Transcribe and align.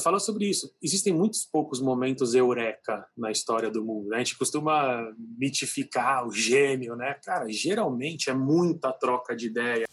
fala 0.00 0.20
sobre 0.20 0.48
isso. 0.48 0.70
Existem 0.82 1.12
muitos 1.12 1.44
poucos 1.44 1.80
momentos 1.80 2.34
eureka 2.34 3.06
na 3.16 3.30
história 3.30 3.70
do 3.70 3.84
mundo. 3.84 4.08
Né? 4.08 4.16
A 4.16 4.18
gente 4.18 4.36
costuma 4.36 5.02
mitificar 5.38 6.26
o 6.26 6.32
gênio, 6.32 6.94
né? 6.96 7.14
Cara, 7.24 7.46
geralmente 7.48 8.28
é 8.28 8.34
muita 8.34 8.92
troca 8.92 9.34
de 9.34 9.46
ideia. 9.46 9.86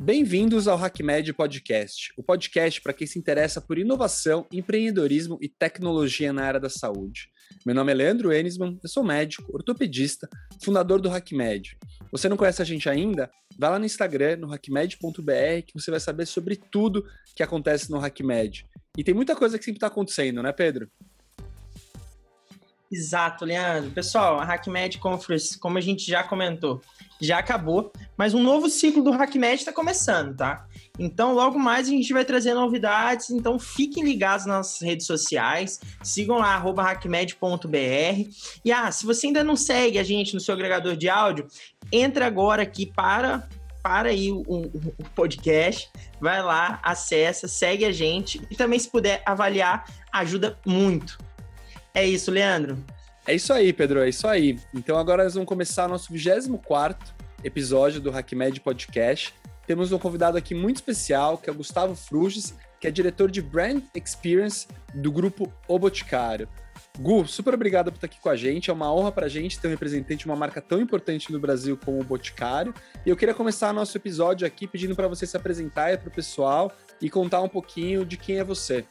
Bem-vindos 0.00 0.68
ao 0.68 0.76
HackMed 0.76 1.32
Podcast, 1.32 2.12
o 2.14 2.22
podcast 2.22 2.82
para 2.82 2.92
quem 2.92 3.06
se 3.06 3.18
interessa 3.18 3.58
por 3.58 3.78
inovação, 3.78 4.46
empreendedorismo 4.52 5.38
e 5.40 5.48
tecnologia 5.48 6.30
na 6.30 6.44
área 6.44 6.60
da 6.60 6.68
saúde. 6.68 7.30
Meu 7.64 7.74
nome 7.74 7.92
é 7.92 7.94
Leandro 7.94 8.32
Enisman, 8.32 8.78
eu 8.82 8.88
sou 8.88 9.02
médico, 9.02 9.50
ortopedista, 9.54 10.28
fundador 10.62 11.00
do 11.00 11.08
HackMed. 11.08 11.78
Você 12.12 12.28
não 12.28 12.36
conhece 12.36 12.60
a 12.60 12.64
gente 12.64 12.88
ainda? 12.88 13.30
Vá 13.58 13.70
lá 13.70 13.78
no 13.78 13.86
Instagram, 13.86 14.36
no 14.36 14.48
hackmed.br, 14.48 15.62
que 15.66 15.72
você 15.74 15.90
vai 15.90 16.00
saber 16.00 16.26
sobre 16.26 16.56
tudo 16.56 17.06
que 17.34 17.42
acontece 17.42 17.90
no 17.90 17.98
HackMed. 17.98 18.66
E 18.96 19.02
tem 19.02 19.14
muita 19.14 19.34
coisa 19.34 19.58
que 19.58 19.64
sempre 19.64 19.78
está 19.78 19.86
acontecendo, 19.86 20.42
né, 20.42 20.52
Pedro? 20.52 20.90
Exato, 22.92 23.44
Leandro. 23.44 23.90
Pessoal, 23.90 24.38
a 24.38 24.44
HackMed 24.44 24.98
Conference, 24.98 25.58
como 25.58 25.78
a 25.78 25.80
gente 25.80 26.06
já 26.06 26.22
comentou, 26.22 26.80
já 27.20 27.38
acabou, 27.38 27.92
mas 28.16 28.34
um 28.34 28.42
novo 28.42 28.68
ciclo 28.68 29.02
do 29.02 29.12
HackMed 29.12 29.54
está 29.54 29.72
começando, 29.72 30.36
tá? 30.36 30.66
Então, 30.98 31.34
logo 31.34 31.58
mais 31.58 31.88
a 31.88 31.90
gente 31.90 32.12
vai 32.12 32.24
trazer 32.24 32.54
novidades, 32.54 33.30
então 33.30 33.58
fiquem 33.58 34.04
ligados 34.04 34.46
nas 34.46 34.80
redes 34.80 35.06
sociais, 35.06 35.80
sigam 36.02 36.38
lá, 36.38 36.56
hackmed.br. 36.56 38.30
E 38.64 38.70
ah, 38.70 38.92
se 38.92 39.04
você 39.04 39.26
ainda 39.26 39.42
não 39.42 39.56
segue 39.56 39.98
a 39.98 40.04
gente 40.04 40.34
no 40.34 40.40
seu 40.40 40.54
agregador 40.54 40.96
de 40.96 41.08
áudio, 41.08 41.48
entra 41.90 42.26
agora 42.26 42.62
aqui 42.62 42.86
para 42.86 43.48
para 43.82 44.08
aí 44.08 44.32
o, 44.32 44.42
o, 44.46 44.94
o, 44.98 45.04
podcast, 45.14 45.90
vai 46.18 46.42
lá, 46.42 46.80
acessa, 46.82 47.46
segue 47.46 47.84
a 47.84 47.92
gente 47.92 48.40
e 48.50 48.56
também 48.56 48.78
se 48.78 48.88
puder 48.90 49.22
avaliar, 49.26 49.84
ajuda 50.10 50.58
muito. 50.64 51.18
É 51.92 52.02
isso, 52.02 52.30
Leandro. 52.30 52.82
É 53.26 53.34
isso 53.34 53.52
aí, 53.52 53.74
Pedro, 53.74 54.00
é 54.00 54.08
isso 54.08 54.26
aí. 54.26 54.58
Então 54.72 54.98
agora 54.98 55.24
nós 55.24 55.34
vamos 55.34 55.46
começar 55.46 55.86
nosso 55.86 56.10
24 56.10 57.14
episódio 57.44 58.00
do 58.00 58.10
HackMed 58.10 58.58
Podcast. 58.62 59.34
Temos 59.66 59.92
um 59.92 59.98
convidado 59.98 60.36
aqui 60.36 60.54
muito 60.54 60.76
especial, 60.76 61.38
que 61.38 61.48
é 61.48 61.52
o 61.52 61.56
Gustavo 61.56 61.94
Fruges, 61.94 62.54
que 62.80 62.86
é 62.86 62.90
diretor 62.90 63.30
de 63.30 63.40
Brand 63.40 63.82
Experience 63.94 64.68
do 64.94 65.10
grupo 65.10 65.52
O 65.66 65.78
Boticário. 65.78 66.48
Gu, 66.98 67.26
super 67.26 67.54
obrigado 67.54 67.90
por 67.90 67.96
estar 67.96 68.06
aqui 68.06 68.20
com 68.20 68.28
a 68.28 68.36
gente. 68.36 68.70
É 68.70 68.72
uma 68.72 68.92
honra 68.92 69.10
para 69.10 69.26
a 69.26 69.28
gente 69.28 69.58
ter 69.58 69.66
um 69.66 69.70
representante 69.70 70.20
de 70.20 70.26
uma 70.26 70.36
marca 70.36 70.60
tão 70.60 70.80
importante 70.80 71.32
no 71.32 71.40
Brasil 71.40 71.78
como 71.82 72.00
o 72.00 72.04
Boticário. 72.04 72.72
E 73.04 73.10
eu 73.10 73.16
queria 73.16 73.34
começar 73.34 73.72
nosso 73.72 73.96
episódio 73.96 74.46
aqui 74.46 74.66
pedindo 74.66 74.94
para 74.94 75.08
você 75.08 75.26
se 75.26 75.36
apresentar 75.36 75.98
para 75.98 76.08
o 76.08 76.12
pessoal 76.12 76.70
e 77.00 77.10
contar 77.10 77.40
um 77.40 77.48
pouquinho 77.48 78.04
de 78.04 78.16
quem 78.16 78.38
é 78.38 78.44
você. 78.44 78.84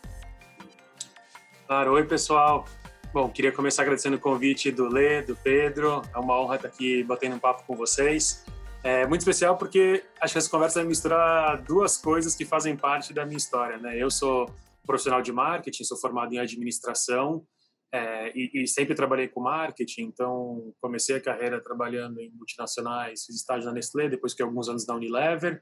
Claro, 1.66 1.94
oi 1.94 2.04
pessoal. 2.04 2.66
Bom, 3.14 3.30
queria 3.30 3.52
começar 3.52 3.84
agradecendo 3.84 4.18
o 4.18 4.20
convite 4.20 4.72
do 4.72 4.90
Lê, 4.90 5.22
do 5.22 5.36
Pedro. 5.36 6.02
É 6.14 6.18
uma 6.18 6.42
honra 6.42 6.56
estar 6.56 6.68
aqui 6.68 7.04
batendo 7.04 7.36
um 7.36 7.40
papo 7.40 7.64
com 7.66 7.76
vocês. 7.76 8.44
É 8.84 9.08
muito 9.08 9.22
especial 9.22 9.58
porque 9.58 10.04
acho 10.20 10.34
que 10.34 10.38
essa 10.38 10.50
conversa 10.50 10.80
vai 10.80 10.88
misturar 10.90 11.64
duas 11.64 11.98
coisas 11.98 12.36
que 12.36 12.44
fazem 12.44 12.76
parte 12.76 13.14
da 13.14 13.26
minha 13.26 13.38
história. 13.38 13.78
Né? 13.78 13.98
Eu 13.98 14.12
sou 14.12 14.54
profissional 14.86 15.22
de 15.22 15.32
marketing, 15.32 15.86
sou 15.86 15.98
formado 15.98 16.34
em 16.34 16.40
administração 16.40 17.46
é, 17.94 18.32
e, 18.36 18.64
e, 18.64 18.68
sempre 18.68 18.94
trabalhei 18.94 19.30
com 19.30 19.40
marketing. 19.40 20.02
Então, 20.02 20.74
comecei 20.82 21.16
a 21.16 21.22
carreira 21.22 21.62
trabalhando 21.62 22.20
em 22.20 22.30
multinacionais, 22.32 23.24
fiz 23.24 23.36
estágio 23.38 23.68
na 23.68 23.74
Nestlé, 23.74 24.10
depois 24.10 24.34
fiquei 24.34 24.46
alguns 24.46 24.68
anos 24.68 24.86
na 24.86 24.96
Unilever. 24.96 25.62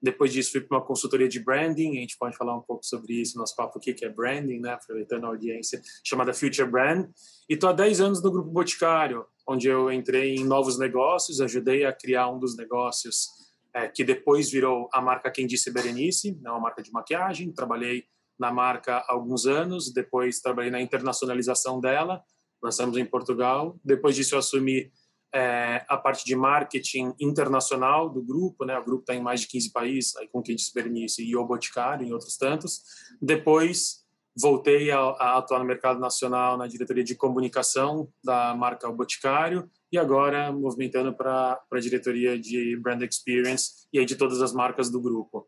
Depois 0.00 0.32
disso, 0.32 0.52
fui 0.52 0.60
para 0.60 0.78
uma 0.78 0.84
consultoria 0.84 1.28
de 1.28 1.40
branding. 1.40 1.98
A 1.98 2.00
gente 2.00 2.16
pode 2.16 2.36
falar 2.36 2.56
um 2.56 2.62
pouco 2.62 2.84
sobre 2.84 3.20
isso 3.20 3.36
no 3.36 3.40
nosso 3.40 3.54
papo 3.54 3.78
aqui, 3.78 3.92
que 3.92 4.04
é 4.04 4.08
branding, 4.08 4.60
né? 4.60 4.72
aproveitando 4.72 5.24
a 5.24 5.28
audiência, 5.28 5.80
chamada 6.04 6.32
Future 6.32 6.68
Brand. 6.68 7.08
E 7.48 7.54
estou 7.54 7.68
há 7.68 7.72
10 7.72 8.00
anos 8.00 8.22
no 8.22 8.32
Grupo 8.32 8.50
Boticário, 8.50 9.26
onde 9.46 9.68
eu 9.68 9.90
entrei 9.90 10.36
em 10.36 10.44
novos 10.44 10.78
negócios, 10.78 11.40
ajudei 11.40 11.84
a 11.84 11.92
criar 11.92 12.28
um 12.30 12.38
dos 12.38 12.56
negócios 12.56 13.28
é, 13.74 13.88
que 13.88 14.04
depois 14.04 14.50
virou 14.50 14.88
a 14.92 15.00
marca 15.00 15.30
Quem 15.30 15.46
Disse 15.46 15.70
Berenice, 15.70 16.38
né? 16.40 16.50
uma 16.50 16.60
marca 16.60 16.82
de 16.82 16.92
maquiagem. 16.92 17.52
Trabalhei 17.52 18.04
na 18.38 18.52
marca 18.52 18.98
há 18.98 19.12
alguns 19.12 19.46
anos, 19.46 19.92
depois 19.92 20.40
trabalhei 20.40 20.70
na 20.70 20.80
internacionalização 20.80 21.80
dela, 21.80 22.22
lançamos 22.62 22.96
em 22.96 23.04
Portugal. 23.04 23.78
Depois 23.84 24.14
disso, 24.14 24.34
eu 24.34 24.38
assumi 24.38 24.90
é, 25.34 25.84
a 25.88 25.96
parte 25.96 26.24
de 26.24 26.36
marketing 26.36 27.14
internacional 27.18 28.10
do 28.10 28.22
grupo, 28.22 28.64
né? 28.64 28.78
O 28.78 28.84
grupo 28.84 29.02
está 29.02 29.14
em 29.14 29.22
mais 29.22 29.40
de 29.40 29.48
15 29.48 29.72
países, 29.72 30.16
aí 30.16 30.28
com 30.28 30.42
quem 30.42 30.54
disse 30.54 30.74
Bernice 30.74 31.24
e 31.24 31.34
o 31.34 31.44
Boticário, 31.44 32.06
em 32.06 32.12
outros 32.12 32.36
tantos. 32.36 32.82
Depois 33.20 34.01
voltei 34.36 34.90
a, 34.90 34.98
a, 34.98 35.38
atuar 35.38 35.58
no 35.58 35.64
mercado 35.64 36.00
nacional 36.00 36.56
na 36.56 36.66
diretoria 36.66 37.04
de 37.04 37.14
comunicação 37.14 38.08
da 38.24 38.54
marca 38.54 38.88
O 38.88 38.94
Boticário 38.94 39.68
e 39.90 39.98
agora 39.98 40.50
movimentando 40.50 41.14
para 41.14 41.60
a 41.70 41.80
diretoria 41.80 42.38
de 42.38 42.76
brand 42.76 43.02
experience 43.02 43.86
e 43.92 43.98
aí 43.98 44.06
de 44.06 44.16
todas 44.16 44.40
as 44.40 44.52
marcas 44.52 44.90
do 44.90 45.00
grupo. 45.00 45.46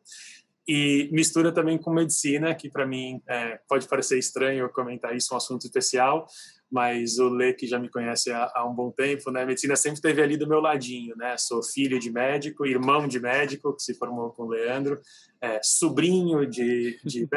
E 0.67 1.11
mistura 1.13 1.53
também 1.53 1.77
com 1.77 1.93
medicina, 1.93 2.55
que 2.55 2.71
para 2.71 2.87
mim 2.87 3.21
é, 3.29 3.61
pode 3.69 3.87
parecer 3.87 4.19
estranho 4.19 4.71
comentar 4.71 5.15
isso, 5.15 5.35
um 5.35 5.37
assunto 5.37 5.65
especial, 5.65 6.27
mas 6.71 7.19
o 7.19 7.29
Lê, 7.29 7.53
que 7.53 7.67
já 7.67 7.79
me 7.79 7.91
conhece 7.91 8.33
há, 8.33 8.51
há, 8.55 8.67
um 8.67 8.75
bom 8.75 8.91
tempo, 8.91 9.31
né? 9.31 9.43
A 9.43 9.47
medicina 9.47 9.77
sempre 9.77 9.99
esteve 9.99 10.23
ali 10.23 10.39
do 10.39 10.49
meu 10.49 10.61
ladinho, 10.61 11.15
né? 11.17 11.37
Sou 11.37 11.63
filho 11.63 11.99
de 11.99 12.11
médico, 12.11 12.67
irmão 12.67 13.07
de 13.07 13.21
médico, 13.21 13.77
que 13.77 13.83
se 13.83 13.95
formou 13.95 14.31
com 14.31 14.45
o 14.45 14.49
Leandro, 14.49 14.99
é, 15.41 15.61
sobrinho 15.63 16.47
de, 16.47 16.99
de 17.05 17.29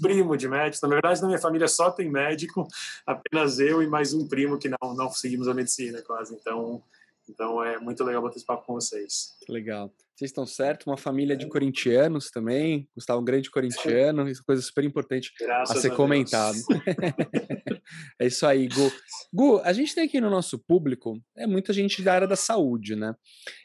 primo 0.00 0.36
de 0.36 0.48
médico. 0.48 0.86
Na 0.86 0.92
verdade, 0.92 1.20
na 1.20 1.28
minha 1.28 1.38
família 1.38 1.68
só 1.68 1.90
tem 1.90 2.10
médico, 2.10 2.66
apenas 3.06 3.58
eu 3.58 3.82
e 3.82 3.86
mais 3.86 4.12
um 4.12 4.26
primo 4.26 4.58
que 4.58 4.68
não, 4.68 4.94
não 4.94 5.10
seguimos 5.10 5.48
a 5.48 5.54
medicina 5.54 6.02
quase. 6.02 6.34
Então, 6.34 6.82
então 7.28 7.62
é 7.62 7.78
muito 7.78 8.02
legal 8.04 8.22
bater 8.22 8.36
esse 8.36 8.46
papo 8.46 8.66
com 8.66 8.74
vocês. 8.74 9.34
Legal. 9.48 9.92
Vocês 10.18 10.30
estão 10.30 10.44
certos, 10.44 10.84
uma 10.88 10.96
família 10.96 11.36
de 11.36 11.46
corintianos 11.46 12.28
também, 12.28 12.88
Gustavo 12.92 13.20
um 13.20 13.24
grande 13.24 13.48
corintiano, 13.52 14.28
isso 14.28 14.40
é 14.40 14.44
coisa 14.44 14.60
super 14.60 14.82
importante 14.82 15.32
Graças 15.38 15.76
a 15.76 15.80
ser 15.80 15.92
a 15.92 15.94
comentado. 15.94 16.58
é 18.18 18.26
isso 18.26 18.44
aí, 18.44 18.66
Gu. 18.66 18.92
Gu, 19.32 19.60
a 19.60 19.72
gente 19.72 19.94
tem 19.94 20.02
aqui 20.02 20.20
no 20.20 20.28
nosso 20.28 20.58
público 20.58 21.22
é 21.36 21.46
muita 21.46 21.72
gente 21.72 22.02
da 22.02 22.14
área 22.14 22.26
da 22.26 22.34
saúde, 22.34 22.96
né? 22.96 23.14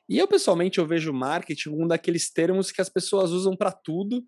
E 0.07 0.19
eu 0.19 0.27
pessoalmente 0.27 0.77
eu 0.77 0.85
vejo 0.85 1.11
marketing 1.11 1.69
um 1.69 1.87
daqueles 1.87 2.31
termos 2.31 2.71
que 2.71 2.81
as 2.81 2.89
pessoas 2.89 3.31
usam 3.31 3.57
para 3.57 3.71
tudo 3.71 4.23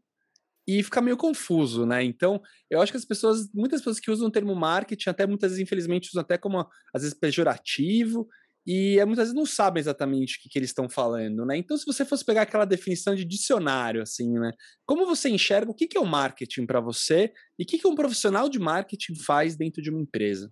e 0.67 0.81
fica 0.81 1.01
meio 1.01 1.17
confuso, 1.17 1.85
né? 1.85 2.03
Então, 2.03 2.41
eu 2.69 2.81
acho 2.81 2.91
que 2.91 2.97
as 2.97 3.05
pessoas, 3.05 3.51
muitas 3.53 3.81
pessoas 3.81 3.99
que 3.99 4.09
usam 4.09 4.27
o 4.27 4.31
termo 4.31 4.55
marketing, 4.55 5.09
até 5.09 5.27
muitas 5.27 5.51
vezes, 5.51 5.63
infelizmente, 5.63 6.09
usam 6.09 6.21
até 6.21 6.37
como 6.37 6.67
às 6.93 7.01
vezes 7.01 7.17
pejorativo 7.17 8.27
e 8.67 8.97
é, 8.97 9.05
muitas 9.05 9.25
vezes 9.25 9.35
não 9.35 9.45
sabem 9.45 9.79
exatamente 9.79 10.37
o 10.37 10.41
que, 10.41 10.49
que 10.49 10.57
eles 10.57 10.71
estão 10.71 10.89
falando, 10.89 11.45
né? 11.45 11.55
Então, 11.55 11.77
se 11.77 11.85
você 11.85 12.03
fosse 12.03 12.25
pegar 12.25 12.41
aquela 12.41 12.65
definição 12.65 13.13
de 13.13 13.23
dicionário, 13.23 14.01
assim, 14.01 14.39
né? 14.39 14.51
Como 14.87 15.05
você 15.05 15.29
enxerga 15.29 15.69
o 15.69 15.75
que, 15.75 15.87
que 15.87 15.97
é 15.97 16.01
o 16.01 16.05
marketing 16.05 16.65
para 16.65 16.79
você 16.79 17.31
e 17.59 17.63
o 17.63 17.67
que, 17.67 17.77
que 17.77 17.87
um 17.87 17.95
profissional 17.95 18.49
de 18.49 18.57
marketing 18.57 19.15
faz 19.15 19.55
dentro 19.55 19.83
de 19.83 19.91
uma 19.91 20.01
empresa? 20.01 20.51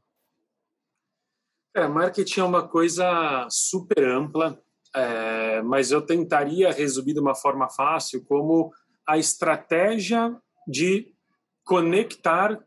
É, 1.75 1.88
marketing 1.88 2.41
é 2.41 2.44
uma 2.44 2.68
coisa 2.68 3.47
super 3.50 4.07
ampla, 4.07 4.62
é, 4.95 5.63
mas 5.63 5.90
eu 5.90 6.06
tentaria 6.06 6.72
resumir 6.72 7.16
de 7.16 7.19
uma 7.19 7.34
forma 7.34 7.68
fácil 7.68 8.24
como 8.24 8.72
a 9.08 9.18
estratégia 9.18 10.36
de 10.68 11.14
conectar 11.66 12.59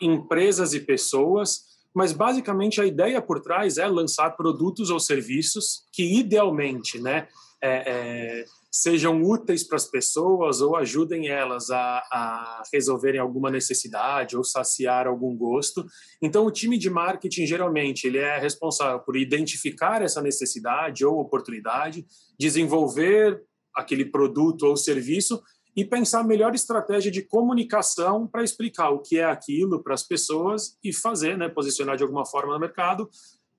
empresas 0.00 0.74
e 0.74 0.80
pessoas 0.80 1.72
mas 1.94 2.12
basicamente 2.12 2.80
a 2.80 2.86
ideia 2.86 3.20
por 3.20 3.40
trás 3.40 3.76
é 3.76 3.86
lançar 3.86 4.30
produtos 4.30 4.90
ou 4.90 4.98
serviços 4.98 5.86
que 5.92 6.18
idealmente, 6.18 6.98
né, 6.98 7.28
é, 7.62 7.70
é, 7.86 8.44
sejam 8.70 9.22
úteis 9.22 9.62
para 9.62 9.76
as 9.76 9.84
pessoas 9.84 10.60
ou 10.60 10.74
ajudem 10.74 11.28
elas 11.28 11.70
a, 11.70 11.98
a, 12.10 12.62
resolverem 12.72 13.20
alguma 13.20 13.50
necessidade 13.50 14.36
ou 14.36 14.42
saciar 14.42 15.06
algum 15.06 15.36
gosto. 15.36 15.86
Então, 16.20 16.44
o 16.44 16.50
time 16.50 16.76
de 16.76 16.90
marketing 16.90 17.46
geralmente 17.46 18.06
ele 18.06 18.18
é 18.18 18.38
responsável 18.38 18.98
por 19.00 19.16
identificar 19.16 20.02
essa 20.02 20.20
necessidade 20.20 21.04
ou 21.04 21.20
oportunidade, 21.20 22.04
desenvolver 22.38 23.40
aquele 23.74 24.06
produto 24.06 24.64
ou 24.64 24.76
serviço 24.76 25.40
e 25.74 25.84
pensar 25.84 26.20
a 26.20 26.24
melhor 26.24 26.54
estratégia 26.54 27.10
de 27.10 27.22
comunicação 27.22 28.26
para 28.26 28.44
explicar 28.44 28.90
o 28.90 29.00
que 29.00 29.18
é 29.18 29.24
aquilo 29.24 29.82
para 29.82 29.94
as 29.94 30.02
pessoas 30.02 30.76
e 30.84 30.92
fazer, 30.92 31.36
né, 31.36 31.48
posicionar 31.48 31.96
de 31.96 32.02
alguma 32.02 32.26
forma 32.26 32.52
no 32.52 32.60
mercado, 32.60 33.08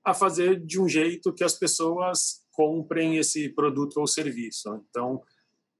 a 0.04 0.14
fazer 0.14 0.60
de 0.60 0.80
um 0.80 0.88
jeito 0.88 1.32
que 1.32 1.42
as 1.42 1.54
pessoas 1.54 2.44
comprem 2.52 3.16
esse 3.16 3.48
produto 3.48 3.98
ou 3.98 4.06
serviço. 4.06 4.80
Então, 4.88 5.22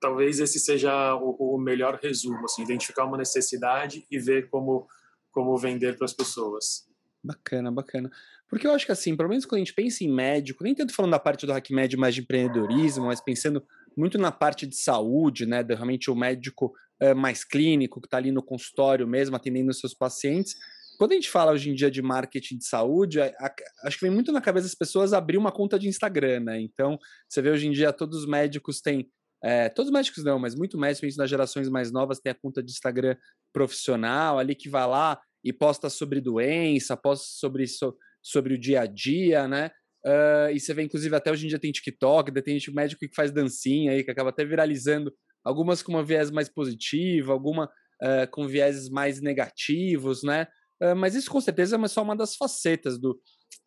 talvez 0.00 0.40
esse 0.40 0.58
seja 0.58 1.14
o, 1.14 1.54
o 1.54 1.58
melhor 1.58 2.00
resumo, 2.02 2.44
assim, 2.44 2.62
identificar 2.62 3.04
uma 3.04 3.16
necessidade 3.16 4.06
e 4.10 4.18
ver 4.18 4.48
como 4.50 4.88
como 5.34 5.58
vender 5.58 5.96
para 5.96 6.04
as 6.04 6.12
pessoas. 6.12 6.86
Bacana, 7.22 7.70
bacana. 7.72 8.10
Porque 8.48 8.66
eu 8.66 8.72
acho 8.72 8.86
que 8.86 8.92
assim, 8.92 9.16
pelo 9.16 9.28
menos 9.28 9.44
quando 9.44 9.56
a 9.56 9.64
gente 9.64 9.74
pensa 9.74 10.04
em 10.04 10.08
médico, 10.08 10.62
nem 10.62 10.74
tanto 10.74 10.94
falando 10.94 11.10
da 11.10 11.18
parte 11.18 11.44
do 11.44 11.52
HackMed 11.52 11.96
mais 11.96 12.14
de 12.14 12.20
empreendedorismo, 12.20 13.06
mas 13.06 13.20
pensando 13.20 13.66
muito 13.96 14.18
na 14.18 14.32
parte 14.32 14.66
de 14.66 14.76
saúde, 14.76 15.46
né? 15.46 15.64
Realmente 15.66 16.10
o 16.10 16.14
médico 16.14 16.72
é, 17.00 17.14
mais 17.14 17.44
clínico, 17.44 18.00
que 18.00 18.06
está 18.06 18.16
ali 18.16 18.30
no 18.30 18.42
consultório 18.42 19.06
mesmo, 19.06 19.36
atendendo 19.36 19.70
os 19.70 19.78
seus 19.78 19.94
pacientes. 19.94 20.54
Quando 20.98 21.12
a 21.12 21.14
gente 21.14 21.30
fala 21.30 21.52
hoje 21.52 21.70
em 21.70 21.74
dia 21.74 21.90
de 21.90 22.00
marketing 22.00 22.58
de 22.58 22.66
saúde, 22.66 23.20
a, 23.20 23.26
a, 23.40 23.54
acho 23.84 23.98
que 23.98 24.04
vem 24.04 24.14
muito 24.14 24.30
na 24.30 24.40
cabeça 24.40 24.66
das 24.66 24.74
pessoas 24.74 25.12
abrir 25.12 25.36
uma 25.36 25.50
conta 25.50 25.78
de 25.78 25.88
Instagram, 25.88 26.40
né? 26.40 26.60
Então, 26.60 26.98
você 27.28 27.42
vê 27.42 27.50
hoje 27.50 27.66
em 27.66 27.72
dia 27.72 27.92
todos 27.92 28.20
os 28.20 28.26
médicos 28.26 28.80
têm 28.80 29.08
é, 29.42 29.68
todos 29.68 29.90
os 29.90 29.92
médicos 29.92 30.24
não, 30.24 30.38
mas 30.38 30.54
muito 30.54 30.78
médicos 30.78 31.18
nas 31.18 31.28
gerações 31.28 31.68
mais 31.68 31.92
novas 31.92 32.18
têm 32.18 32.32
a 32.32 32.34
conta 32.34 32.62
de 32.62 32.72
Instagram 32.72 33.14
profissional 33.52 34.38
ali 34.38 34.54
que 34.54 34.70
vai 34.70 34.86
lá 34.86 35.20
e 35.44 35.52
posta 35.52 35.90
sobre 35.90 36.18
doença, 36.18 36.96
posta 36.96 37.26
sobre, 37.28 37.66
so, 37.66 37.94
sobre 38.22 38.54
o 38.54 38.58
dia 38.58 38.80
a 38.80 38.86
dia, 38.86 39.46
né? 39.46 39.70
Uh, 40.06 40.52
e 40.52 40.60
você 40.60 40.74
vê, 40.74 40.82
inclusive, 40.82 41.14
até 41.16 41.32
hoje 41.32 41.46
em 41.46 41.48
dia 41.48 41.58
tem 41.58 41.72
TikTok, 41.72 42.30
tem 42.42 42.58
gente 42.58 42.70
médico 42.74 43.00
que 43.00 43.14
faz 43.14 43.32
dancinha 43.32 43.92
aí, 43.92 44.04
que 44.04 44.10
acaba 44.10 44.28
até 44.28 44.44
viralizando, 44.44 45.12
algumas 45.42 45.82
com 45.82 45.92
uma 45.92 46.04
viés 46.04 46.30
mais 46.30 46.48
positiva, 46.48 47.32
alguma 47.32 47.64
uh, 48.02 48.30
com 48.30 48.46
viéses 48.46 48.90
mais 48.90 49.20
negativos, 49.22 50.22
né? 50.22 50.46
Uh, 50.82 50.94
mas 50.94 51.14
isso 51.14 51.30
com 51.30 51.40
certeza 51.40 51.76
é 51.82 51.88
só 51.88 52.02
uma 52.02 52.14
das 52.14 52.36
facetas 52.36 52.98
do, 52.98 53.18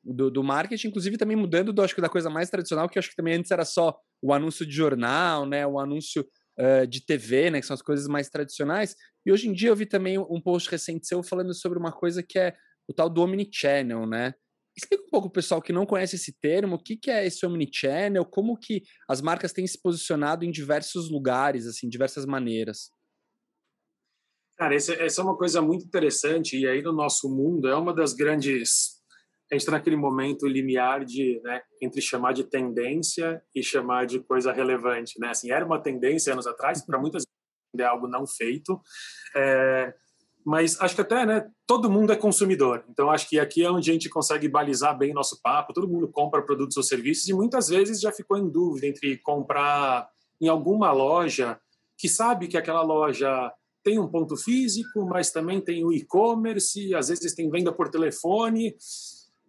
do, 0.03 0.29
do, 0.29 0.43
marketing, 0.43 0.89
inclusive 0.89 1.17
também 1.17 1.35
mudando 1.35 1.73
do, 1.73 1.81
acho 1.81 1.95
que 1.95 2.01
da 2.01 2.09
coisa 2.09 2.29
mais 2.29 2.51
tradicional, 2.51 2.87
que 2.87 2.99
acho 2.99 3.09
que 3.09 3.15
também 3.15 3.33
antes 3.33 3.49
era 3.49 3.65
só 3.65 3.97
o 4.21 4.31
anúncio 4.31 4.65
de 4.65 4.73
jornal, 4.73 5.45
né? 5.45 5.65
O 5.65 5.79
anúncio 5.79 6.25
de 6.89 7.05
TV, 7.05 7.51
né? 7.51 7.61
Que 7.61 7.67
são 7.67 7.75
as 7.75 7.83
coisas 7.83 8.07
mais 8.07 8.29
tradicionais. 8.29 8.95
E 9.23 9.31
hoje 9.31 9.47
em 9.47 9.53
dia 9.53 9.69
eu 9.69 9.75
vi 9.75 9.85
também 9.85 10.17
um 10.17 10.41
post 10.41 10.71
recente 10.71 11.05
seu 11.05 11.21
falando 11.21 11.53
sobre 11.53 11.77
uma 11.77 11.91
coisa 11.91 12.23
que 12.23 12.39
é 12.39 12.55
o 12.87 12.93
tal 12.93 13.07
do 13.07 13.21
Omnichannel, 13.21 14.07
né? 14.07 14.33
Explica 14.77 15.03
um 15.03 15.09
pouco 15.09 15.27
o 15.27 15.31
pessoal 15.31 15.61
que 15.61 15.73
não 15.73 15.85
conhece 15.85 16.15
esse 16.15 16.31
termo, 16.39 16.75
o 16.75 16.83
que, 16.83 16.95
que 16.95 17.09
é 17.09 17.25
esse 17.25 17.45
Omnichannel, 17.45 18.23
como 18.25 18.57
que 18.57 18.83
as 19.09 19.21
marcas 19.21 19.51
têm 19.51 19.65
se 19.65 19.81
posicionado 19.81 20.45
em 20.45 20.51
diversos 20.51 21.09
lugares, 21.09 21.65
assim, 21.65 21.89
diversas 21.89 22.25
maneiras. 22.25 22.91
Cara, 24.57 24.75
essa, 24.75 24.93
essa 24.93 25.21
é 25.21 25.23
uma 25.23 25.37
coisa 25.37 25.61
muito 25.61 25.85
interessante 25.85 26.57
e 26.57 26.67
aí 26.67 26.81
no 26.81 26.91
nosso 26.91 27.29
mundo 27.29 27.67
é 27.67 27.75
uma 27.75 27.93
das 27.93 28.13
grandes 28.13 28.97
a 29.49 29.55
gente 29.55 29.61
está 29.61 29.71
naquele 29.71 29.95
momento 29.95 30.45
limiar 30.45 31.05
de 31.05 31.39
né, 31.41 31.61
entre 31.81 32.01
chamar 32.01 32.33
de 32.33 32.43
tendência 32.43 33.41
e 33.55 33.63
chamar 33.63 34.05
de 34.05 34.19
coisa 34.19 34.51
relevante, 34.51 35.17
né? 35.19 35.29
Assim, 35.29 35.51
era 35.51 35.65
uma 35.65 35.81
tendência 35.81 36.33
anos 36.33 36.45
atrás 36.45 36.85
para 36.85 36.99
muitas 36.99 37.23
é 37.79 37.83
algo 37.83 38.07
não 38.07 38.25
feito, 38.25 38.81
é, 39.35 39.93
mas 40.47 40.79
acho 40.79 40.95
que 40.95 41.01
até 41.01 41.25
né, 41.25 41.45
todo 41.65 41.91
mundo 41.91 42.13
é 42.13 42.15
consumidor. 42.15 42.85
Então 42.89 43.11
acho 43.11 43.27
que 43.27 43.37
aqui 43.37 43.65
é 43.65 43.69
onde 43.69 43.89
a 43.91 43.93
gente 43.93 44.07
consegue 44.07 44.47
balizar 44.47 44.97
bem 44.97 45.13
nosso 45.13 45.41
papo. 45.41 45.73
Todo 45.73 45.89
mundo 45.89 46.07
compra 46.07 46.41
produtos 46.41 46.77
ou 46.77 46.83
serviços 46.83 47.27
e 47.27 47.33
muitas 47.33 47.67
vezes 47.67 47.99
já 47.99 48.13
ficou 48.13 48.37
em 48.37 48.47
dúvida 48.47 48.87
entre 48.87 49.17
comprar 49.17 50.09
em 50.39 50.47
alguma 50.47 50.89
loja 50.93 51.59
que 51.97 52.07
sabe 52.07 52.47
que 52.47 52.55
aquela 52.55 52.81
loja 52.81 53.51
tem 53.83 53.99
um 53.99 54.07
ponto 54.07 54.37
físico, 54.37 55.05
mas 55.05 55.31
também 55.31 55.59
tem 55.59 55.83
o 55.83 55.91
e-commerce, 55.91 56.95
às 56.95 57.09
vezes 57.09 57.35
tem 57.35 57.49
venda 57.49 57.73
por 57.73 57.89
telefone 57.89 58.73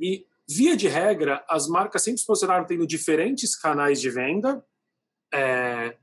e, 0.00 0.26
via 0.48 0.76
de 0.76 0.88
regra, 0.88 1.44
as 1.48 1.68
marcas 1.68 2.02
sempre 2.02 2.18
se 2.18 2.26
posicionaram 2.26 2.66
tendo 2.66 2.84
diferentes 2.84 3.54
canais 3.54 4.00
de 4.00 4.10
venda. 4.10 4.64
É, 5.32 5.96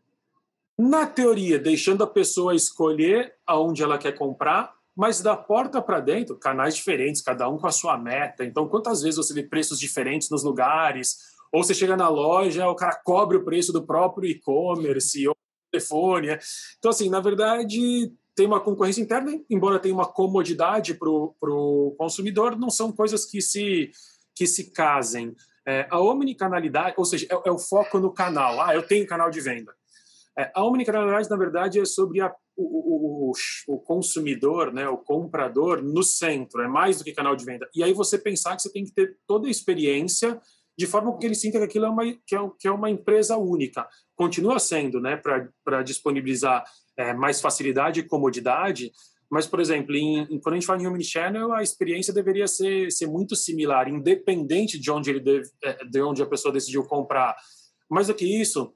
na 0.77 1.05
teoria, 1.05 1.59
deixando 1.59 2.01
a 2.01 2.07
pessoa 2.07 2.55
escolher 2.55 3.33
aonde 3.45 3.83
ela 3.83 3.97
quer 3.97 4.13
comprar, 4.13 4.74
mas 4.95 5.21
da 5.21 5.35
porta 5.35 5.81
para 5.81 5.99
dentro, 5.99 6.37
canais 6.37 6.75
diferentes, 6.75 7.21
cada 7.21 7.49
um 7.49 7.57
com 7.57 7.67
a 7.67 7.71
sua 7.71 7.97
meta. 7.97 8.45
Então, 8.45 8.67
quantas 8.67 9.01
vezes 9.01 9.17
você 9.17 9.33
vê 9.33 9.43
preços 9.43 9.77
diferentes 9.77 10.29
nos 10.29 10.43
lugares? 10.43 11.17
Ou 11.51 11.63
você 11.63 11.73
chega 11.73 11.97
na 11.97 12.07
loja, 12.07 12.67
o 12.69 12.75
cara 12.75 12.95
cobre 13.03 13.37
o 13.37 13.43
preço 13.43 13.73
do 13.73 13.85
próprio 13.85 14.29
e-commerce 14.29 15.27
ou 15.27 15.35
telefone. 15.71 16.37
Então, 16.77 16.91
assim, 16.91 17.09
na 17.09 17.19
verdade, 17.19 18.11
tem 18.35 18.45
uma 18.45 18.59
concorrência 18.59 19.01
interna, 19.01 19.31
embora 19.49 19.79
tenha 19.79 19.93
uma 19.93 20.05
comodidade 20.05 20.93
para 20.93 21.09
o 21.09 21.95
consumidor, 21.97 22.57
não 22.57 22.69
são 22.69 22.91
coisas 22.91 23.25
que 23.25 23.41
se, 23.41 23.91
que 24.33 24.47
se 24.47 24.71
casem. 24.71 25.35
É, 25.67 25.87
a 25.89 25.99
omnicanalidade, 25.99 26.93
ou 26.97 27.05
seja, 27.05 27.25
é, 27.29 27.49
é, 27.49 27.51
o 27.51 27.57
foco 27.57 27.97
no 27.97 28.13
canal. 28.13 28.61
Ah, 28.61 28.75
eu 28.75 28.85
tenho 28.85 29.07
canal 29.07 29.29
de 29.29 29.41
venda. 29.41 29.73
É, 30.37 30.51
a 30.53 30.63
omnicanalidade, 30.63 31.29
na 31.29 31.37
verdade, 31.37 31.79
é 31.79 31.85
sobre 31.85 32.21
a, 32.21 32.33
o, 32.57 33.31
o, 33.31 33.31
o, 33.67 33.79
consumidor, 33.79 34.73
né, 34.73 34.87
o 34.87 34.97
comprador 34.97 35.81
no 35.81 36.03
centro, 36.03 36.61
é 36.61 36.67
mais 36.67 36.97
do 36.97 37.03
que 37.03 37.11
canal 37.11 37.35
de 37.35 37.45
venda. 37.45 37.69
E 37.75 37.83
aí 37.83 37.93
você 37.93 38.17
pensar 38.17 38.55
que 38.55 38.61
você 38.61 38.71
tem 38.71 38.85
que 38.85 38.93
ter 38.93 39.17
toda 39.27 39.47
a 39.47 39.51
experiência 39.51 40.39
de 40.77 40.85
forma 40.85 41.17
que 41.17 41.25
ele 41.25 41.35
sinta 41.35 41.57
que 41.57 41.63
aquilo 41.63 41.85
é 41.85 41.89
uma, 41.89 42.03
que 42.25 42.35
é, 42.35 42.49
que 42.59 42.67
é 42.67 42.71
uma 42.71 42.89
empresa 42.89 43.37
única. 43.37 43.87
Continua 44.15 44.59
sendo, 44.59 44.99
né, 44.99 45.21
para 45.63 45.83
disponibilizar 45.83 46.63
é, 46.97 47.13
mais 47.13 47.41
facilidade 47.41 47.99
e 47.99 48.07
comodidade, 48.07 48.91
mas, 49.29 49.47
por 49.47 49.59
exemplo, 49.59 49.95
em, 49.95 50.19
em, 50.23 50.39
quando 50.39 50.53
a 50.53 50.55
gente 50.57 50.67
fala 50.67 50.81
em 50.81 50.87
Omnichannel, 50.87 51.51
a 51.51 51.63
experiência 51.63 52.13
deveria 52.13 52.47
ser, 52.47 52.91
ser 52.91 53.07
muito 53.07 53.35
similar, 53.35 53.89
independente 53.89 54.79
de 54.79 54.91
onde, 54.91 55.09
ele 55.09 55.19
deve, 55.19 55.49
é, 55.63 55.83
de 55.85 56.01
onde 56.01 56.21
a 56.21 56.27
pessoa 56.27 56.53
decidiu 56.53 56.83
comprar. 56.83 57.35
Mais 57.89 58.07
do 58.07 58.13
que 58.13 58.25
isso, 58.25 58.73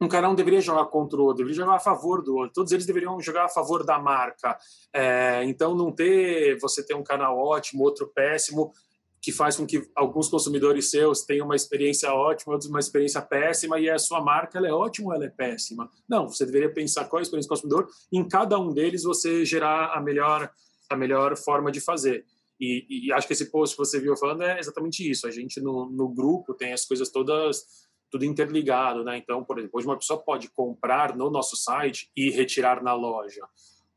um 0.00 0.08
canal 0.08 0.30
não 0.30 0.36
deveria 0.36 0.60
jogar 0.60 0.86
contra 0.86 1.20
o 1.20 1.24
outro, 1.24 1.44
deveria 1.44 1.64
jogar 1.64 1.76
a 1.76 1.80
favor 1.80 2.22
do 2.22 2.34
outro. 2.34 2.54
Todos 2.54 2.72
eles 2.72 2.86
deveriam 2.86 3.20
jogar 3.20 3.44
a 3.44 3.48
favor 3.48 3.84
da 3.84 3.98
marca. 3.98 4.58
É, 4.94 5.44
então, 5.44 5.74
não 5.74 5.92
ter 5.92 6.58
você 6.58 6.84
ter 6.84 6.94
um 6.94 7.02
canal 7.02 7.38
ótimo, 7.38 7.84
outro 7.84 8.06
péssimo, 8.08 8.72
que 9.20 9.30
faz 9.30 9.56
com 9.56 9.66
que 9.66 9.86
alguns 9.94 10.28
consumidores 10.28 10.90
seus 10.90 11.22
tenham 11.22 11.44
uma 11.44 11.54
experiência 11.54 12.10
ótima, 12.14 12.54
outros 12.54 12.70
uma 12.70 12.80
experiência 12.80 13.20
péssima, 13.20 13.78
e 13.78 13.90
a 13.90 13.98
sua 13.98 14.22
marca 14.22 14.58
ela 14.58 14.68
é 14.68 14.72
ótima 14.72 15.08
ou 15.08 15.14
ela 15.14 15.26
é 15.26 15.28
péssima? 15.28 15.90
Não, 16.08 16.26
você 16.26 16.46
deveria 16.46 16.72
pensar 16.72 17.04
qual 17.04 17.18
é 17.18 17.20
a 17.20 17.24
experiência 17.24 17.48
do 17.48 17.54
consumidor, 17.54 17.88
e 18.10 18.18
em 18.18 18.26
cada 18.26 18.58
um 18.58 18.72
deles 18.72 19.02
você 19.02 19.44
gerar 19.44 19.92
a 19.92 20.00
melhor, 20.00 20.50
a 20.88 20.96
melhor 20.96 21.36
forma 21.36 21.70
de 21.70 21.80
fazer. 21.80 22.24
E, 22.58 23.06
e 23.08 23.12
acho 23.12 23.26
que 23.26 23.32
esse 23.32 23.50
post 23.50 23.74
que 23.74 23.82
você 23.82 23.98
viu 23.98 24.16
falando 24.16 24.42
é 24.42 24.58
exatamente 24.58 25.08
isso. 25.08 25.26
A 25.26 25.30
gente 25.30 25.60
no, 25.60 25.90
no 25.90 26.08
grupo 26.08 26.52
tem 26.52 26.72
as 26.74 26.84
coisas 26.84 27.10
todas 27.10 27.64
tudo 28.10 28.24
interligado, 28.24 29.04
né? 29.04 29.16
Então, 29.16 29.44
por 29.44 29.58
exemplo, 29.58 29.78
hoje 29.78 29.86
uma 29.86 29.96
pessoa 29.96 30.18
pode 30.18 30.48
comprar 30.50 31.16
no 31.16 31.30
nosso 31.30 31.56
site 31.56 32.10
e 32.16 32.30
retirar 32.30 32.82
na 32.82 32.94
loja 32.94 33.42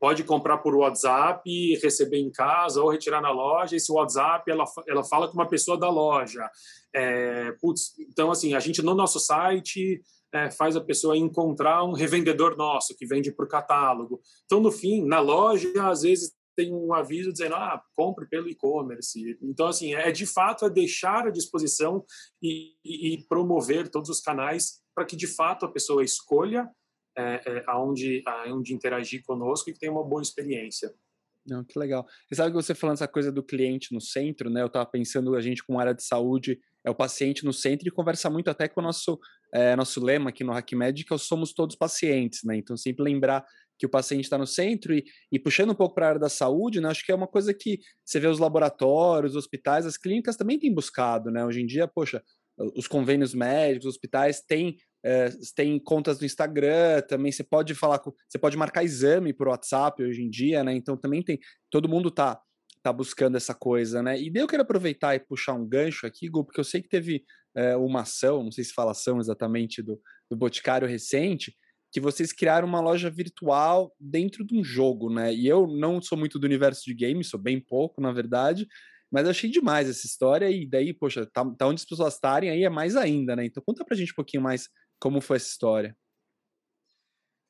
pode 0.04 0.22
comprar 0.22 0.58
por 0.58 0.74
WhatsApp, 0.74 1.48
receber 1.82 2.18
em 2.18 2.30
casa 2.30 2.82
ou 2.82 2.90
retirar 2.90 3.22
na 3.22 3.30
loja. 3.30 3.74
Esse 3.74 3.90
WhatsApp 3.90 4.50
ela, 4.50 4.64
ela 4.86 5.02
fala 5.02 5.28
com 5.28 5.32
uma 5.32 5.48
pessoa 5.48 5.78
da 5.78 5.88
loja. 5.88 6.46
É, 6.94 7.52
putz, 7.52 7.94
então, 7.98 8.30
assim, 8.30 8.52
a 8.52 8.60
gente 8.60 8.82
no 8.82 8.94
nosso 8.94 9.18
site 9.18 10.02
é, 10.30 10.50
faz 10.50 10.76
a 10.76 10.80
pessoa 10.82 11.16
encontrar 11.16 11.84
um 11.84 11.92
revendedor 11.92 12.54
nosso 12.54 12.94
que 12.94 13.06
vende 13.06 13.32
por 13.32 13.48
catálogo. 13.48 14.20
Então, 14.44 14.60
no 14.60 14.70
fim, 14.70 15.02
na 15.02 15.20
loja, 15.20 15.70
às 15.80 16.02
vezes 16.02 16.34
tem 16.56 16.72
um 16.72 16.92
aviso 16.94 17.32
dizendo, 17.32 17.54
ah, 17.54 17.82
compre 17.96 18.26
pelo 18.26 18.48
e-commerce. 18.48 19.38
Então, 19.42 19.66
assim, 19.66 19.94
é 19.94 20.10
de 20.10 20.26
fato 20.26 20.64
é 20.64 20.70
deixar 20.70 21.26
à 21.26 21.30
disposição 21.30 22.04
e, 22.42 22.74
e, 22.84 23.24
promover 23.28 23.88
todos 23.88 24.10
os 24.10 24.20
canais 24.20 24.82
para 24.94 25.04
que 25.04 25.16
de 25.16 25.26
fato 25.26 25.66
a 25.66 25.72
pessoa 25.72 26.04
escolha 26.04 26.68
é, 27.16 27.40
é, 27.46 27.64
aonde, 27.66 28.22
aonde 28.26 28.74
interagir 28.74 29.22
conosco 29.24 29.70
e 29.70 29.72
que 29.72 29.78
tenha 29.78 29.92
uma 29.92 30.04
boa 30.04 30.22
experiência. 30.22 30.92
Não, 31.46 31.62
que 31.62 31.78
legal. 31.78 32.06
Você 32.26 32.36
sabe 32.36 32.50
que 32.50 32.56
você 32.56 32.74
falando 32.74 32.94
essa 32.94 33.08
coisa 33.08 33.30
do 33.30 33.42
cliente 33.42 33.92
no 33.92 34.00
centro, 34.00 34.48
né? 34.48 34.62
Eu 34.62 34.66
estava 34.66 34.86
pensando, 34.86 35.34
a 35.36 35.40
gente 35.42 35.62
com 35.62 35.78
área 35.78 35.94
de 35.94 36.02
saúde, 36.02 36.58
é 36.82 36.90
o 36.90 36.94
paciente 36.94 37.44
no 37.44 37.52
centro 37.52 37.86
e 37.86 37.90
conversa 37.90 38.30
muito 38.30 38.48
até 38.48 38.66
com 38.66 38.80
o 38.80 38.82
nosso, 38.82 39.18
é, 39.52 39.76
nosso 39.76 40.02
lema 40.02 40.30
aqui 40.30 40.42
no 40.42 40.52
HackMed, 40.52 41.04
que 41.04 41.12
é 41.12 41.18
somos 41.18 41.52
todos 41.52 41.76
pacientes, 41.76 42.40
né? 42.44 42.56
Então, 42.56 42.76
sempre 42.76 43.04
lembrar 43.04 43.44
que 43.78 43.86
o 43.86 43.88
paciente 43.88 44.24
está 44.24 44.38
no 44.38 44.46
centro 44.46 44.94
e, 44.94 45.04
e, 45.30 45.38
puxando 45.38 45.70
um 45.70 45.74
pouco 45.74 45.94
para 45.94 46.06
a 46.06 46.08
área 46.10 46.20
da 46.20 46.28
saúde, 46.28 46.80
né? 46.80 46.88
Acho 46.88 47.04
que 47.04 47.12
é 47.12 47.14
uma 47.14 47.26
coisa 47.26 47.52
que 47.52 47.80
você 48.04 48.20
vê 48.20 48.26
os 48.26 48.38
laboratórios, 48.38 49.32
os 49.32 49.36
hospitais, 49.36 49.86
as 49.86 49.96
clínicas 49.96 50.36
também 50.36 50.58
têm 50.58 50.72
buscado, 50.72 51.30
né? 51.30 51.44
Hoje 51.44 51.60
em 51.60 51.66
dia, 51.66 51.88
poxa, 51.88 52.22
os 52.76 52.86
convênios 52.86 53.34
médicos, 53.34 53.86
os 53.86 53.94
hospitais 53.94 54.40
têm 54.40 54.76
é, 55.04 55.28
contas 55.84 56.18
no 56.18 56.26
Instagram, 56.26 57.02
também 57.02 57.30
você 57.30 57.44
pode 57.44 57.74
falar 57.74 57.98
com, 57.98 58.12
você 58.28 58.38
pode 58.38 58.56
marcar 58.56 58.84
exame 58.84 59.32
por 59.32 59.48
WhatsApp 59.48 60.02
hoje 60.02 60.22
em 60.22 60.30
dia, 60.30 60.62
né? 60.64 60.74
Então 60.74 60.96
também 60.96 61.22
tem, 61.22 61.38
todo 61.70 61.88
mundo 61.88 62.10
tá 62.10 62.40
tá 62.82 62.92
buscando 62.92 63.38
essa 63.38 63.54
coisa, 63.54 64.02
né? 64.02 64.20
E 64.20 64.30
daí 64.30 64.42
eu 64.42 64.46
quero 64.46 64.62
aproveitar 64.62 65.14
e 65.14 65.18
puxar 65.18 65.54
um 65.54 65.66
gancho 65.66 66.06
aqui, 66.06 66.28
Gu, 66.28 66.44
porque 66.44 66.60
eu 66.60 66.64
sei 66.64 66.82
que 66.82 66.88
teve 66.88 67.24
é, 67.56 67.74
uma 67.76 68.02
ação, 68.02 68.44
não 68.44 68.52
sei 68.52 68.62
se 68.62 68.74
fala 68.74 68.90
ação 68.90 69.18
exatamente 69.18 69.82
do, 69.82 69.98
do 70.30 70.36
Boticário 70.36 70.86
recente, 70.86 71.56
que 71.94 72.00
vocês 72.00 72.32
criaram 72.32 72.66
uma 72.66 72.80
loja 72.80 73.08
virtual 73.08 73.94
dentro 74.00 74.44
de 74.44 74.58
um 74.58 74.64
jogo, 74.64 75.08
né? 75.08 75.32
E 75.32 75.46
eu 75.46 75.68
não 75.68 76.02
sou 76.02 76.18
muito 76.18 76.40
do 76.40 76.44
universo 76.44 76.82
de 76.84 76.92
games, 76.92 77.28
sou 77.28 77.38
bem 77.38 77.60
pouco, 77.60 78.00
na 78.00 78.10
verdade, 78.10 78.66
mas 79.12 79.28
achei 79.28 79.48
demais 79.48 79.88
essa 79.88 80.04
história 80.04 80.50
e 80.50 80.68
daí, 80.68 80.92
poxa, 80.92 81.24
tá, 81.24 81.48
tá 81.56 81.68
onde 81.68 81.80
as 81.80 81.88
pessoas 81.88 82.14
estarem 82.14 82.50
aí 82.50 82.64
é 82.64 82.68
mais 82.68 82.96
ainda, 82.96 83.36
né? 83.36 83.44
Então 83.44 83.62
conta 83.64 83.84
pra 83.84 83.96
gente 83.96 84.10
um 84.10 84.16
pouquinho 84.16 84.42
mais 84.42 84.68
como 85.00 85.20
foi 85.20 85.36
essa 85.36 85.46
história? 85.46 85.96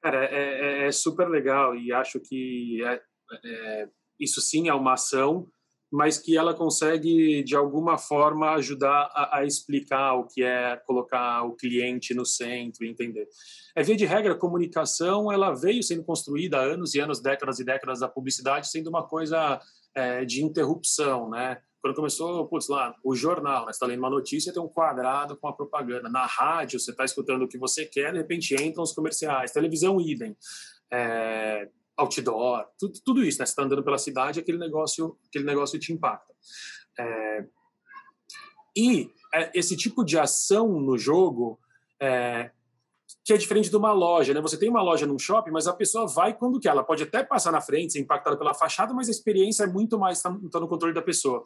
Cara, 0.03 0.27
é, 0.27 0.83
é, 0.83 0.87
é 0.89 0.93
super 0.93 1.27
legal 1.27 1.75
e 1.75 1.91
acho 1.91 2.21
que 2.21 2.85
é, 2.85 3.01
é, 3.47 3.89
isso 4.21 4.43
sim 4.43 4.69
é 4.69 4.75
uma 4.75 4.93
ação, 4.93 5.51
mas 5.95 6.19
que 6.19 6.37
ela 6.37 6.53
consegue, 6.53 7.45
de 7.45 7.55
alguma 7.55 7.97
forma, 7.97 8.51
ajudar 8.55 9.09
a, 9.15 9.39
a, 9.39 9.45
explicar 9.45 10.15
o 10.15 10.27
que 10.27 10.43
é 10.43 10.77
colocar 10.85 11.45
o 11.45 11.55
cliente 11.55 12.13
no 12.13 12.27
centro 12.27 12.85
entender. 12.85 13.29
É 13.77 13.83
via 13.85 13.95
de 13.95 14.05
regra, 14.05 14.33
a 14.33 14.37
comunicação 14.37 15.31
ela 15.31 15.55
veio 15.55 15.85
sendo 15.85 16.03
construída 16.03 16.59
há 16.59 16.63
anos 16.63 16.97
e 16.97 17.01
anos, 17.01 17.23
décadas 17.23 17.61
e 17.61 17.65
décadas 17.65 18.01
da 18.01 18.09
publicidade, 18.09 18.69
sendo 18.69 18.91
uma 18.91 19.07
coisa 19.07 19.61
é, 19.95 20.25
de 20.25 20.43
interrupção, 20.43 21.31
né? 21.31 21.59
Quando 21.81 21.95
começou, 21.95 22.45
putz, 22.49 22.67
lá, 22.67 22.93
o 23.05 23.15
jornal, 23.15 23.61
né? 23.61 23.67
você 23.67 23.77
está 23.77 23.87
lendo 23.87 24.01
uma 24.01 24.11
notícia, 24.11 24.53
tem 24.53 24.61
um 24.61 24.67
quadrado 24.67 25.37
com 25.37 25.47
a 25.47 25.53
propaganda. 25.53 26.09
Na 26.09 26.27
rádio, 26.27 26.81
você 26.81 26.91
está 26.91 27.05
escutando 27.05 27.43
o 27.43 27.49
que 27.49 27.57
você 27.57 27.87
quer, 27.87 28.11
de 28.11 28.19
repente 28.19 28.53
entram 28.61 28.83
os 28.83 28.93
comerciais. 28.93 29.53
Televisão, 29.53 30.01
idem. 30.01 30.37
É, 30.91 31.69
outdoor, 31.97 32.67
tudo, 32.79 33.01
tudo 33.05 33.25
isso, 33.25 33.39
né? 33.39 33.47
Você 33.47 33.53
está 33.53 33.63
andando 33.63 33.85
pela 33.85 33.99
cidade, 33.99 34.41
aquele 34.41 34.59
negócio, 34.59 35.17
aquele 35.29 35.45
negócio 35.45 35.79
te 35.79 35.93
impacta. 35.93 36.33
É, 36.99 37.45
e 38.77 39.11
é, 39.33 39.51
esse 39.55 39.77
tipo 39.77 40.05
de 40.05 40.19
ação 40.19 40.81
no 40.81 40.99
jogo 40.99 41.59
é, 42.01 42.51
que 43.25 43.33
é 43.33 43.37
diferente 43.37 43.71
de 43.71 43.77
uma 43.77 43.93
loja, 43.93 44.35
né? 44.35 44.41
Você 44.41 44.59
tem 44.59 44.69
uma 44.69 44.83
loja 44.83 45.07
num 45.07 45.19
shopping, 45.19 45.51
mas 45.51 45.67
a 45.67 45.73
pessoa 45.73 46.07
vai 46.07 46.35
quando 46.35 46.61
quer. 46.61 46.71
Ela 46.71 46.85
pode 46.85 47.03
até 47.03 47.23
passar 47.23 47.53
na 47.53 47.61
frente, 47.61 47.95
ser 47.95 48.01
impactada 48.01 48.37
pela 48.37 48.53
fachada, 48.53 48.93
mas 48.93 49.09
a 49.09 49.11
experiência 49.11 49.65
é 49.65 49.67
muito 49.67 49.99
mais 49.99 50.19
está 50.19 50.31
tá 50.53 50.61
no 50.61 50.69
controle 50.69 50.95
da 50.95 51.03
pessoa. 51.03 51.43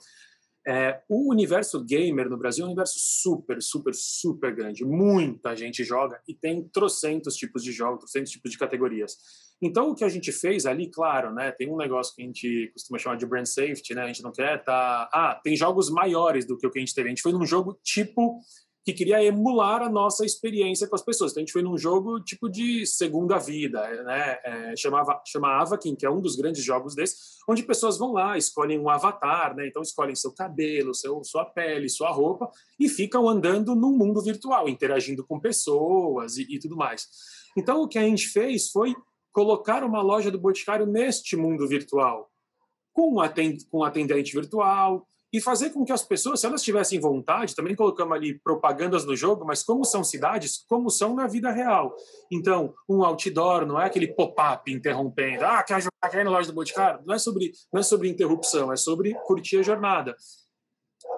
É, 0.71 1.01
o 1.09 1.31
universo 1.33 1.83
gamer 1.83 2.29
no 2.29 2.37
Brasil 2.37 2.63
é 2.63 2.67
um 2.67 2.73
universo 2.73 2.99
super, 2.99 3.63
super, 3.63 3.95
super 3.95 4.55
grande. 4.55 4.85
Muita 4.85 5.57
gente 5.57 5.83
joga 5.83 6.21
e 6.29 6.35
tem 6.35 6.63
trocentos 6.69 7.37
tipos 7.37 7.65
de 7.65 7.73
jogos, 7.73 8.01
trocentos 8.01 8.31
tipos 8.31 8.51
de 8.51 8.59
categorias. 8.59 9.17
Então, 9.63 9.91
o 9.91 9.95
que 9.95 10.05
a 10.05 10.11
gente 10.11 10.31
fez 10.31 10.67
ali, 10.67 10.91
claro, 10.91 11.33
né, 11.33 11.51
tem 11.53 11.73
um 11.73 11.77
negócio 11.79 12.15
que 12.15 12.21
a 12.21 12.27
gente 12.27 12.71
costuma 12.75 12.99
chamar 12.99 13.17
de 13.17 13.25
brand 13.25 13.47
safety, 13.47 13.95
né, 13.95 14.03
a 14.03 14.07
gente 14.09 14.23
não 14.23 14.31
quer 14.31 14.63
tá... 14.63 15.09
Ah, 15.11 15.41
tem 15.43 15.57
jogos 15.57 15.89
maiores 15.89 16.47
do 16.47 16.59
que 16.59 16.67
o 16.67 16.71
que 16.71 16.79
a 16.79 16.83
gente 16.83 16.95
teve. 16.95 17.09
A 17.09 17.11
gente 17.13 17.23
foi 17.23 17.33
num 17.33 17.47
jogo 17.47 17.81
tipo 17.83 18.39
que 18.89 18.95
queria 18.95 19.23
emular 19.23 19.83
a 19.83 19.89
nossa 19.91 20.25
experiência 20.25 20.89
com 20.89 20.95
as 20.95 21.03
pessoas. 21.03 21.31
Então, 21.31 21.43
a 21.43 21.45
gente 21.45 21.53
foi 21.53 21.61
num 21.61 21.77
jogo 21.77 22.21
tipo 22.21 22.49
de 22.49 22.87
segunda 22.87 23.37
vida, 23.37 23.87
né? 24.03 24.39
É, 24.43 24.75
chamava, 24.79 25.21
chama 25.27 25.61
Avakin, 25.61 25.95
que 25.95 26.07
é 26.07 26.11
um 26.11 26.23
dos 26.23 26.37
grandes 26.37 26.65
jogos 26.65 26.95
desses, 26.95 27.37
onde 27.47 27.63
pessoas 27.63 27.99
vão 27.99 28.13
lá, 28.13 28.39
escolhem 28.39 28.79
um 28.79 28.89
avatar, 28.89 29.55
né? 29.55 29.69
Então, 29.69 29.83
escolhem 29.83 30.15
seu 30.15 30.33
cabelo, 30.33 30.95
seu, 30.95 31.23
sua 31.23 31.45
pele, 31.45 31.87
sua 31.91 32.11
roupa, 32.11 32.51
e 32.81 32.89
ficam 32.89 33.29
andando 33.29 33.75
num 33.75 33.95
mundo 33.95 34.23
virtual, 34.23 34.71
interagindo 34.71 35.23
com 35.23 35.39
pessoas 35.39 36.39
e, 36.39 36.47
e 36.49 36.59
tudo 36.59 36.75
mais. 36.75 37.09
Então, 37.59 37.83
o 37.83 37.89
que 37.89 37.99
a 37.99 38.05
gente 38.05 38.27
fez 38.29 38.71
foi 38.71 38.95
colocar 39.33 39.85
uma 39.85 40.01
loja 40.01 40.31
do 40.31 40.41
Boticário 40.41 40.87
neste 40.87 41.37
mundo 41.37 41.69
virtual, 41.69 42.31
com 42.95 43.17
um 43.71 43.85
atendente 43.85 44.33
virtual, 44.33 45.07
e 45.33 45.41
fazer 45.41 45.71
com 45.71 45.85
que 45.85 45.93
as 45.93 46.03
pessoas, 46.03 46.41
se 46.41 46.47
elas 46.47 46.63
tivessem 46.63 46.99
vontade, 46.99 47.55
também 47.55 47.77
colocamos 47.77 48.17
ali 48.17 48.39
propagandas 48.39 49.05
no 49.05 49.15
jogo, 49.15 49.45
mas 49.45 49.63
como 49.63 49.85
são 49.85 50.03
cidades, 50.03 50.65
como 50.69 50.89
são 50.89 51.15
na 51.15 51.27
vida 51.27 51.51
real. 51.51 51.95
Então, 52.31 52.75
um 52.89 53.03
outdoor 53.03 53.67
não 53.67 53.81
é 53.81 53.87
aquele 53.87 54.09
pop-up 54.09 54.73
interrompendo, 54.73 55.45
ah, 55.45 55.63
quer 55.63 55.83
quer 56.11 56.21
ir 56.21 56.25
na 56.25 56.31
loja 56.31 56.49
do 56.49 56.55
Boticário? 56.55 57.01
Não 57.05 57.15
é 57.15 57.19
sobre, 57.19 57.53
não 57.73 57.81
é 57.81 57.83
sobre 57.83 58.09
interrupção, 58.09 58.73
é 58.73 58.77
sobre 58.77 59.15
curtir 59.27 59.59
a 59.59 59.63
jornada. 59.63 60.17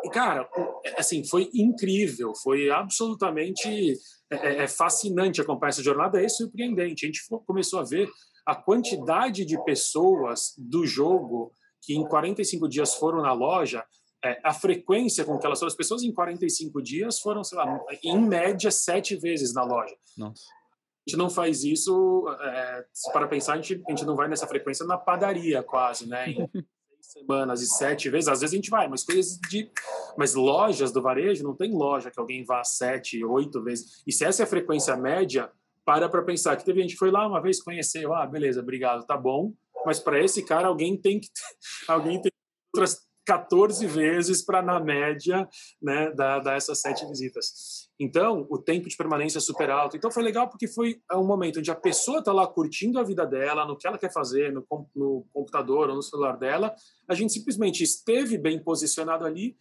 E, 0.02 0.10
cara, 0.10 0.48
assim, 0.96 1.24
foi 1.24 1.48
incrível, 1.54 2.34
foi 2.34 2.70
absolutamente 2.70 3.94
é, 4.30 4.36
é, 4.36 4.62
é 4.64 4.68
fascinante 4.68 5.40
acompanhar 5.40 5.70
essa 5.70 5.82
jornada, 5.82 6.22
é 6.22 6.28
surpreendente. 6.28 7.04
A 7.04 7.08
gente 7.08 7.20
começou 7.46 7.78
a 7.78 7.84
ver 7.84 8.08
a 8.46 8.54
quantidade 8.54 9.44
de 9.44 9.62
pessoas 9.64 10.54
do 10.58 10.86
jogo 10.86 11.52
que 11.82 11.94
em 11.94 12.06
45 12.06 12.68
dias 12.68 12.94
foram 12.94 13.22
na 13.22 13.32
loja, 13.32 13.84
é, 14.24 14.40
a 14.44 14.52
frequência 14.52 15.24
com 15.24 15.38
que 15.38 15.46
elas 15.46 15.58
foram, 15.58 15.68
as 15.68 15.76
pessoas 15.76 16.02
em 16.02 16.12
45 16.12 16.82
dias 16.82 17.20
foram, 17.20 17.42
sei 17.42 17.56
lá, 17.56 17.80
em 18.02 18.20
média, 18.20 18.70
sete 18.70 19.16
vezes 19.16 19.54
na 19.54 19.64
loja. 19.64 19.96
Nossa. 20.16 20.44
A 20.44 21.10
gente 21.10 21.18
não 21.18 21.30
faz 21.30 21.64
isso, 21.64 22.26
é, 22.40 22.84
para 23.12 23.26
pensar, 23.26 23.54
a 23.54 23.56
gente, 23.56 23.82
a 23.86 23.90
gente 23.90 24.04
não 24.04 24.14
vai 24.14 24.28
nessa 24.28 24.46
frequência 24.46 24.84
na 24.84 24.98
padaria 24.98 25.62
quase, 25.62 26.06
né? 26.06 26.30
Em 26.30 26.48
semanas 27.00 27.62
e 27.62 27.66
sete 27.66 28.10
vezes, 28.10 28.28
às 28.28 28.40
vezes 28.40 28.52
a 28.52 28.56
gente 28.56 28.70
vai, 28.70 28.86
mas 28.86 29.02
coisas 29.02 29.38
de. 29.48 29.70
Mas 30.16 30.34
lojas 30.34 30.92
do 30.92 31.00
varejo, 31.00 31.42
não 31.42 31.56
tem 31.56 31.72
loja 31.72 32.10
que 32.10 32.20
alguém 32.20 32.44
vá 32.44 32.62
sete, 32.62 33.24
oito 33.24 33.62
vezes. 33.62 34.02
E 34.06 34.12
se 34.12 34.24
essa 34.24 34.42
é 34.42 34.44
a 34.44 34.48
frequência 34.48 34.94
média, 34.96 35.50
para 35.84 36.08
para 36.08 36.22
pensar 36.22 36.56
que 36.56 36.64
teve 36.64 36.82
gente 36.82 36.92
que 36.92 36.98
foi 36.98 37.10
lá 37.10 37.26
uma 37.26 37.40
vez, 37.40 37.62
conheceu, 37.62 38.14
ah, 38.14 38.26
beleza, 38.26 38.60
obrigado, 38.60 39.06
tá 39.06 39.16
bom. 39.16 39.54
Mas 39.86 39.98
para 39.98 40.22
esse 40.22 40.44
cara, 40.44 40.68
alguém 40.68 40.96
tem 40.96 41.18
que. 41.18 41.28
Alguém 41.88 42.20
tem 42.20 42.30
outras 42.72 43.09
14 43.26 43.86
vezes 43.86 44.44
para, 44.44 44.62
na 44.62 44.80
média, 44.80 45.48
né, 45.80 46.10
dar, 46.12 46.40
dar 46.40 46.56
essas 46.56 46.80
sete 46.80 47.06
visitas. 47.06 47.88
Então, 47.98 48.46
o 48.50 48.58
tempo 48.58 48.88
de 48.88 48.96
permanência 48.96 49.38
é 49.38 49.40
super 49.40 49.70
alto. 49.70 49.96
Então, 49.96 50.10
foi 50.10 50.22
legal 50.22 50.48
porque 50.48 50.66
foi 50.66 51.00
um 51.12 51.26
momento 51.26 51.58
onde 51.58 51.70
a 51.70 51.74
pessoa 51.74 52.20
está 52.20 52.32
lá 52.32 52.46
curtindo 52.46 52.98
a 52.98 53.04
vida 53.04 53.26
dela, 53.26 53.66
no 53.66 53.76
que 53.76 53.86
ela 53.86 53.98
quer 53.98 54.12
fazer, 54.12 54.52
no, 54.52 54.66
no 54.96 55.26
computador 55.32 55.90
ou 55.90 55.96
no 55.96 56.02
celular 56.02 56.36
dela. 56.38 56.74
A 57.08 57.14
gente 57.14 57.32
simplesmente 57.32 57.82
esteve 57.82 58.38
bem 58.38 58.62
posicionado 58.62 59.24
ali 59.24 59.56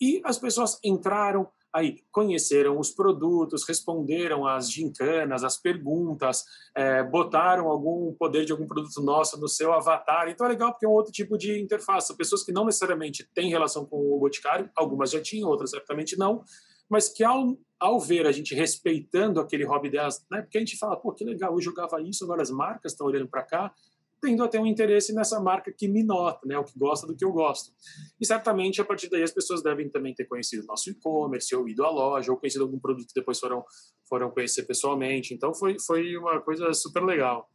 e 0.00 0.20
as 0.24 0.38
pessoas 0.38 0.78
entraram, 0.84 1.48
aí 1.76 2.02
conheceram 2.10 2.78
os 2.78 2.90
produtos, 2.90 3.68
responderam 3.68 4.46
às 4.46 4.72
gincanas, 4.72 5.44
às 5.44 5.58
perguntas, 5.58 6.42
é, 6.74 7.02
botaram 7.02 7.68
algum 7.68 8.14
poder 8.14 8.46
de 8.46 8.52
algum 8.52 8.66
produto 8.66 9.02
nosso 9.02 9.38
no 9.38 9.46
seu 9.46 9.74
avatar. 9.74 10.26
Então 10.30 10.46
é 10.46 10.48
legal 10.48 10.72
porque 10.72 10.86
é 10.86 10.88
um 10.88 10.92
outro 10.92 11.12
tipo 11.12 11.36
de 11.36 11.60
interface. 11.60 12.16
Pessoas 12.16 12.42
que 12.42 12.50
não 12.50 12.64
necessariamente 12.64 13.28
têm 13.34 13.50
relação 13.50 13.84
com 13.84 13.98
o 13.98 14.18
Boticário, 14.18 14.70
algumas 14.74 15.10
já 15.10 15.20
tinham, 15.20 15.50
outras 15.50 15.70
certamente 15.70 16.18
não, 16.18 16.42
mas 16.88 17.10
que 17.10 17.22
ao, 17.22 17.58
ao 17.78 18.00
ver 18.00 18.26
a 18.26 18.32
gente 18.32 18.54
respeitando 18.54 19.38
aquele 19.38 19.64
hobby 19.64 19.90
delas, 19.90 20.24
né, 20.30 20.40
porque 20.40 20.56
a 20.56 20.60
gente 20.60 20.78
fala, 20.78 20.96
pô, 20.96 21.12
que 21.12 21.24
legal, 21.24 21.52
eu 21.52 21.60
jogava 21.60 22.00
isso, 22.00 22.24
agora 22.24 22.40
as 22.40 22.50
marcas 22.50 22.92
estão 22.92 23.06
olhando 23.06 23.28
para 23.28 23.42
cá, 23.42 23.74
tendo 24.20 24.42
a 24.42 24.48
ter 24.48 24.58
um 24.58 24.66
interesse 24.66 25.14
nessa 25.14 25.40
marca 25.40 25.72
que 25.72 25.88
me 25.88 26.02
nota, 26.02 26.46
né, 26.46 26.58
o 26.58 26.64
que 26.64 26.78
gosta 26.78 27.06
do 27.06 27.14
que 27.14 27.24
eu 27.24 27.32
gosto. 27.32 27.72
E 28.20 28.26
certamente 28.26 28.80
a 28.80 28.84
partir 28.84 29.08
daí 29.08 29.22
as 29.22 29.32
pessoas 29.32 29.62
devem 29.62 29.90
também 29.90 30.14
ter 30.14 30.24
conhecido 30.24 30.66
nosso 30.66 30.90
e-commerce, 30.90 31.54
ou 31.54 31.68
ido 31.68 31.84
à 31.84 31.90
loja, 31.90 32.30
ou 32.30 32.38
conhecido 32.38 32.64
algum 32.64 32.78
produto 32.78 33.08
que 33.08 33.14
depois 33.14 33.38
foram 33.38 33.64
foram 34.08 34.30
conhecer 34.30 34.64
pessoalmente. 34.64 35.34
Então 35.34 35.54
foi 35.54 35.76
foi 35.78 36.16
uma 36.16 36.40
coisa 36.40 36.72
super 36.72 37.02
legal. 37.04 37.50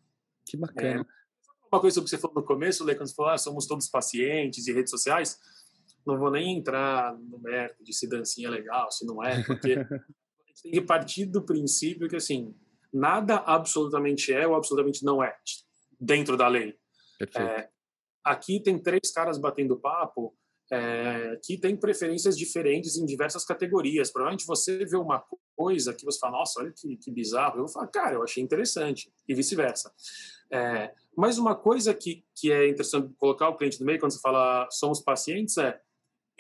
Que 0.45 0.57
bacana. 0.57 1.01
É, 1.01 1.21
uma 1.71 1.79
coisa 1.79 1.95
sobre 1.95 2.05
o 2.05 2.09
que 2.09 2.15
você 2.15 2.17
falou 2.17 2.35
no 2.35 2.45
começo, 2.45 2.83
Lê, 2.83 2.95
quando 2.95 3.07
você 3.07 3.15
falou, 3.15 3.31
ah, 3.31 3.37
somos 3.37 3.65
todos 3.65 3.89
pacientes 3.89 4.67
e 4.67 4.73
redes 4.73 4.91
sociais, 4.91 5.39
não 6.05 6.17
vou 6.17 6.29
nem 6.29 6.57
entrar 6.57 7.17
no 7.17 7.39
mérito 7.39 7.83
de 7.83 7.93
se 7.93 8.09
dancinha 8.09 8.47
é 8.47 8.51
legal, 8.51 8.91
se 8.91 9.05
não 9.05 9.23
é, 9.23 9.41
porque 9.43 9.73
a 9.79 10.47
gente 10.47 10.63
tem 10.63 10.71
que 10.71 10.81
partir 10.81 11.25
do 11.25 11.45
princípio 11.45 12.09
que 12.09 12.17
assim, 12.17 12.53
nada 12.91 13.37
absolutamente 13.37 14.33
é 14.33 14.45
ou 14.45 14.55
absolutamente 14.55 15.05
não 15.05 15.23
é 15.23 15.33
dentro 16.01 16.35
da 16.35 16.47
lei. 16.47 16.75
É, 17.37 17.69
aqui 18.23 18.59
tem 18.59 18.79
três 18.79 19.11
caras 19.13 19.37
batendo 19.37 19.79
papo 19.79 20.35
é, 20.71 21.37
que 21.43 21.57
tem 21.57 21.75
preferências 21.75 22.37
diferentes 22.37 22.97
em 22.97 23.05
diversas 23.05 23.45
categorias. 23.45 24.09
Provavelmente 24.09 24.47
você 24.47 24.83
vê 24.85 24.97
uma 24.97 25.23
coisa 25.55 25.93
que 25.93 26.03
você 26.03 26.17
fala, 26.17 26.39
nossa, 26.39 26.61
olha 26.61 26.73
que, 26.75 26.97
que 26.97 27.11
bizarro. 27.11 27.59
Eu 27.59 27.67
falar, 27.67 27.87
cara, 27.87 28.15
eu 28.15 28.23
achei 28.23 28.41
interessante. 28.41 29.13
E 29.27 29.35
vice-versa. 29.35 29.93
É, 30.49 30.93
mas 31.15 31.37
uma 31.37 31.55
coisa 31.55 31.93
que, 31.93 32.25
que 32.33 32.51
é 32.51 32.69
interessante 32.69 33.13
colocar 33.17 33.49
o 33.49 33.57
cliente 33.57 33.79
no 33.79 33.85
meio, 33.85 33.99
quando 33.99 34.13
você 34.13 34.19
fala 34.19 34.67
somos 34.71 35.01
pacientes, 35.01 35.57
é 35.57 35.79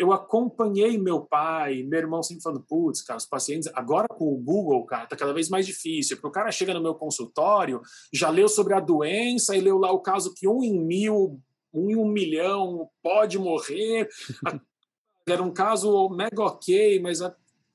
eu 0.01 0.11
acompanhei 0.11 0.97
meu 0.97 1.21
pai, 1.21 1.83
meu 1.83 1.99
irmão 1.99 2.23
sempre 2.23 2.41
falando, 2.41 2.65
putz, 2.67 3.03
cara, 3.03 3.19
os 3.19 3.25
pacientes, 3.27 3.69
agora 3.75 4.07
com 4.07 4.33
o 4.33 4.37
Google, 4.37 4.83
cara, 4.83 5.05
tá 5.05 5.15
cada 5.15 5.31
vez 5.31 5.47
mais 5.47 5.63
difícil, 5.63 6.17
porque 6.17 6.27
o 6.27 6.31
cara 6.31 6.51
chega 6.51 6.73
no 6.73 6.81
meu 6.81 6.95
consultório, 6.95 7.79
já 8.11 8.31
leu 8.31 8.49
sobre 8.49 8.73
a 8.73 8.79
doença 8.79 9.55
e 9.55 9.61
leu 9.61 9.77
lá 9.77 9.91
o 9.91 9.99
caso 9.99 10.33
que 10.33 10.47
um 10.47 10.63
em 10.63 10.83
mil, 10.83 11.39
um 11.71 11.91
em 11.91 11.95
um 11.95 12.07
milhão 12.07 12.89
pode 13.03 13.37
morrer. 13.37 14.09
Era 15.29 15.43
um 15.43 15.53
caso 15.53 16.09
mega 16.09 16.41
ok, 16.41 16.99
mas 16.99 17.19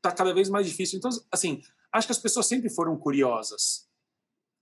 tá 0.03 0.11
cada 0.11 0.35
vez 0.35 0.51
mais 0.51 0.67
difícil. 0.67 0.99
Então, 0.99 1.11
assim, 1.31 1.63
acho 1.93 2.09
que 2.09 2.13
as 2.13 2.19
pessoas 2.19 2.47
sempre 2.47 2.69
foram 2.69 2.97
curiosas. 2.97 3.87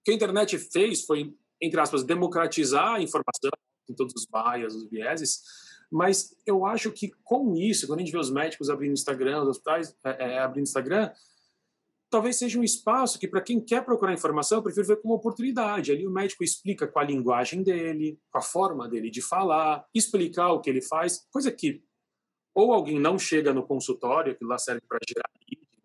O 0.01 0.05
que 0.05 0.11
a 0.11 0.15
internet 0.15 0.59
fez 0.59 1.03
foi, 1.07 1.35
entre 1.63 1.81
aspas, 1.81 2.05
democratizar 2.05 2.97
a 2.97 3.01
informação, 3.01 3.51
em 3.89 3.95
todos 3.95 4.13
os 4.15 4.27
bias, 4.27 4.75
os 4.75 4.91
vieses, 4.91 5.41
mas 5.91 6.37
eu 6.47 6.67
acho 6.67 6.91
que 6.91 7.11
com 7.23 7.55
isso, 7.57 7.87
quando 7.87 8.01
a 8.01 8.03
gente 8.03 8.13
vê 8.13 8.19
os 8.19 8.31
médicos 8.31 8.71
abrindo 8.71 8.93
Instagram, 8.93 9.43
os 9.43 9.49
hospitais 9.49 9.97
é, 10.05 10.35
é, 10.35 10.39
abrindo 10.39 10.65
Instagram, 10.65 11.11
talvez 12.11 12.37
seja 12.37 12.59
um 12.59 12.65
espaço 12.65 13.19
que, 13.19 13.27
para 13.27 13.41
quem 13.41 13.61
quer 13.61 13.85
procurar 13.85 14.13
informação, 14.13 14.59
eu 14.59 14.63
prefiro 14.63 14.87
ver 14.87 15.01
como 15.01 15.15
oportunidade. 15.15 15.91
Ali 15.91 16.07
o 16.07 16.11
médico 16.11 16.45
explica 16.45 16.87
com 16.87 16.99
a 16.99 17.05
linguagem 17.05 17.63
dele, 17.63 18.19
com 18.31 18.39
a 18.39 18.43
forma 18.43 18.89
dele 18.89 19.11
de 19.11 19.21
falar, 19.21 19.85
explicar 19.93 20.53
o 20.53 20.61
que 20.61 20.71
ele 20.71 20.81
faz, 20.81 21.27
coisa 21.31 21.51
que 21.51 21.83
ou 22.55 22.73
alguém 22.73 23.01
não 23.01 23.19
chega 23.19 23.53
no 23.53 23.67
consultório, 23.67 24.37
que 24.37 24.45
lá 24.45 24.57
serve 24.57 24.83
para 24.89 25.01
gerar 25.09 25.25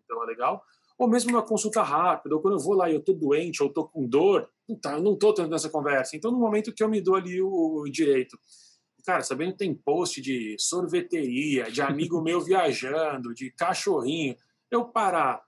então 0.04 0.22
é 0.22 0.26
legal, 0.26 0.62
ou 0.98 1.08
mesmo 1.08 1.30
uma 1.30 1.42
consulta 1.42 1.82
rápida, 1.82 2.34
ou 2.34 2.40
quando 2.40 2.54
eu 2.54 2.60
vou 2.60 2.74
lá 2.74 2.90
e 2.90 2.94
eu 2.94 3.00
estou 3.00 3.14
doente, 3.14 3.62
ou 3.62 3.68
estou 3.68 3.88
com 3.88 4.06
dor, 4.06 4.48
tá, 4.82 4.94
eu 4.94 5.02
não 5.02 5.14
estou 5.14 5.32
tendo 5.32 5.54
essa 5.54 5.70
conversa. 5.70 6.16
Então, 6.16 6.30
no 6.30 6.38
momento 6.38 6.72
que 6.72 6.82
eu 6.82 6.88
me 6.88 7.00
dou 7.00 7.14
ali 7.14 7.40
o 7.40 7.84
direito 7.90 8.38
cara, 9.04 9.22
sabendo 9.22 9.52
que 9.52 9.58
tem 9.58 9.74
post 9.74 10.20
de 10.20 10.56
sorveteria, 10.58 11.70
de 11.70 11.82
amigo 11.82 12.20
meu 12.20 12.40
viajando, 12.44 13.34
de 13.34 13.50
cachorrinho, 13.50 14.36
eu 14.70 14.84
parar 14.84 15.42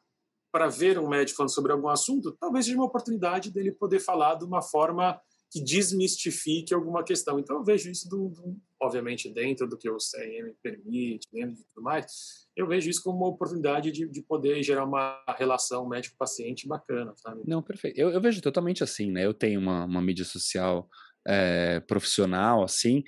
para 0.53 0.69
ver 0.69 0.99
um 0.99 1.09
médico 1.09 1.39
falando 1.39 1.55
sobre 1.55 1.73
algum 1.73 1.89
assunto, 1.89 2.37
talvez 2.39 2.67
seja 2.67 2.77
uma 2.77 2.87
oportunidade 2.87 3.51
dele 3.51 3.73
poder 3.73 4.01
falar 4.01 4.35
de 4.35 4.45
uma 4.45 4.61
forma 4.61 5.19
que 5.51 5.63
desmistifique 5.63 6.73
alguma 6.73 7.05
questão. 7.05 7.39
Então 7.39 7.57
eu 7.57 7.65
vejo 7.65 7.91
isso, 7.91 8.09
do, 8.09 8.31
do, 8.31 8.57
obviamente, 8.81 9.29
dentro 9.29 9.69
do 9.69 9.77
que 9.77 9.89
o 9.89 9.99
CRM 9.99 10.55
permite, 10.63 11.29
dentro 11.31 11.57
de 11.57 11.65
tudo 11.65 11.83
mais, 11.83 12.49
eu 12.57 12.67
vejo 12.67 12.89
isso 12.89 13.03
como 13.03 13.19
uma 13.19 13.29
oportunidade 13.29 13.93
de, 13.93 14.09
de 14.09 14.23
poder 14.23 14.63
gerar 14.63 14.85
uma 14.85 15.23
relação 15.39 15.87
médico-paciente 15.87 16.67
bacana. 16.67 17.13
Sabe? 17.17 17.43
Não, 17.47 17.63
perfeito. 17.63 17.99
Eu, 17.99 18.11
eu, 18.11 18.21
vejo 18.21 18.41
totalmente 18.41 18.83
assim, 18.83 19.11
né? 19.11 19.27
Eu 19.27 19.35
tenho 19.35 19.61
uma, 19.61 19.85
uma 19.85 20.01
mídia 20.01 20.25
social 20.25 20.89
é, 21.27 21.81
profissional, 21.81 22.63
assim, 22.63 23.05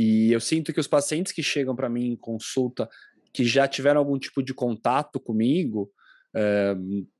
e 0.00 0.32
eu 0.32 0.38
sinto 0.38 0.72
que 0.72 0.78
os 0.78 0.86
pacientes 0.86 1.32
que 1.32 1.42
chegam 1.42 1.74
para 1.74 1.88
mim 1.88 2.12
em 2.12 2.16
consulta, 2.16 2.88
que 3.34 3.44
já 3.44 3.66
tiveram 3.66 3.98
algum 3.98 4.16
tipo 4.16 4.40
de 4.44 4.54
contato 4.54 5.18
comigo, 5.18 5.90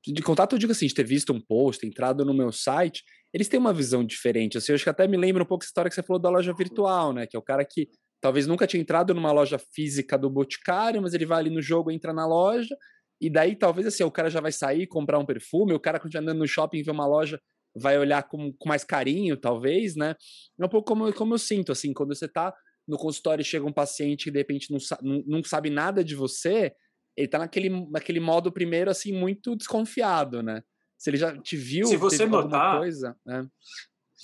de 0.07 0.23
contato, 0.23 0.55
eu 0.55 0.59
digo 0.61 0.71
assim, 0.71 0.87
de 0.87 0.95
ter 0.95 1.03
visto 1.03 1.33
um 1.33 1.41
post, 1.41 1.85
entrado 1.85 2.25
no 2.25 2.33
meu 2.33 2.53
site, 2.53 3.03
eles 3.35 3.49
têm 3.49 3.59
uma 3.59 3.73
visão 3.73 4.05
diferente. 4.05 4.57
Assim, 4.57 4.71
eu 4.71 4.77
acho 4.77 4.85
que 4.85 4.91
até 4.91 5.09
me 5.09 5.17
lembra 5.17 5.43
um 5.43 5.47
pouco 5.47 5.65
essa 5.65 5.71
história 5.71 5.89
que 5.89 5.95
você 5.97 6.05
falou 6.05 6.23
da 6.23 6.31
loja 6.31 6.55
virtual, 6.55 7.13
né? 7.13 7.27
Que 7.27 7.37
é 7.37 7.39
o 7.41 7.43
cara 7.43 7.65
que 7.65 7.89
talvez 8.21 8.47
nunca 8.47 8.65
tinha 8.65 8.81
entrado 8.81 9.13
numa 9.13 9.33
loja 9.33 9.59
física 9.59 10.17
do 10.17 10.31
Boticário, 10.31 11.03
mas 11.03 11.15
ele 11.15 11.27
vai 11.27 11.41
ali 11.41 11.51
no 11.51 11.61
jogo, 11.61 11.91
entra 11.91 12.13
na 12.13 12.27
loja, 12.27 12.77
e 13.21 13.29
daí 13.29 13.57
talvez 13.57 13.89
assim, 13.89 14.05
o 14.05 14.11
cara 14.11 14.31
já 14.31 14.41
vai 14.41 14.53
sair 14.53 14.87
comprar 14.87 15.19
um 15.19 15.27
perfume, 15.27 15.73
o 15.73 15.81
cara 15.81 15.99
estiver 15.99 16.21
andando 16.21 16.39
no 16.39 16.47
shopping 16.47 16.83
vê 16.83 16.91
uma 16.93 17.07
loja, 17.07 17.41
vai 17.75 17.99
olhar 17.99 18.23
com, 18.23 18.53
com 18.53 18.69
mais 18.69 18.85
carinho, 18.85 19.37
talvez, 19.37 19.97
né? 19.97 20.15
É 20.61 20.65
um 20.65 20.69
pouco 20.69 20.87
como, 20.89 21.13
como 21.13 21.35
eu 21.35 21.39
sinto, 21.39 21.73
assim, 21.73 21.93
quando 21.93 22.15
você 22.15 22.29
tá 22.29 22.55
no 22.89 22.97
consultório 22.97 23.45
chega 23.45 23.67
um 23.67 23.73
paciente 23.73 24.25
que 24.25 24.31
de 24.31 24.39
repente 24.39 24.73
não, 24.73 24.79
não, 25.03 25.23
não 25.27 25.45
sabe 25.45 25.69
nada 25.69 26.03
de 26.03 26.15
você, 26.15 26.73
ele 27.17 27.29
tá 27.29 27.39
naquele, 27.39 27.69
naquele 27.91 28.21
modo 28.21 28.51
primeiro, 28.51 28.91
assim, 28.91 29.13
muito 29.13 29.55
desconfiado, 29.55 30.43
né? 30.43 30.63
Se 30.97 31.11
ele 31.11 31.17
já 31.17 31.37
te 31.37 31.57
viu, 31.57 31.87
se 31.87 31.97
você 31.97 32.27
notar, 32.27 32.79
coisa, 32.79 33.17
né? 33.27 33.47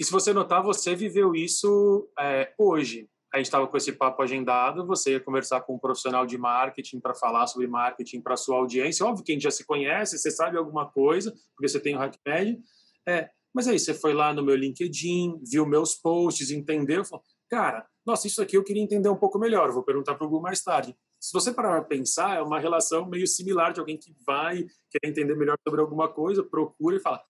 E 0.00 0.04
se 0.04 0.10
você 0.10 0.32
notar, 0.32 0.62
você 0.62 0.94
viveu 0.94 1.34
isso 1.34 2.08
é, 2.18 2.52
hoje. 2.58 3.08
A 3.32 3.36
gente 3.36 3.46
estava 3.46 3.66
com 3.66 3.76
esse 3.76 3.92
papo 3.92 4.22
agendado, 4.22 4.86
você 4.86 5.12
ia 5.12 5.20
conversar 5.20 5.60
com 5.62 5.74
um 5.74 5.78
profissional 5.78 6.24
de 6.24 6.38
marketing 6.38 7.00
para 7.00 7.14
falar 7.14 7.48
sobre 7.48 7.66
marketing 7.66 8.20
para 8.20 8.36
sua 8.36 8.56
audiência. 8.56 9.04
Óbvio 9.04 9.24
que 9.24 9.32
a 9.32 9.34
gente 9.34 9.42
já 9.42 9.50
se 9.50 9.66
conhece, 9.66 10.16
você 10.16 10.30
sabe 10.30 10.56
alguma 10.56 10.88
coisa, 10.88 11.32
porque 11.54 11.68
você 11.68 11.80
tem 11.80 11.96
o 11.96 12.00
HackMed. 12.00 12.60
É, 13.08 13.28
mas 13.52 13.68
aí, 13.68 13.78
você 13.78 13.92
foi 13.92 14.12
lá 14.12 14.32
no 14.32 14.42
meu 14.42 14.56
LinkedIn, 14.56 15.40
viu 15.48 15.66
meus 15.66 15.94
posts, 15.94 16.50
entendeu? 16.50 17.04
Falou, 17.04 17.24
cara, 17.48 17.86
nossa, 18.06 18.26
isso 18.26 18.42
aqui 18.42 18.56
eu 18.56 18.64
queria 18.64 18.82
entender 18.82 19.08
um 19.08 19.16
pouco 19.16 19.38
melhor, 19.38 19.70
vou 19.72 19.82
perguntar 19.82 20.14
para 20.14 20.26
o 20.26 20.28
Google 20.28 20.42
mais 20.42 20.62
tarde 20.62 20.96
se 21.24 21.32
você 21.32 21.54
parar 21.54 21.80
para 21.80 21.84
pensar, 21.84 22.36
é 22.36 22.42
uma 22.42 22.60
relação 22.60 23.08
meio 23.08 23.26
similar 23.26 23.72
de 23.72 23.80
alguém 23.80 23.96
que 23.96 24.14
vai 24.26 24.66
querer 24.90 25.10
entender 25.10 25.34
melhor 25.34 25.56
sobre 25.66 25.80
alguma 25.80 26.06
coisa, 26.06 26.44
procura 26.44 26.96
e 26.96 27.00
fala: 27.00 27.24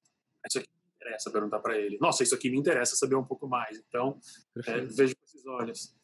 Isso 0.48 0.58
aqui 0.58 0.68
me 0.68 0.92
interessa 0.96 1.30
perguntar 1.30 1.60
para 1.60 1.78
ele. 1.78 1.96
Nossa, 2.00 2.24
isso 2.24 2.34
aqui 2.34 2.50
me 2.50 2.58
interessa 2.58 2.96
saber 2.96 3.14
um 3.14 3.22
pouco 3.22 3.46
mais. 3.46 3.78
Então, 3.78 4.18
é, 4.66 4.80
vejo 4.80 5.14
com 5.14 5.24
esses 5.24 5.46
olhos. 5.46 5.96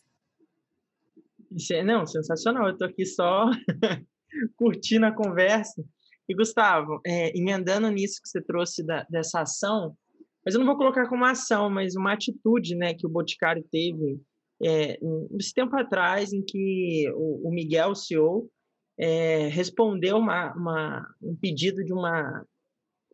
Não, 1.84 2.06
sensacional. 2.06 2.68
Eu 2.68 2.74
estou 2.74 2.86
aqui 2.86 3.04
só 3.04 3.46
curtindo 4.54 5.06
a 5.06 5.12
conversa. 5.12 5.84
E, 6.28 6.34
Gustavo, 6.34 7.00
é, 7.04 7.36
emendando 7.36 7.90
nisso 7.90 8.22
que 8.22 8.28
você 8.28 8.40
trouxe 8.40 8.86
da, 8.86 9.04
dessa 9.10 9.40
ação, 9.40 9.96
mas 10.44 10.54
eu 10.54 10.60
não 10.60 10.66
vou 10.66 10.76
colocar 10.76 11.08
como 11.08 11.24
ação, 11.24 11.68
mas 11.68 11.96
uma 11.96 12.12
atitude 12.12 12.76
né, 12.76 12.94
que 12.94 13.04
o 13.04 13.10
Boticário 13.10 13.64
teve 13.68 14.22
é, 14.62 14.98
esse 15.38 15.54
tempo 15.54 15.74
atrás 15.76 16.32
em 16.32 16.42
que 16.42 17.10
o, 17.14 17.48
o 17.48 17.50
Miguel, 17.52 17.90
o 17.90 17.94
CEO, 17.94 18.50
é, 18.98 19.48
respondeu 19.48 20.18
uma, 20.18 20.52
uma, 20.54 21.14
um 21.22 21.34
pedido 21.34 21.82
de 21.84 21.92
uma 21.92 22.44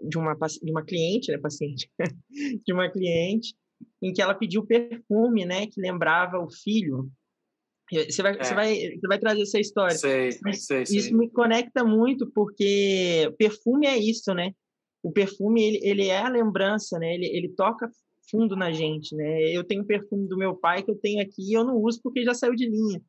de 0.03 0.19
uma 0.19 0.35
de 0.35 0.71
uma 0.71 0.85
cliente, 0.85 1.31
né, 1.31 1.39
paciente, 1.39 1.91
de 2.67 2.73
uma 2.73 2.91
cliente, 2.91 3.55
em 4.03 4.13
que 4.13 4.21
ela 4.21 4.35
pediu 4.35 4.67
perfume, 4.67 5.47
né, 5.47 5.67
que 5.67 5.81
lembrava 5.81 6.39
o 6.39 6.51
filho. 6.51 7.11
Você 7.91 8.21
vai, 8.21 8.37
é. 8.37 8.45
você 8.45 8.55
vai, 8.55 8.75
você 8.75 9.07
vai 9.07 9.19
trazer 9.19 9.43
essa 9.43 9.61
história. 9.61 9.97
Sei, 9.97 10.33
sei, 10.33 10.83
isso 10.83 11.09
sei. 11.09 11.15
me 11.15 11.31
conecta 11.31 11.85
muito 11.85 12.31
porque 12.33 13.33
perfume 13.39 13.87
é 13.87 13.97
isso, 13.97 14.35
né? 14.35 14.53
O 15.03 15.13
perfume 15.13 15.63
ele, 15.63 15.81
ele 15.83 16.09
é 16.09 16.19
a 16.19 16.29
lembrança, 16.29 16.99
né? 16.99 17.15
Ele, 17.15 17.27
ele 17.27 17.49
toca 17.51 17.89
fundo 18.31 18.57
na 18.57 18.73
gente, 18.73 19.15
né? 19.15 19.53
Eu 19.53 19.65
tenho 19.65 19.85
perfume 19.85 20.29
do 20.29 20.37
meu 20.37 20.57
pai 20.57 20.83
que 20.83 20.91
eu 20.91 20.99
tenho 20.99 21.23
aqui 21.23 21.51
e 21.51 21.53
eu 21.53 21.65
não 21.65 21.77
uso 21.77 22.01
porque 22.03 22.25
já 22.25 22.35
saiu 22.35 22.55
de 22.55 22.69
linha. 22.69 23.01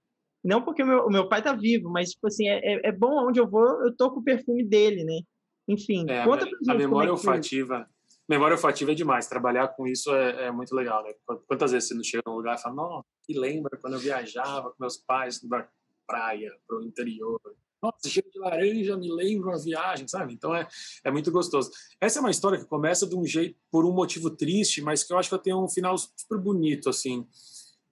Não 0.44 0.62
porque 0.62 0.84
o 0.84 0.86
meu, 0.86 1.06
o 1.06 1.10
meu 1.10 1.28
pai 1.28 1.42
tá 1.42 1.54
vivo, 1.54 1.90
mas, 1.90 2.12
tipo 2.12 2.28
assim, 2.28 2.48
é, 2.48 2.60
é, 2.60 2.90
é 2.90 2.92
bom 2.92 3.28
onde 3.28 3.40
eu 3.40 3.50
vou, 3.50 3.66
eu 3.84 3.96
tô 3.96 4.12
com 4.12 4.20
o 4.20 4.24
perfume 4.24 4.66
dele, 4.66 5.04
né? 5.04 5.20
Enfim, 5.68 6.06
é, 6.08 6.24
conta 6.24 6.48
pra 6.48 6.58
gente. 6.58 6.72
A 6.72 6.74
memória 6.76 7.10
é 7.10 7.12
olfativa, 7.12 7.90
memória 8.30 8.56
olfativa 8.56 8.92
é 8.92 8.96
demais. 8.96 9.28
Trabalhar 9.28 9.68
com 9.70 9.86
isso 9.88 10.14
é, 10.16 10.46
é, 10.46 10.52
muito 10.52 10.74
legal, 10.74 11.04
né? 11.04 11.14
Quantas 11.48 11.72
vezes 11.72 11.90
você 11.90 11.96
não 11.96 12.04
chega 12.04 12.24
num 12.26 12.36
lugar 12.36 12.56
e 12.58 12.62
fala, 12.62 12.76
não, 12.76 13.04
que 13.26 13.38
lembra 13.38 13.78
quando 13.82 13.94
eu 13.94 14.00
viajava 14.00 14.70
com 14.70 14.76
meus 14.80 14.98
pais 14.98 15.40
pra 15.46 15.68
praia, 16.08 16.50
pro 16.66 16.84
interior, 16.84 17.42
nossa, 17.82 18.10
cheiro 18.10 18.30
de 18.32 18.40
laranja 18.40 18.98
me 18.98 19.12
lembra 19.12 19.50
uma 19.50 19.60
viagem, 19.60 20.08
sabe? 20.08 20.34
Então 20.34 20.56
é, 20.56 20.68
é 21.04 21.12
muito 21.12 21.32
gostoso. 21.32 21.72
Essa 22.02 22.20
é 22.20 22.22
uma 22.22 22.32
história 22.32 22.58
que 22.58 22.66
começa 22.66 23.06
de 23.06 23.16
um 23.16 23.26
jeito, 23.26 23.56
por 23.72 23.86
um 23.86 23.92
motivo 23.92 24.30
triste, 24.30 24.82
mas 24.82 25.04
que 25.04 25.14
eu 25.14 25.18
acho 25.18 25.30
que 25.30 25.44
tem 25.44 25.54
um 25.54 25.70
final 25.70 25.98
super 25.98 26.40
bonito, 26.40 26.90
assim. 26.90 27.28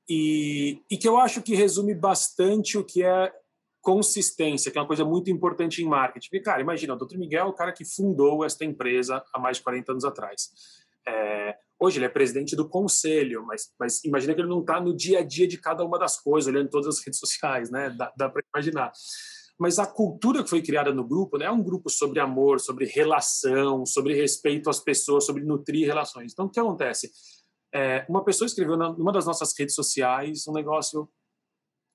E, 0.10 0.82
e 0.90 0.98
que 0.98 1.08
eu 1.08 1.18
acho 1.18 1.42
que 1.42 1.56
resume 1.56 1.94
bastante 1.94 2.78
o 2.78 2.84
que 2.84 3.04
é 3.04 3.32
consistência, 3.82 4.72
que 4.72 4.78
é 4.80 4.82
uma 4.82 4.88
coisa 4.88 5.06
muito 5.06 5.30
importante 5.30 5.84
em 5.84 5.86
marketing. 5.86 6.30
Porque, 6.30 6.44
cara, 6.44 6.62
imagina, 6.62 6.96
o 6.96 6.98
Dr. 6.98 7.18
Miguel 7.18 7.46
é 7.46 7.50
o 7.50 7.54
cara 7.54 7.72
que 7.72 7.86
fundou 7.86 8.44
esta 8.44 8.66
empresa 8.66 9.24
há 9.32 9.40
mais 9.40 9.58
de 9.58 9.64
40 9.64 9.92
anos 9.92 10.06
atrás. 10.06 10.50
É, 11.08 11.56
hoje 11.80 12.00
ele 12.00 12.06
é 12.06 12.10
presidente 12.10 12.56
do 12.56 12.68
conselho, 12.68 13.46
mas, 13.46 13.72
mas 13.80 14.04
imagina 14.04 14.34
que 14.34 14.42
ele 14.42 14.50
não 14.50 14.62
está 14.62 14.82
no 14.82 14.96
dia 14.96 15.20
a 15.20 15.24
dia 15.24 15.48
de 15.48 15.60
cada 15.60 15.86
uma 15.86 16.00
das 16.00 16.20
coisas, 16.20 16.52
olhando 16.52 16.70
todas 16.70 16.88
as 16.88 17.06
redes 17.06 17.20
sociais, 17.20 17.70
né? 17.70 17.92
Dá, 17.92 18.12
dá 18.18 18.28
para 18.28 18.44
imaginar 18.52 18.92
mas 19.58 19.80
a 19.80 19.88
cultura 19.88 20.44
que 20.44 20.50
foi 20.50 20.62
criada 20.62 20.94
no 20.94 21.08
grupo 21.08 21.38
né, 21.38 21.46
é 21.46 21.52
um 21.52 21.64
grupo 21.64 21.90
sobre 21.90 22.20
amor, 22.20 22.60
sobre 22.60 22.86
relação, 22.86 23.86
sobre 23.86 24.14
respeito 24.14 24.70
às 24.70 24.80
pessoas, 24.80 25.26
sobre 25.26 25.44
nutrir 25.44 25.88
relações. 25.88 26.34
Então, 26.34 26.46
o 26.46 26.50
que 26.50 26.60
acontece? 26.60 27.12
É, 27.74 28.06
uma 28.10 28.24
pessoa 28.24 28.46
escreveu 28.46 28.78
numa 28.78 29.12
das 29.12 29.26
nossas 29.26 29.54
redes 29.58 29.76
sociais 29.76 30.46
um 30.48 30.54
negócio 30.54 31.10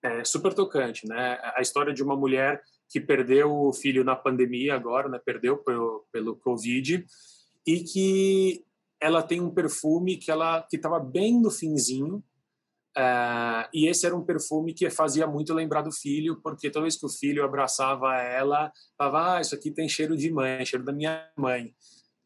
é, 0.03 0.25
super 0.25 0.55
tocante, 0.55 1.07
né? 1.07 1.39
A 1.55 1.61
história 1.61 1.93
de 1.93 2.03
uma 2.03 2.17
mulher 2.17 2.63
que 2.89 3.01
perdeu 3.01 3.53
o 3.53 3.73
filho 3.73 4.03
na 4.03 4.17
pandemia 4.17 4.75
agora, 4.75 5.09
né? 5.09 5.21
Perdeu 5.25 5.59
pelo, 5.59 6.07
pelo 6.11 6.37
Covid 6.37 7.05
e 7.67 7.81
que 7.81 8.65
ela 9.01 9.23
tem 9.23 9.41
um 9.41 9.51
perfume 9.51 10.17
que 10.17 10.31
ela 10.31 10.63
que 10.69 10.77
estava 10.77 10.99
bem 10.99 11.41
no 11.41 11.51
finzinho 11.51 12.23
Uh, 12.97 13.69
e 13.73 13.89
esse 13.89 14.05
era 14.05 14.17
um 14.17 14.25
perfume 14.25 14.75
que 14.75 14.91
fazia 14.91 15.27
muito 15.27 15.55
lembrar 15.55 15.83
do 15.83 15.93
filho, 15.93 16.41
porque 16.43 16.71
toda 16.71 16.83
vez 16.83 16.97
que 16.97 17.07
o 17.07 17.09
filho 17.09 17.45
abraçava 17.45 18.17
ela, 18.17 18.73
falava: 18.99 19.37
Ah, 19.37 19.41
isso 19.41 19.55
aqui 19.55 19.71
tem 19.71 19.89
cheiro 19.89 20.17
de 20.17 20.31
mãe, 20.31 20.65
cheiro 20.65 20.85
da 20.85 20.93
minha 20.93 21.29
mãe. 21.37 21.73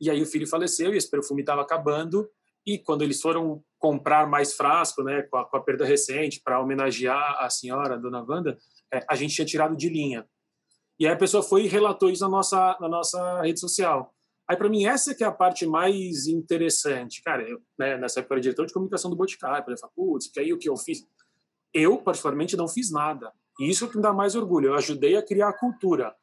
E 0.00 0.10
aí 0.10 0.22
o 0.22 0.26
filho 0.26 0.46
faleceu 0.46 0.94
e 0.94 0.96
esse 0.96 1.10
perfume 1.10 1.42
estava 1.42 1.62
acabando. 1.62 2.28
E 2.66 2.78
quando 2.78 3.02
eles 3.02 3.20
foram 3.20 3.62
comprar 3.78 4.26
mais 4.26 4.54
frasco, 4.54 5.02
né, 5.02 5.22
com 5.22 5.36
a, 5.36 5.44
com 5.44 5.56
a 5.56 5.62
perda 5.62 5.84
recente, 5.84 6.40
para 6.42 6.60
homenagear 6.60 7.36
a 7.38 7.50
senhora, 7.50 7.94
a 7.94 7.98
dona 7.98 8.24
Wanda, 8.26 8.56
é, 8.92 9.04
a 9.08 9.14
gente 9.14 9.34
tinha 9.34 9.46
tirado 9.46 9.76
de 9.76 9.88
linha. 9.90 10.26
E 10.98 11.06
aí 11.06 11.12
a 11.12 11.16
pessoa 11.16 11.42
foi 11.42 11.64
e 11.64 11.68
relatou 11.68 12.08
isso 12.08 12.22
na 12.24 12.30
nossa, 12.30 12.78
na 12.80 12.88
nossa 12.88 13.42
rede 13.42 13.60
social. 13.60 14.14
Aí, 14.48 14.56
para 14.56 14.68
mim, 14.68 14.84
essa 14.84 15.14
que 15.14 15.24
é 15.24 15.26
a 15.26 15.32
parte 15.32 15.66
mais 15.66 16.26
interessante. 16.26 17.22
Cara, 17.22 17.42
eu, 17.48 17.60
né, 17.78 17.96
nessa 17.96 18.20
época, 18.20 18.34
eu 18.34 18.36
era 18.36 18.42
diretor 18.42 18.66
de 18.66 18.74
comunicação 18.74 19.10
do 19.10 19.16
Boticário. 19.16 19.64
Eu 19.66 19.78
falei, 19.78 19.92
putz, 19.94 20.26
que 20.28 20.38
aí 20.38 20.52
o 20.52 20.58
que 20.58 20.68
eu 20.68 20.76
fiz? 20.76 21.06
Eu, 21.72 21.98
particularmente, 21.98 22.56
não 22.56 22.68
fiz 22.68 22.90
nada. 22.90 23.32
E 23.58 23.70
isso 23.70 23.88
que 23.88 23.96
me 23.96 24.02
dá 24.02 24.12
mais 24.12 24.34
orgulho. 24.34 24.68
Eu 24.68 24.74
ajudei 24.74 25.16
a 25.16 25.22
criar 25.22 25.48
a 25.48 25.58
cultura. 25.58 26.14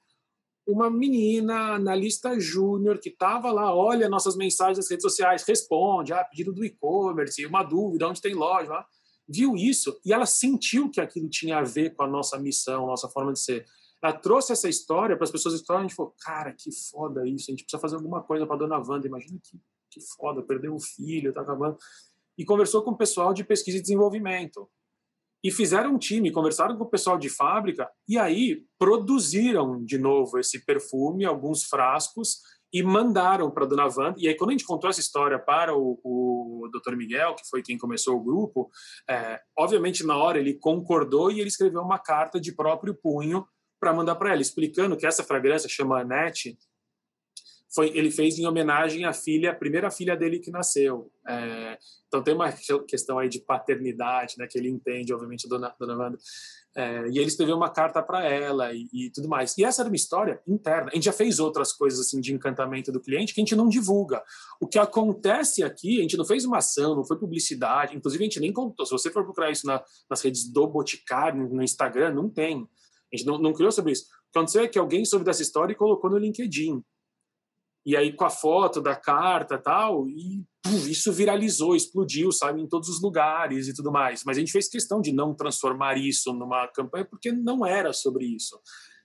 Uma 0.67 0.89
menina, 0.91 1.73
analista 1.73 2.39
júnior, 2.39 2.99
que 2.99 3.09
estava 3.09 3.51
lá, 3.51 3.73
olha 3.75 4.07
nossas 4.07 4.35
mensagens 4.35 4.77
nas 4.77 4.89
redes 4.89 5.01
sociais, 5.01 5.43
responde, 5.43 6.13
ah, 6.13 6.23
pedido 6.23 6.53
do 6.53 6.63
e-commerce, 6.63 7.43
uma 7.45 7.63
dúvida, 7.63 8.07
onde 8.07 8.21
tem 8.21 8.35
loja, 8.35 8.69
lá. 8.69 8.85
viu 9.27 9.55
isso 9.55 9.99
e 10.05 10.13
ela 10.13 10.27
sentiu 10.27 10.89
que 10.89 11.01
aquilo 11.01 11.27
tinha 11.27 11.57
a 11.57 11.63
ver 11.63 11.95
com 11.95 12.03
a 12.03 12.07
nossa 12.07 12.37
missão, 12.37 12.85
nossa 12.85 13.09
forma 13.09 13.33
de 13.33 13.39
ser. 13.39 13.65
Ela 14.03 14.13
trouxe 14.13 14.51
essa 14.51 14.67
história 14.67 15.15
para 15.15 15.25
as 15.25 15.31
pessoas 15.31 15.55
escutarem. 15.55 15.85
A 15.85 15.87
gente 15.87 15.95
falou, 15.95 16.13
cara, 16.19 16.53
que 16.53 16.71
foda 16.71 17.27
isso. 17.27 17.49
A 17.49 17.51
gente 17.51 17.63
precisa 17.63 17.81
fazer 17.81 17.95
alguma 17.95 18.23
coisa 18.23 18.47
para 18.47 18.57
dona 18.57 18.77
Wanda. 18.77 19.07
Imagina 19.07 19.39
que, 19.43 19.59
que 19.91 20.01
foda, 20.17 20.41
perdeu 20.41 20.73
um 20.73 20.79
filho, 20.79 21.33
tá 21.33 21.41
acabando. 21.41 21.77
E 22.37 22.43
conversou 22.43 22.81
com 22.83 22.91
o 22.91 22.97
pessoal 22.97 23.33
de 23.33 23.43
pesquisa 23.43 23.77
e 23.77 23.81
desenvolvimento. 23.81 24.67
E 25.43 25.51
fizeram 25.51 25.95
um 25.95 25.97
time, 25.97 26.31
conversaram 26.31 26.77
com 26.77 26.83
o 26.83 26.89
pessoal 26.89 27.17
de 27.17 27.29
fábrica 27.29 27.89
e 28.07 28.17
aí 28.17 28.63
produziram 28.77 29.83
de 29.83 29.97
novo 29.97 30.37
esse 30.37 30.63
perfume, 30.63 31.25
alguns 31.25 31.63
frascos, 31.63 32.37
e 32.73 32.81
mandaram 32.81 33.51
para 33.51 33.65
dona 33.65 33.85
Wanda. 33.85 34.15
E 34.17 34.27
aí, 34.27 34.35
quando 34.35 34.51
a 34.51 34.53
gente 34.53 34.65
contou 34.65 34.89
essa 34.89 34.99
história 34.99 35.37
para 35.37 35.75
o, 35.75 35.99
o 36.03 36.69
Dr. 36.71 36.95
Miguel, 36.95 37.35
que 37.35 37.47
foi 37.49 37.61
quem 37.61 37.77
começou 37.77 38.15
o 38.15 38.23
grupo, 38.23 38.69
é, 39.09 39.41
obviamente, 39.57 40.05
na 40.05 40.15
hora 40.15 40.39
ele 40.39 40.53
concordou 40.53 41.31
e 41.31 41.39
ele 41.39 41.49
escreveu 41.49 41.81
uma 41.81 41.99
carta 41.99 42.39
de 42.39 42.53
próprio 42.53 42.95
punho 42.95 43.45
para 43.81 43.93
mandar 43.93 44.15
para 44.15 44.31
ela, 44.31 44.41
explicando 44.41 44.95
que 44.95 45.07
essa 45.07 45.23
fragrância 45.23 45.67
chama 45.67 45.99
Annette, 45.99 46.55
foi, 47.73 47.87
ele 47.97 48.11
fez 48.11 48.37
em 48.37 48.45
homenagem 48.45 49.05
à 49.05 49.13
filha, 49.13 49.55
primeira 49.55 49.89
filha 49.89 50.15
dele 50.15 50.39
que 50.39 50.51
nasceu. 50.51 51.09
É, 51.27 51.79
então 52.07 52.21
tem 52.21 52.35
uma 52.35 52.51
questão 52.87 53.17
aí 53.17 53.27
de 53.27 53.39
paternidade, 53.39 54.35
né, 54.37 54.45
que 54.45 54.57
ele 54.57 54.69
entende, 54.69 55.13
obviamente, 55.13 55.47
a 55.47 55.49
dona, 55.49 55.75
dona 55.79 55.97
Wanda. 55.97 56.17
É, 56.75 57.07
e 57.09 57.17
ele 57.17 57.27
escreveu 57.27 57.55
uma 57.57 57.69
carta 57.69 58.03
para 58.03 58.25
ela 58.25 58.71
e, 58.71 58.87
e, 58.93 59.09
tudo 59.09 59.27
mais. 59.27 59.57
E 59.57 59.63
essa 59.63 59.81
era 59.81 59.89
uma 59.89 59.95
história 59.95 60.41
interna. 60.47 60.89
A 60.91 60.95
gente 60.95 61.05
já 61.05 61.13
fez 61.13 61.39
outras 61.39 61.73
coisas 61.73 61.99
assim 61.99 62.21
de 62.21 62.33
encantamento 62.33 62.91
do 62.91 62.99
cliente 62.99 63.33
que 63.33 63.41
a 63.41 63.43
gente 63.43 63.55
não 63.55 63.67
divulga. 63.67 64.21
O 64.59 64.67
que 64.67 64.77
acontece 64.77 65.63
aqui, 65.63 65.99
a 65.99 66.01
gente 66.01 66.17
não 66.17 66.25
fez 66.25 66.45
uma 66.45 66.59
ação, 66.59 66.95
não 66.95 67.03
foi 67.03 67.17
publicidade. 67.17 67.95
Inclusive, 67.95 68.23
a 68.23 68.27
gente 68.27 68.39
nem 68.39 68.53
contou. 68.53 68.85
Se 68.85 68.91
você 68.91 69.09
for 69.09 69.23
procurar 69.23 69.49
isso 69.49 69.65
na, 69.65 69.83
nas 70.09 70.21
redes 70.21 70.47
do 70.47 70.67
Boticário, 70.67 71.49
no 71.49 71.63
Instagram, 71.63 72.13
não 72.13 72.29
tem. 72.29 72.67
A 73.13 73.17
gente 73.17 73.25
não, 73.25 73.37
não 73.37 73.53
criou 73.53 73.71
sobre 73.71 73.91
isso. 73.91 74.03
O 74.03 74.31
que 74.31 74.39
aconteceu 74.39 74.63
é 74.63 74.67
que 74.67 74.79
alguém 74.79 75.03
soube 75.05 75.25
dessa 75.25 75.41
história 75.41 75.73
e 75.73 75.75
colocou 75.75 76.09
no 76.09 76.17
LinkedIn 76.17 76.83
e 77.85 77.97
aí 77.97 78.13
com 78.13 78.25
a 78.25 78.29
foto 78.29 78.81
da 78.81 78.95
carta 78.95 79.57
tal, 79.57 80.07
e 80.07 80.43
puf, 80.61 80.91
isso 80.91 81.11
viralizou, 81.11 81.75
explodiu, 81.75 82.31
sabe, 82.31 82.61
em 82.61 82.67
todos 82.67 82.89
os 82.89 83.01
lugares 83.01 83.67
e 83.67 83.73
tudo 83.73 83.91
mais. 83.91 84.23
Mas 84.23 84.37
a 84.37 84.39
gente 84.39 84.51
fez 84.51 84.69
questão 84.69 85.01
de 85.01 85.11
não 85.11 85.33
transformar 85.33 85.97
isso 85.97 86.31
numa 86.33 86.67
campanha, 86.67 87.05
porque 87.05 87.31
não 87.31 87.65
era 87.65 87.91
sobre 87.91 88.25
isso. 88.25 88.59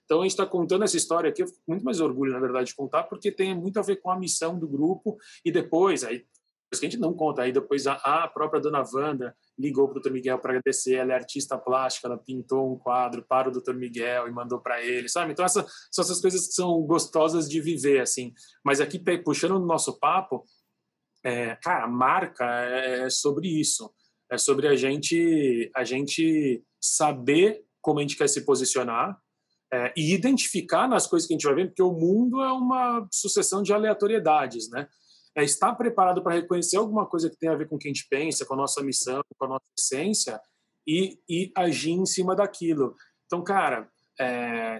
Então 0.05 0.19
a 0.19 0.23
gente 0.23 0.31
está 0.31 0.45
contando 0.45 0.83
essa 0.83 0.95
história 0.95 1.29
aqui, 1.29 1.43
eu 1.43 1.47
fico 1.47 1.59
muito 1.67 1.83
mais 1.83 1.99
orgulho, 1.99 2.31
na 2.31 2.39
verdade, 2.39 2.67
de 2.67 2.75
contar, 2.75 3.03
porque 3.03 3.31
tem 3.31 3.55
muito 3.55 3.77
a 3.79 3.81
ver 3.81 3.97
com 3.97 4.11
a 4.11 4.17
missão 4.17 4.57
do 4.57 4.67
grupo, 4.67 5.17
e 5.43 5.51
depois, 5.51 6.03
aí 6.03 6.23
que 6.69 6.85
a 6.85 6.89
gente 6.89 6.99
não 6.99 7.13
conta. 7.13 7.41
Aí 7.41 7.51
depois 7.51 7.87
a, 7.87 7.93
a 7.93 8.27
própria 8.27 8.61
dona 8.61 8.83
Wanda 8.93 9.35
ligou 9.57 9.87
para 9.87 9.99
o 9.99 10.01
Dr. 10.01 10.11
Miguel 10.11 10.39
para 10.39 10.51
agradecer. 10.51 10.95
Ela 10.95 11.13
é 11.13 11.15
artista 11.15 11.57
plástica, 11.57 12.07
ela 12.07 12.17
pintou 12.17 12.73
um 12.73 12.77
quadro 12.77 13.25
para 13.27 13.49
o 13.49 13.51
Dr. 13.51 13.73
Miguel 13.73 14.27
e 14.27 14.31
mandou 14.31 14.59
para 14.59 14.83
ele, 14.83 15.07
sabe? 15.07 15.31
Então 15.31 15.45
essa, 15.45 15.65
são 15.91 16.03
essas 16.03 16.19
coisas 16.19 16.47
que 16.47 16.53
são 16.53 16.81
gostosas 16.81 17.49
de 17.49 17.61
viver, 17.61 18.01
assim. 18.01 18.33
Mas 18.63 18.81
aqui, 18.81 18.99
puxando 19.23 19.59
no 19.59 19.65
nosso 19.65 19.97
papo, 19.99 20.43
é, 21.23 21.55
cara, 21.55 21.85
a 21.85 21.87
marca 21.87 22.45
é, 22.45 23.05
é 23.05 23.09
sobre 23.09 23.47
isso. 23.47 23.91
É 24.29 24.37
sobre 24.37 24.67
a 24.67 24.75
gente, 24.75 25.71
a 25.73 25.85
gente 25.85 26.61
saber 26.81 27.63
como 27.81 27.99
a 27.99 28.01
gente 28.01 28.17
quer 28.17 28.27
se 28.27 28.41
posicionar, 28.41 29.17
é, 29.71 29.93
e 29.95 30.13
identificar 30.13 30.87
nas 30.87 31.07
coisas 31.07 31.27
que 31.27 31.33
a 31.33 31.37
gente 31.37 31.45
vai 31.45 31.55
ver, 31.55 31.67
porque 31.67 31.83
o 31.83 31.93
mundo 31.93 32.41
é 32.41 32.51
uma 32.51 33.07
sucessão 33.11 33.61
de 33.61 33.73
aleatoriedades, 33.73 34.69
né? 34.69 34.87
É 35.37 35.43
estar 35.43 35.75
preparado 35.75 36.23
para 36.23 36.33
reconhecer 36.33 36.77
alguma 36.77 37.05
coisa 37.05 37.29
que 37.29 37.37
tem 37.37 37.47
a 37.47 37.55
ver 37.55 37.69
com 37.69 37.75
o 37.75 37.77
que 37.77 37.87
a 37.87 37.93
gente 37.93 38.07
pensa, 38.09 38.43
com 38.43 38.55
a 38.55 38.57
nossa 38.57 38.81
missão, 38.81 39.21
com 39.37 39.45
a 39.45 39.49
nossa 39.49 39.65
essência 39.77 40.41
e, 40.85 41.19
e 41.29 41.51
agir 41.55 41.91
em 41.91 42.07
cima 42.07 42.35
daquilo. 42.35 42.95
Então, 43.27 43.43
cara, 43.43 43.87
é, 44.19 44.79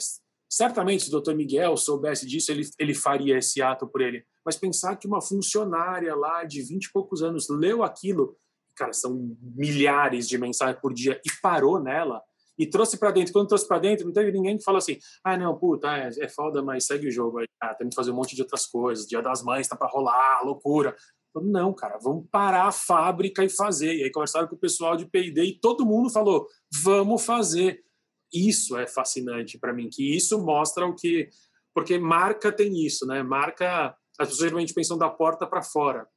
certamente 0.50 1.04
se 1.04 1.10
o 1.10 1.12
doutor 1.12 1.36
Miguel 1.36 1.78
soubesse 1.78 2.26
disso, 2.26 2.52
ele, 2.52 2.68
ele 2.80 2.96
faria 2.96 3.38
esse 3.38 3.62
ato 3.62 3.88
por 3.88 4.02
ele. 4.02 4.26
Mas 4.44 4.56
pensar 4.56 4.96
que 4.96 5.06
uma 5.06 5.22
funcionária 5.22 6.16
lá 6.16 6.44
de 6.44 6.64
20 6.64 6.86
e 6.86 6.92
poucos 6.92 7.22
anos 7.22 7.48
leu 7.50 7.84
aquilo, 7.84 8.36
cara, 8.76 8.94
são 8.94 9.38
milhares 9.40 10.28
de 10.28 10.40
mensagens 10.40 10.82
por 10.82 10.92
dia 10.92 11.22
e 11.24 11.30
parou 11.40 11.80
nela, 11.80 12.20
e 12.58 12.66
trouxe 12.66 12.98
para 12.98 13.12
dentro. 13.12 13.32
Quando 13.32 13.48
trouxe 13.48 13.68
para 13.68 13.80
dentro, 13.80 14.06
não 14.06 14.14
teve 14.14 14.32
ninguém 14.32 14.58
que 14.58 14.64
falou 14.64 14.80
assim: 14.80 14.98
ah, 15.24 15.38
não, 15.38 15.58
puta, 15.58 15.96
é, 15.96 16.10
é 16.20 16.30
foda, 16.30 16.62
mas 16.62 16.86
segue 16.86 17.08
o 17.08 17.12
jogo 17.12 17.40
aí. 17.40 17.48
Temos 17.78 17.92
que 17.92 17.96
fazer 17.96 18.12
um 18.12 18.16
monte 18.16 18.36
de 18.36 18.42
outras 18.42 18.66
coisas. 18.66 19.06
Dia 19.06 19.22
das 19.22 19.44
Mães 19.44 19.68
tá 19.68 19.76
para 19.76 19.88
rolar, 19.88 20.44
loucura. 20.44 20.96
Não, 21.36 21.72
cara, 21.72 22.00
vamos 22.00 22.26
parar 22.32 22.68
a 22.68 22.72
fábrica 22.72 23.44
e 23.44 23.50
fazer. 23.50 23.96
E 23.96 24.04
aí 24.04 24.12
conversaram 24.12 24.48
com 24.48 24.56
o 24.56 24.60
pessoal 24.60 24.98
de 24.98 25.06
P&D 25.06 25.44
e 25.44 25.60
todo 25.60 25.86
mundo 25.86 26.10
falou: 26.10 26.48
vamos 26.84 27.24
fazer. 27.24 27.84
Isso 28.34 28.76
é 28.76 28.86
fascinante 28.86 29.58
para 29.58 29.72
mim, 29.72 29.90
que 29.90 30.16
isso 30.16 30.40
mostra 30.44 30.86
o 30.86 30.96
que. 30.96 31.30
Porque 31.74 31.98
marca 32.00 32.52
tem 32.52 32.86
isso, 32.86 33.06
né? 33.06 33.22
Marca. 33.22 33.96
As 34.20 34.30
pessoas 34.30 34.40
geralmente 34.40 34.74
pensam 34.74 34.98
da 34.98 35.12
porta 35.12 35.46
para 35.46 35.62
fora. 35.62 36.08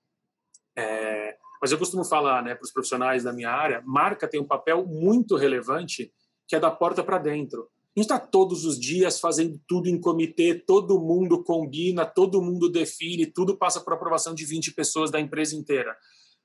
É, 0.75 1.37
mas 1.61 1.71
eu 1.71 1.77
costumo 1.77 2.03
falar 2.03 2.43
né, 2.43 2.55
para 2.55 2.65
os 2.65 2.73
profissionais 2.73 3.25
da 3.25 3.33
minha 3.33 3.51
área: 3.51 3.83
marca 3.85 4.27
tem 4.27 4.41
um 4.41 4.47
papel 4.47 4.87
muito 4.87 5.37
relevante 5.37 6.11
que 6.51 6.57
é 6.57 6.61
da 6.61 6.71
porta 6.71 7.05
para 7.05 7.17
dentro. 7.17 7.71
A 7.97 8.01
gente 8.01 8.11
está 8.11 8.19
todos 8.19 8.65
os 8.65 8.79
dias 8.79 9.21
fazendo 9.21 9.61
tudo 9.69 9.89
em 9.89 10.01
comitê, 10.01 10.53
todo 10.53 10.99
mundo 10.99 11.45
combina, 11.45 12.05
todo 12.05 12.43
mundo 12.43 12.69
define, 12.69 13.25
tudo 13.25 13.57
passa 13.57 13.81
por 13.81 13.93
aprovação 13.93 14.35
de 14.35 14.45
20 14.45 14.73
pessoas 14.75 15.13
da 15.13 15.21
empresa 15.21 15.55
inteira. 15.55 15.97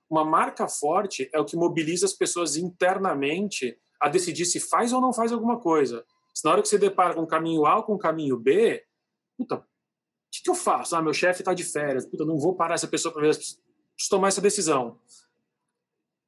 Uma 0.07 0.23
marca 0.23 0.67
forte 0.67 1.27
é 1.33 1.39
o 1.39 1.45
que 1.45 1.57
mobiliza 1.57 2.05
as 2.05 2.13
pessoas 2.13 2.55
internamente 2.55 3.75
a 3.99 4.07
decidir 4.07 4.45
se 4.45 4.59
faz 4.59 4.93
ou 4.93 5.01
não 5.01 5.11
faz 5.11 5.31
alguma 5.31 5.59
coisa. 5.59 6.05
Se 6.35 6.45
na 6.45 6.51
hora 6.51 6.61
que 6.61 6.67
você 6.67 6.77
depara 6.77 7.15
com 7.15 7.23
o 7.23 7.27
caminho 7.27 7.65
A 7.65 7.77
ou 7.77 7.83
com 7.83 7.95
o 7.95 7.99
caminho 7.99 8.37
B, 8.37 8.83
puta, 9.35 9.55
o 9.55 9.63
que, 10.31 10.43
que 10.43 10.49
eu 10.51 10.55
faço? 10.55 10.95
Ah, 10.95 11.01
meu 11.01 11.13
chefe 11.13 11.41
está 11.41 11.53
de 11.53 11.63
férias, 11.63 12.05
puta, 12.05 12.25
não 12.25 12.37
vou 12.37 12.55
parar 12.55 12.75
essa 12.75 12.87
pessoa 12.87 13.11
para 13.11 13.23
ver, 13.23 13.35
preciso 13.35 13.59
tomar 14.07 14.27
essa 14.27 14.41
decisão. 14.41 14.99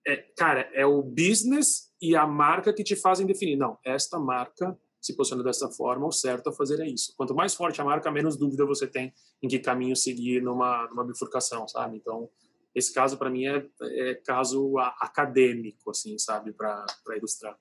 É, 0.07 0.15
cara, 0.15 0.67
é 0.73 0.85
o 0.85 1.03
business 1.03 1.86
e 2.01 2.15
a 2.15 2.25
marca 2.25 2.73
que 2.73 2.83
te 2.83 2.95
fazem 2.95 3.25
definir. 3.25 3.55
Não, 3.55 3.77
esta 3.83 4.19
marca 4.19 4.77
se 5.01 5.15
posiciona 5.15 5.43
dessa 5.43 5.69
forma, 5.69 6.07
o 6.07 6.11
certo 6.11 6.49
a 6.49 6.53
fazer 6.53 6.79
é 6.79 6.87
isso. 6.87 7.13
Quanto 7.15 7.33
mais 7.33 7.53
forte 7.53 7.79
a 7.79 7.83
marca, 7.83 8.11
menos 8.11 8.37
dúvida 8.37 8.65
você 8.65 8.87
tem 8.87 9.13
em 9.41 9.47
que 9.47 9.59
caminho 9.59 9.95
seguir 9.95 10.41
numa, 10.41 10.87
numa 10.89 11.05
bifurcação, 11.05 11.67
sabe? 11.67 11.97
Então, 11.97 12.29
esse 12.73 12.93
caso 12.93 13.17
para 13.17 13.29
mim 13.29 13.45
é, 13.45 13.65
é, 13.81 14.15
caso 14.15 14.77
acadêmico, 14.99 15.89
assim, 15.89 16.17
sabe, 16.17 16.51
para 16.51 16.85
ilustrar. 17.15 17.57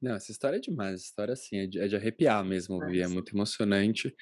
Não, 0.00 0.14
essa 0.14 0.32
história 0.32 0.56
é 0.56 0.60
demais. 0.60 0.94
Essa 0.94 1.04
história, 1.04 1.32
assim, 1.32 1.56
é 1.58 1.66
de, 1.66 1.78
é 1.78 1.86
de 1.86 1.96
arrepiar 1.96 2.44
mesmo, 2.44 2.82
é, 2.84 2.98
é 2.98 3.08
muito 3.08 3.34
emocionante. 3.34 4.14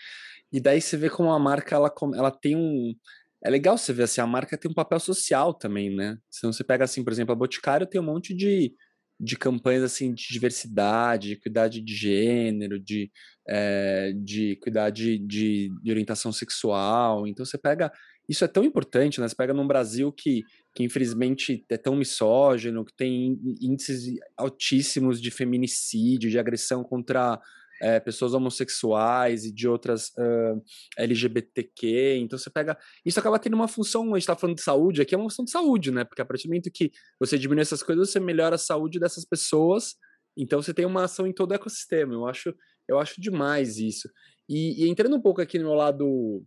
E 0.52 0.60
daí 0.60 0.80
você 0.80 0.96
vê 0.96 1.08
como 1.08 1.30
a 1.30 1.38
marca, 1.38 1.74
ela, 1.74 1.92
ela 2.14 2.30
tem 2.30 2.56
um... 2.56 2.94
É 3.42 3.48
legal 3.48 3.78
você 3.78 3.92
ver, 3.92 4.02
assim, 4.02 4.20
a 4.20 4.26
marca 4.26 4.58
tem 4.58 4.70
um 4.70 4.74
papel 4.74 5.00
social 5.00 5.54
também, 5.54 5.94
né? 5.94 6.18
Se 6.30 6.46
você 6.46 6.62
pega, 6.62 6.84
assim, 6.84 7.02
por 7.02 7.10
exemplo, 7.10 7.32
a 7.32 7.36
Boticário 7.36 7.86
tem 7.86 7.98
um 7.98 8.04
monte 8.04 8.34
de 8.34 8.74
de 9.20 9.36
campanhas 9.36 9.82
assim 9.82 10.14
de 10.14 10.26
diversidade, 10.30 11.28
de 11.28 11.36
cuidar 11.36 11.68
de 11.68 11.84
gênero, 11.86 12.80
de, 12.80 13.10
é, 13.46 14.12
de 14.16 14.56
cuidar 14.56 14.88
de, 14.88 15.18
de, 15.18 15.70
de, 15.82 15.90
orientação 15.90 16.32
sexual. 16.32 17.26
Então 17.26 17.44
você 17.44 17.58
pega. 17.58 17.92
Isso 18.26 18.44
é 18.44 18.48
tão 18.48 18.64
importante, 18.64 19.20
né? 19.20 19.28
Você 19.28 19.34
pega 19.34 19.52
num 19.52 19.66
Brasil 19.66 20.12
que, 20.12 20.44
que 20.74 20.84
infelizmente 20.84 21.64
é 21.68 21.76
tão 21.76 21.96
misógino, 21.96 22.84
que 22.84 22.94
tem 22.96 23.38
índices 23.60 24.14
altíssimos 24.36 25.20
de 25.20 25.30
feminicídio, 25.32 26.30
de 26.30 26.38
agressão 26.38 26.84
contra 26.84 27.40
é, 27.80 27.98
pessoas 27.98 28.34
homossexuais 28.34 29.44
e 29.44 29.52
de 29.52 29.66
outras 29.66 30.08
uh, 30.10 30.62
LGBTQ. 30.98 32.18
Então 32.18 32.38
você 32.38 32.50
pega. 32.50 32.76
Isso 33.04 33.18
acaba 33.18 33.38
tendo 33.38 33.54
uma 33.54 33.68
função, 33.68 34.02
a 34.02 34.18
gente 34.18 34.18
está 34.18 34.36
falando 34.36 34.56
de 34.56 34.62
saúde, 34.62 35.00
aqui 35.00 35.14
é 35.14 35.18
uma 35.18 35.30
função 35.30 35.44
de 35.44 35.50
saúde, 35.50 35.90
né? 35.90 36.04
Porque 36.04 36.22
a 36.22 36.24
partir 36.24 36.44
do 36.44 36.50
momento 36.50 36.70
que 36.72 36.90
você 37.18 37.38
diminui 37.38 37.62
essas 37.62 37.82
coisas, 37.82 38.10
você 38.10 38.20
melhora 38.20 38.56
a 38.56 38.58
saúde 38.58 39.00
dessas 39.00 39.24
pessoas. 39.24 39.94
Então 40.36 40.60
você 40.62 40.74
tem 40.74 40.84
uma 40.84 41.04
ação 41.04 41.26
em 41.26 41.32
todo 41.32 41.52
o 41.52 41.54
ecossistema. 41.54 42.14
Eu 42.14 42.26
acho, 42.26 42.54
eu 42.88 42.98
acho 42.98 43.20
demais 43.20 43.78
isso. 43.78 44.08
E, 44.48 44.84
e 44.84 44.88
entrando 44.88 45.16
um 45.16 45.20
pouco 45.20 45.40
aqui 45.40 45.58
no 45.58 45.66
meu 45.66 45.74
lado 45.74 46.44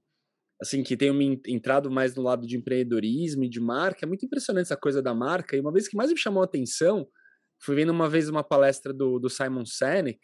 assim, 0.62 0.82
que 0.82 0.96
tenho 0.96 1.14
me 1.14 1.42
entrado 1.48 1.92
mais 1.92 2.16
no 2.16 2.22
lado 2.22 2.48
de 2.48 2.56
empreendedorismo 2.56 3.44
e 3.44 3.50
de 3.50 3.60
marca, 3.60 4.06
é 4.06 4.08
muito 4.08 4.26
impressionante 4.26 4.68
essa 4.68 4.78
coisa 4.78 5.02
da 5.02 5.14
marca. 5.14 5.58
E 5.58 5.60
uma 5.60 5.74
vez 5.74 5.88
que 5.88 5.98
mais 5.98 6.10
me 6.10 6.18
chamou 6.18 6.42
a 6.42 6.46
atenção, 6.46 7.06
fui 7.62 7.76
vendo 7.76 7.92
uma 7.92 8.10
vez 8.10 8.30
uma 8.30 8.44
palestra 8.44 8.94
do, 8.94 9.20
do 9.20 9.30
Simon 9.30 9.66
Sinek, 9.66 10.20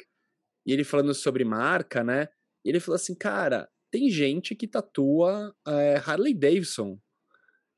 e 0.69 0.71
ele 0.71 0.83
falando 0.83 1.15
sobre 1.15 1.43
marca, 1.43 2.03
né? 2.03 2.27
E 2.63 2.69
ele 2.69 2.79
falou 2.79 2.95
assim, 2.95 3.15
cara, 3.15 3.67
tem 3.89 4.07
gente 4.07 4.53
que 4.53 4.67
tatua 4.67 5.51
é, 5.67 5.95
Harley 5.95 6.31
Davidson 6.31 6.99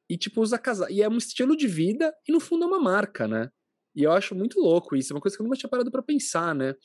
e 0.09 0.17
tipo 0.17 0.41
usa 0.41 0.57
casa 0.57 0.91
e 0.91 1.01
é 1.01 1.07
um 1.07 1.15
estilo 1.15 1.55
de 1.55 1.69
vida 1.69 2.13
e 2.27 2.33
no 2.33 2.41
fundo 2.41 2.65
é 2.65 2.67
uma 2.67 2.81
marca, 2.81 3.29
né? 3.29 3.49
E 3.95 4.03
eu 4.03 4.11
acho 4.11 4.35
muito 4.35 4.59
louco 4.59 4.93
isso, 4.93 5.13
é 5.13 5.15
uma 5.15 5.21
coisa 5.21 5.37
que 5.37 5.41
eu 5.41 5.45
nunca 5.45 5.57
tinha 5.57 5.69
parado 5.69 5.89
para 5.89 6.01
pensar, 6.01 6.53
né? 6.53 6.75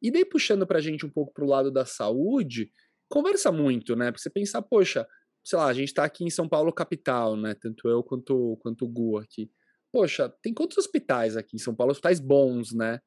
E 0.00 0.10
daí 0.10 0.24
puxando 0.24 0.66
pra 0.66 0.80
gente 0.80 1.04
um 1.04 1.10
pouco 1.10 1.34
pro 1.34 1.46
lado 1.46 1.70
da 1.70 1.84
saúde, 1.84 2.72
conversa 3.06 3.52
muito, 3.52 3.94
né? 3.94 4.10
Porque 4.10 4.22
você 4.22 4.30
pensar, 4.30 4.62
poxa, 4.62 5.06
sei 5.44 5.58
lá, 5.58 5.66
a 5.66 5.74
gente 5.74 5.92
tá 5.92 6.04
aqui 6.04 6.24
em 6.24 6.30
São 6.30 6.48
Paulo 6.48 6.72
capital, 6.72 7.36
né? 7.36 7.52
Tanto 7.52 7.86
eu 7.86 8.02
quanto, 8.02 8.56
quanto 8.62 8.86
o 8.86 8.88
Gu 8.88 9.18
aqui. 9.18 9.50
Poxa, 9.92 10.26
tem 10.40 10.54
quantos 10.54 10.78
hospitais 10.78 11.36
aqui 11.36 11.56
em 11.56 11.58
São 11.58 11.74
Paulo? 11.74 11.90
Hospitais 11.90 12.18
bons, 12.18 12.72
né? 12.72 12.98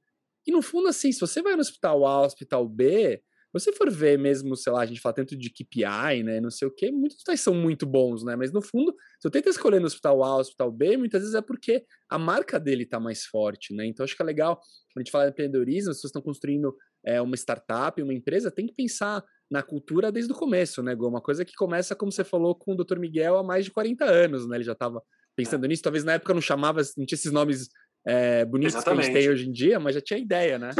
E 0.47 0.51
no 0.51 0.61
fundo, 0.61 0.87
assim, 0.87 1.11
se 1.11 1.19
você 1.19 1.41
vai 1.41 1.55
no 1.55 1.61
hospital 1.61 2.05
A, 2.05 2.21
hospital 2.21 2.67
B, 2.67 3.21
você 3.53 3.71
for 3.71 3.89
ver 3.89 4.17
mesmo, 4.17 4.55
sei 4.55 4.71
lá, 4.71 4.81
a 4.81 4.85
gente 4.85 5.01
fala 5.01 5.15
tanto 5.15 5.35
de 5.35 5.49
KPI, 5.49 6.23
né, 6.23 6.39
não 6.39 6.51
sei 6.51 6.67
o 6.67 6.71
quê, 6.71 6.91
muitos 6.91 7.17
hospitais 7.17 7.41
são 7.41 7.53
muito 7.53 7.85
bons, 7.85 8.23
né, 8.23 8.35
mas 8.35 8.51
no 8.51 8.61
fundo, 8.61 8.93
se 9.19 9.27
eu 9.27 9.31
tento 9.31 9.49
escolher 9.49 9.79
no 9.79 9.87
hospital 9.87 10.23
A, 10.23 10.37
hospital 10.37 10.71
B, 10.71 10.97
muitas 10.97 11.21
vezes 11.21 11.35
é 11.35 11.41
porque 11.41 11.83
a 12.09 12.19
marca 12.19 12.59
dele 12.59 12.83
está 12.83 12.99
mais 12.99 13.23
forte, 13.25 13.73
né, 13.73 13.85
então 13.85 14.03
acho 14.03 14.15
que 14.15 14.21
é 14.21 14.25
legal, 14.25 14.57
quando 14.57 14.97
a 14.97 14.99
gente 14.99 15.11
fala 15.11 15.25
de 15.25 15.31
empreendedorismo, 15.31 15.91
as 15.91 15.97
pessoas 15.97 16.09
estão 16.09 16.21
construindo 16.21 16.75
é, 17.05 17.21
uma 17.21 17.35
startup, 17.35 18.01
uma 18.01 18.13
empresa, 18.13 18.51
tem 18.51 18.67
que 18.67 18.73
pensar 18.73 19.23
na 19.49 19.63
cultura 19.63 20.11
desde 20.11 20.31
o 20.31 20.35
começo, 20.35 20.83
né, 20.83 20.93
Gô? 20.93 21.07
Uma 21.07 21.21
coisa 21.21 21.45
que 21.45 21.53
começa, 21.53 21.95
como 21.95 22.11
você 22.11 22.23
falou, 22.23 22.53
com 22.53 22.73
o 22.73 22.75
Dr. 22.75 22.99
Miguel 22.99 23.37
há 23.37 23.43
mais 23.43 23.63
de 23.63 23.71
40 23.71 24.03
anos, 24.03 24.45
né? 24.45 24.57
Ele 24.57 24.65
já 24.65 24.73
estava 24.73 25.01
pensando 25.37 25.65
nisso, 25.67 25.83
talvez 25.83 26.03
na 26.03 26.13
época 26.13 26.33
não 26.33 26.41
chamava, 26.41 26.81
não 26.97 27.05
tinha 27.05 27.15
esses 27.15 27.31
nomes 27.31 27.69
é, 28.07 28.45
bonitos 28.45 28.75
Exatamente. 28.75 29.11
que 29.11 29.11
a 29.11 29.13
gente 29.13 29.21
tem 29.21 29.33
hoje 29.33 29.49
em 29.49 29.51
dia, 29.51 29.79
mas 29.79 29.95
já 29.95 30.01
tinha 30.01 30.17
ideia, 30.17 30.57
né? 30.57 30.71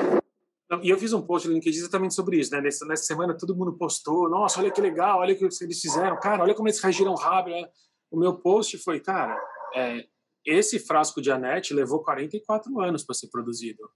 Não, 0.70 0.82
e 0.82 0.90
eu 0.90 0.98
fiz 0.98 1.12
um 1.12 1.22
post 1.22 1.48
no 1.48 1.54
LinkedIn 1.54 1.78
exatamente 1.78 2.14
sobre 2.14 2.40
isso, 2.40 2.52
né? 2.52 2.62
Nessa, 2.62 2.86
nessa, 2.86 3.04
semana 3.04 3.38
todo 3.38 3.56
mundo 3.56 3.78
postou, 3.78 4.30
nossa, 4.30 4.60
olha 4.62 4.72
que 4.72 4.80
legal, 4.80 5.20
olha 5.20 5.34
o 5.34 5.38
que 5.38 5.44
eles 5.44 5.82
fizeram, 5.82 6.18
cara, 6.20 6.44
olha 6.44 6.54
como 6.54 6.70
eles 6.70 6.80
reagiram 6.80 7.14
rápido. 7.16 7.54
Né? 7.56 7.68
O 8.10 8.18
meu 8.18 8.38
post 8.38 8.78
foi, 8.78 9.02
cara, 9.02 9.38
é, 9.76 10.06
esse 10.46 10.80
frasco 10.80 11.22
de 11.22 11.30
Anete 11.30 11.74
levou 11.74 12.02
44 12.02 12.80
anos 12.80 13.04
para 13.04 13.16
ser 13.16 13.28
produzido. 13.28 13.90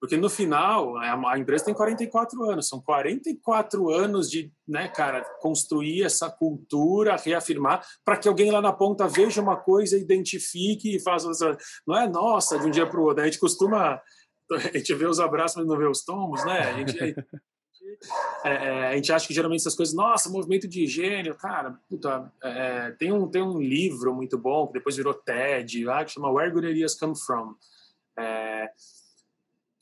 Porque 0.00 0.16
no 0.16 0.28
final, 0.28 0.96
a 0.98 1.38
empresa 1.38 1.64
tem 1.64 1.74
44 1.74 2.50
anos, 2.50 2.68
são 2.68 2.80
44 2.82 3.88
anos 3.90 4.30
de, 4.30 4.52
né, 4.68 4.88
cara, 4.88 5.24
construir 5.40 6.02
essa 6.02 6.28
cultura, 6.28 7.16
reafirmar, 7.16 7.84
para 8.04 8.18
que 8.18 8.28
alguém 8.28 8.50
lá 8.50 8.60
na 8.60 8.72
ponta 8.72 9.08
veja 9.08 9.40
uma 9.40 9.56
coisa, 9.56 9.96
identifique 9.96 10.96
e 10.96 11.00
faça. 11.00 11.30
Não 11.86 11.96
é 11.96 12.06
nossa 12.06 12.58
de 12.58 12.66
um 12.66 12.70
dia 12.70 12.86
para 12.86 13.00
o 13.00 13.04
outro. 13.04 13.22
A 13.22 13.26
gente 13.26 13.38
costuma. 13.38 14.00
A 14.48 14.78
gente 14.78 14.94
vê 14.94 15.06
os 15.06 15.18
abraços, 15.18 15.56
mas 15.56 15.66
não 15.66 15.76
vê 15.76 15.88
os 15.88 16.04
tomos, 16.04 16.44
né? 16.44 16.60
A 16.60 16.72
gente, 16.74 16.96
é, 18.44 18.50
é, 18.50 18.86
a 18.90 18.94
gente 18.94 19.12
acha 19.12 19.26
que 19.26 19.34
geralmente 19.34 19.62
essas 19.62 19.74
coisas, 19.74 19.92
nossa, 19.92 20.30
movimento 20.30 20.68
de 20.68 20.86
gênio, 20.86 21.34
cara, 21.34 21.76
puta, 21.88 22.32
é, 22.40 22.92
tem, 22.92 23.12
um, 23.12 23.28
tem 23.28 23.42
um 23.42 23.60
livro 23.60 24.14
muito 24.14 24.38
bom 24.38 24.68
que 24.68 24.74
depois 24.74 24.96
virou 24.96 25.12
TED, 25.12 25.84
lá, 25.84 26.04
que 26.04 26.12
chama 26.12 26.30
Where 26.30 26.52
Good 26.52 26.68
Ideas 26.68 26.94
Come 26.94 27.18
From. 27.18 27.56
É, 28.16 28.70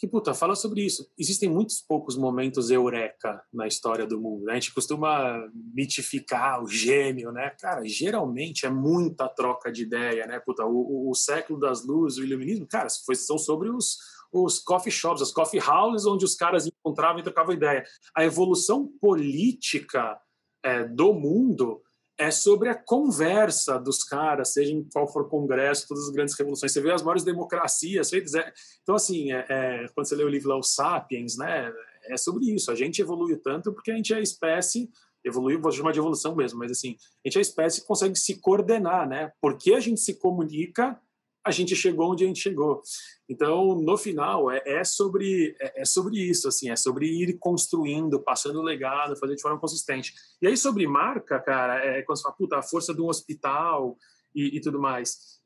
que, 0.04 0.10
puta, 0.10 0.34
fala 0.34 0.54
sobre 0.54 0.82
isso. 0.82 1.10
Existem 1.18 1.48
muitos 1.48 1.80
poucos 1.80 2.16
momentos 2.16 2.70
eureka 2.70 3.42
na 3.52 3.66
história 3.66 4.06
do 4.06 4.20
mundo. 4.20 4.44
Né? 4.44 4.52
A 4.52 4.54
gente 4.56 4.74
costuma 4.74 5.38
mitificar 5.72 6.62
o 6.62 6.68
gênio, 6.68 7.32
né? 7.32 7.50
Cara, 7.58 7.82
geralmente 7.86 8.66
é 8.66 8.70
muita 8.70 9.28
troca 9.28 9.72
de 9.72 9.82
ideia, 9.82 10.26
né? 10.26 10.38
Puta, 10.40 10.64
o, 10.64 11.06
o, 11.06 11.10
o 11.10 11.14
século 11.14 11.58
das 11.58 11.84
luzes, 11.86 12.18
o 12.18 12.24
iluminismo, 12.24 12.66
cara, 12.66 12.88
foi, 13.04 13.14
são 13.14 13.38
sobre 13.38 13.70
os, 13.70 13.96
os 14.30 14.58
coffee 14.58 14.92
shops, 14.92 15.22
as 15.22 15.32
coffee 15.32 15.60
houses, 15.60 16.06
onde 16.06 16.24
os 16.24 16.34
caras 16.34 16.66
encontravam 16.66 17.20
e 17.20 17.24
trocavam 17.24 17.54
ideia. 17.54 17.84
A 18.14 18.24
evolução 18.24 18.86
política 19.00 20.20
é, 20.62 20.84
do 20.84 21.14
mundo 21.14 21.82
é 22.16 22.30
sobre 22.30 22.68
a 22.68 22.74
conversa 22.74 23.78
dos 23.78 24.04
caras, 24.04 24.52
seja 24.52 24.72
em 24.72 24.84
qual 24.92 25.06
for 25.06 25.22
o 25.22 25.28
congresso, 25.28 25.88
todas 25.88 26.04
as 26.04 26.10
grandes 26.10 26.38
revoluções. 26.38 26.72
Você 26.72 26.80
vê 26.80 26.92
as 26.92 27.02
maiores 27.02 27.24
democracias 27.24 28.10
feitas. 28.10 28.34
É... 28.34 28.52
Então, 28.82 28.94
assim, 28.94 29.32
é, 29.32 29.46
é, 29.48 29.86
quando 29.94 30.06
você 30.06 30.14
lê 30.14 30.24
o 30.24 30.28
livro 30.28 30.48
lá, 30.48 30.56
o 30.56 30.62
Sapiens, 30.62 31.36
né, 31.36 31.72
é 32.04 32.16
sobre 32.16 32.54
isso. 32.54 32.70
A 32.70 32.74
gente 32.74 33.00
evoluiu 33.00 33.40
tanto 33.40 33.72
porque 33.72 33.90
a 33.90 33.96
gente 33.96 34.12
é 34.12 34.16
a 34.16 34.20
espécie, 34.20 34.88
evoluiu, 35.24 35.60
vou 35.60 35.72
chamar 35.72 35.92
de 35.92 35.98
evolução 35.98 36.36
mesmo, 36.36 36.58
mas 36.58 36.70
assim, 36.70 36.96
a 37.24 37.28
gente 37.28 37.36
é 37.36 37.40
a 37.40 37.42
espécie 37.42 37.80
que 37.80 37.86
consegue 37.86 38.16
se 38.16 38.40
coordenar, 38.40 39.08
né? 39.08 39.32
Porque 39.40 39.74
a 39.74 39.80
gente 39.80 40.00
se 40.00 40.14
comunica 40.18 41.00
a 41.44 41.50
gente 41.50 41.76
chegou 41.76 42.12
onde 42.12 42.24
a 42.24 42.26
gente 42.26 42.40
chegou. 42.40 42.80
Então, 43.28 43.74
no 43.74 43.96
final, 43.98 44.50
é, 44.50 44.62
é 44.64 44.84
sobre 44.84 45.54
é, 45.60 45.82
é, 45.82 45.84
sobre 45.84 46.18
isso, 46.18 46.48
assim, 46.48 46.70
é 46.70 46.76
sobre 46.76 47.06
ir 47.06 47.38
construindo, 47.38 48.20
passando 48.20 48.58
o 48.58 48.62
legado, 48.62 49.16
fazer 49.16 49.34
de 49.34 49.42
forma 49.42 49.60
consistente. 49.60 50.14
E 50.40 50.46
aí, 50.46 50.56
sobre 50.56 50.86
marca, 50.86 51.38
cara, 51.38 51.84
é 51.84 52.02
quando 52.02 52.16
você 52.16 52.22
fala, 52.22 52.34
puta, 52.34 52.58
a 52.58 52.62
força 52.62 52.94
de 52.94 53.02
um 53.02 53.08
hospital 53.08 53.96
e, 54.34 54.56
e 54.56 54.60
tudo 54.60 54.80
mais. 54.80 55.40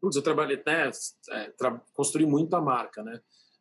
Putz, 0.00 0.16
eu 0.16 0.22
trabalhei, 0.22 0.56
né, 0.66 0.90
é, 1.30 1.50
tra 1.50 1.82
construí 1.92 2.24
muita 2.24 2.60
marca, 2.60 3.02
né? 3.02 3.20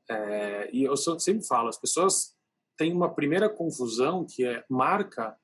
É, 0.09 0.69
e 0.71 0.83
eu 0.83 0.95
sempre 0.95 1.45
falo, 1.45 1.67
as 1.67 1.77
pessoas 1.77 2.35
têm 2.77 2.93
uma 2.93 3.13
primeira 3.13 3.49
confusão 3.49 4.25
que 4.25 4.45
é 4.45 4.63
marca 4.69 5.35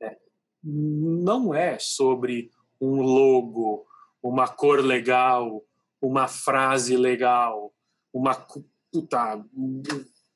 é, 0.00 0.16
não 0.62 1.54
é 1.54 1.78
sobre 1.78 2.50
um 2.80 3.02
logo, 3.02 3.86
uma 4.22 4.48
cor 4.48 4.80
legal, 4.80 5.62
uma 6.00 6.28
frase 6.28 6.96
legal, 6.96 7.72
uma 8.12 8.34
puta, 8.34 9.44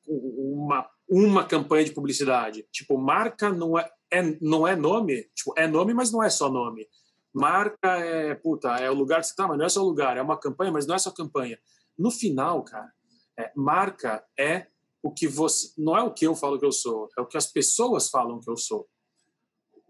uma 0.07 0.89
uma 1.11 1.43
campanha 1.43 1.83
de 1.83 1.91
publicidade. 1.91 2.65
Tipo, 2.71 2.97
marca 2.97 3.49
não 3.49 3.77
é, 3.77 3.91
é 4.09 4.21
não 4.39 4.65
é 4.65 4.77
nome, 4.77 5.23
tipo, 5.35 5.53
é 5.57 5.67
nome, 5.67 5.93
mas 5.93 6.09
não 6.09 6.23
é 6.23 6.29
só 6.29 6.49
nome. 6.49 6.87
Marca 7.33 7.97
é, 7.97 8.33
puta, 8.33 8.69
é 8.77 8.89
o 8.89 8.93
lugar 8.93 9.19
que 9.19 9.27
você 9.27 9.35
tá, 9.35 9.45
mas 9.45 9.57
não 9.57 9.65
é 9.65 9.69
só 9.69 9.83
lugar, 9.83 10.15
é 10.15 10.21
uma 10.21 10.39
campanha, 10.39 10.71
mas 10.71 10.87
não 10.87 10.95
é 10.95 10.99
só 10.99 11.11
campanha. 11.11 11.59
No 11.97 12.09
final, 12.09 12.63
cara, 12.63 12.89
é, 13.37 13.51
marca 13.55 14.23
é 14.39 14.67
o 15.03 15.11
que 15.11 15.27
você, 15.27 15.73
não 15.77 15.97
é 15.97 16.01
o 16.01 16.13
que 16.13 16.25
eu 16.25 16.33
falo 16.33 16.57
que 16.57 16.65
eu 16.65 16.71
sou, 16.71 17.09
é 17.17 17.21
o 17.21 17.25
que 17.25 17.37
as 17.37 17.47
pessoas 17.47 18.09
falam 18.09 18.39
que 18.39 18.49
eu 18.49 18.55
sou 18.55 18.87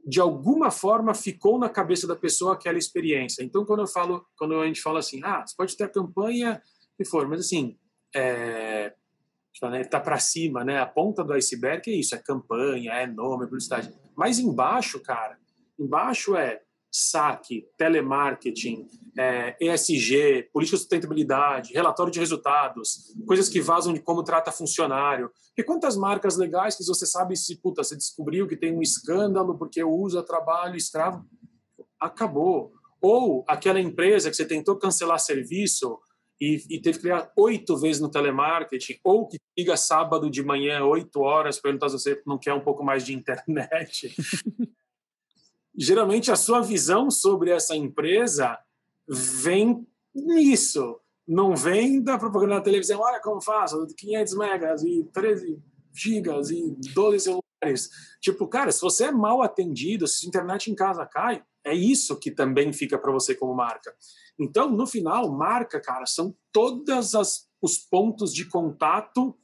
de 0.05 0.19
alguma 0.19 0.71
forma 0.71 1.13
ficou 1.13 1.59
na 1.59 1.69
cabeça 1.69 2.07
da 2.07 2.15
pessoa 2.15 2.53
aquela 2.53 2.77
experiência. 2.77 3.43
Então, 3.43 3.65
quando 3.65 3.81
eu 3.81 3.87
falo, 3.87 4.25
quando 4.37 4.59
a 4.59 4.65
gente 4.65 4.81
fala 4.81 4.99
assim, 4.99 5.21
ah, 5.23 5.45
você 5.45 5.55
pode 5.55 5.77
ter 5.77 5.83
a 5.85 5.89
campanha 5.89 6.61
que 6.97 7.05
for, 7.05 7.27
mas 7.27 7.41
assim, 7.41 7.77
é, 8.15 8.93
tá 9.89 9.99
para 9.99 10.19
cima, 10.19 10.63
né? 10.63 10.79
A 10.79 10.85
ponta 10.85 11.23
do 11.23 11.33
iceberg 11.33 11.89
é 11.89 11.95
isso, 11.95 12.15
é 12.15 12.17
campanha, 12.17 12.93
é 12.93 13.07
nome, 13.07 13.43
é 13.43 13.47
publicidade. 13.47 13.93
Mas 14.15 14.39
embaixo, 14.39 14.99
cara, 15.01 15.37
embaixo 15.79 16.35
é 16.35 16.61
saque, 16.91 17.65
telemarketing, 17.77 18.85
é, 19.17 19.55
ESG, 19.61 20.49
política 20.51 20.75
de 20.75 20.81
sustentabilidade, 20.81 21.73
relatório 21.73 22.11
de 22.11 22.19
resultados, 22.19 23.13
coisas 23.25 23.47
que 23.47 23.61
vazam 23.61 23.93
de 23.93 24.01
como 24.01 24.23
trata 24.23 24.51
funcionário. 24.51 25.31
E 25.57 25.63
quantas 25.63 25.95
marcas 25.95 26.37
legais 26.37 26.75
que 26.75 26.83
você 26.83 27.05
sabe 27.05 27.37
se, 27.37 27.55
puta, 27.61 27.83
você 27.83 27.95
descobriu 27.95 28.47
que 28.47 28.57
tem 28.57 28.75
um 28.75 28.81
escândalo 28.81 29.57
porque 29.57 29.81
usa 29.83 30.21
trabalho 30.21 30.75
escravo? 30.75 31.25
Acabou. 31.99 32.73
Ou 33.01 33.45
aquela 33.47 33.79
empresa 33.79 34.29
que 34.29 34.35
você 34.35 34.45
tentou 34.45 34.75
cancelar 34.77 35.19
serviço 35.19 35.97
e, 36.39 36.61
e 36.69 36.81
teve 36.81 36.97
que 36.97 37.03
criar 37.03 37.31
oito 37.37 37.77
vezes 37.77 38.01
no 38.01 38.09
telemarketing, 38.09 38.99
ou 39.03 39.27
que 39.27 39.37
liga 39.57 39.77
sábado 39.77 40.29
de 40.29 40.43
manhã, 40.43 40.83
oito 40.83 41.21
horas, 41.21 41.59
perguntar 41.59 41.89
se 41.89 41.99
você 41.99 42.21
não 42.25 42.37
quer 42.37 42.53
um 42.53 42.61
pouco 42.61 42.83
mais 42.83 43.05
de 43.05 43.13
internet. 43.13 44.13
geralmente 45.75 46.31
a 46.31 46.35
sua 46.35 46.61
visão 46.61 47.09
sobre 47.09 47.51
essa 47.51 47.75
empresa 47.75 48.57
vem 49.07 49.85
nisso, 50.13 50.99
não 51.27 51.55
vem 51.55 52.01
da 52.01 52.17
propaganda 52.17 52.55
na 52.55 52.61
televisão. 52.61 52.99
Olha 52.99 53.21
como 53.21 53.41
faço, 53.41 53.85
500 53.97 54.35
megas 54.35 54.83
e 54.83 55.03
13 55.13 55.59
gigas 55.93 56.49
e 56.49 56.75
12 56.93 57.19
celulares. 57.19 57.89
Tipo, 58.19 58.47
cara, 58.47 58.71
se 58.71 58.81
você 58.81 59.05
é 59.05 59.11
mal 59.11 59.41
atendido, 59.41 60.07
se 60.07 60.25
a 60.25 60.29
internet 60.29 60.71
em 60.71 60.75
casa 60.75 61.05
cai, 61.05 61.43
é 61.63 61.73
isso 61.73 62.17
que 62.17 62.31
também 62.31 62.73
fica 62.73 62.97
para 62.97 63.11
você 63.11 63.35
como 63.35 63.53
marca. 63.53 63.93
Então, 64.39 64.69
no 64.69 64.87
final, 64.87 65.31
marca, 65.31 65.79
cara, 65.79 66.05
são 66.05 66.35
todas 66.51 67.13
as 67.13 67.51
os 67.61 67.77
pontos 67.77 68.33
de 68.33 68.45
contato 68.45 69.37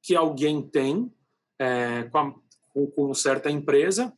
que 0.00 0.14
alguém 0.14 0.62
tem 0.62 1.12
é, 1.58 2.04
com, 2.04 2.18
a, 2.18 2.34
com, 2.72 2.86
com 2.86 3.14
certa 3.14 3.50
empresa 3.50 4.16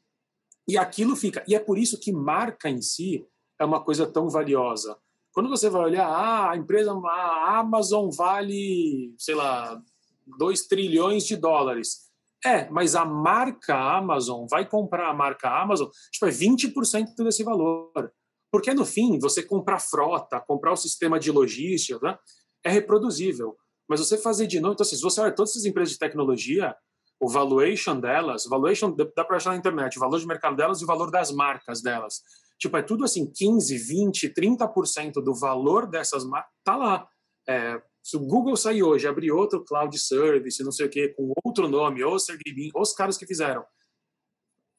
e 0.68 0.76
aquilo 0.76 1.14
fica. 1.16 1.44
E 1.46 1.54
é 1.54 1.58
por 1.58 1.78
isso 1.78 1.98
que 1.98 2.12
marca 2.12 2.68
em 2.68 2.80
si 2.80 3.26
é 3.58 3.64
uma 3.64 3.82
coisa 3.82 4.06
tão 4.06 4.28
valiosa. 4.28 4.96
Quando 5.32 5.48
você 5.48 5.68
vai 5.68 5.82
olhar, 5.82 6.08
ah, 6.08 6.50
a 6.50 6.56
empresa, 6.56 6.92
a 6.92 7.58
Amazon 7.58 8.08
vale, 8.10 9.14
sei 9.18 9.34
lá, 9.34 9.80
2 10.38 10.66
trilhões 10.66 11.26
de 11.26 11.36
dólares. 11.36 12.06
É, 12.44 12.68
mas 12.70 12.94
a 12.94 13.04
marca 13.04 13.76
Amazon 13.76 14.46
vai 14.48 14.68
comprar 14.68 15.10
a 15.10 15.14
marca 15.14 15.50
Amazon, 15.50 15.88
tipo, 16.10 16.26
é 16.26 16.30
20% 16.30 17.14
desse 17.24 17.42
valor. 17.42 18.12
Porque 18.50 18.72
no 18.72 18.84
fim, 18.84 19.18
você 19.18 19.42
comprar 19.42 19.80
frota, 19.80 20.40
comprar 20.40 20.72
o 20.72 20.76
sistema 20.76 21.18
de 21.18 21.30
logística, 21.30 21.98
né, 22.00 22.18
é 22.64 22.70
reproduzível. 22.70 23.56
Mas 23.88 24.00
você 24.00 24.16
fazer 24.16 24.46
de 24.46 24.60
novo, 24.60 24.74
então, 24.74 24.84
assim, 24.84 24.96
se 24.96 25.02
você 25.02 25.20
olha 25.20 25.34
todas 25.34 25.50
essas 25.50 25.64
empresas 25.64 25.92
de 25.92 25.98
tecnologia, 25.98 26.74
o 27.20 27.28
valuation 27.28 27.98
delas, 27.98 28.46
valuation 28.46 28.94
dá 29.14 29.24
para 29.24 29.36
achar 29.36 29.50
na 29.50 29.56
internet, 29.56 29.96
o 29.96 30.00
valor 30.00 30.20
de 30.20 30.26
mercado 30.26 30.56
delas 30.56 30.80
e 30.80 30.84
o 30.84 30.86
valor 30.86 31.10
das 31.10 31.32
marcas 31.32 31.82
delas. 31.82 32.22
Tipo, 32.58 32.76
é 32.76 32.82
tudo 32.82 33.04
assim, 33.04 33.30
15, 33.30 33.76
20, 33.76 34.32
30% 34.32 35.12
do 35.22 35.34
valor 35.34 35.86
dessas 35.86 36.24
marcas 36.24 36.50
tá 36.64 36.76
lá. 36.76 37.08
É, 37.48 37.80
se 38.02 38.16
o 38.16 38.20
Google 38.20 38.56
sair 38.56 38.82
hoje, 38.82 39.08
abrir 39.08 39.32
outro 39.32 39.64
cloud 39.64 39.98
service, 39.98 40.62
não 40.62 40.72
sei 40.72 40.86
o 40.86 40.90
quê, 40.90 41.08
com 41.08 41.32
outro 41.44 41.68
nome, 41.68 42.04
ou 42.04 42.18
Sergey 42.18 42.70
os 42.74 42.92
caras 42.92 43.18
que 43.18 43.26
fizeram, 43.26 43.64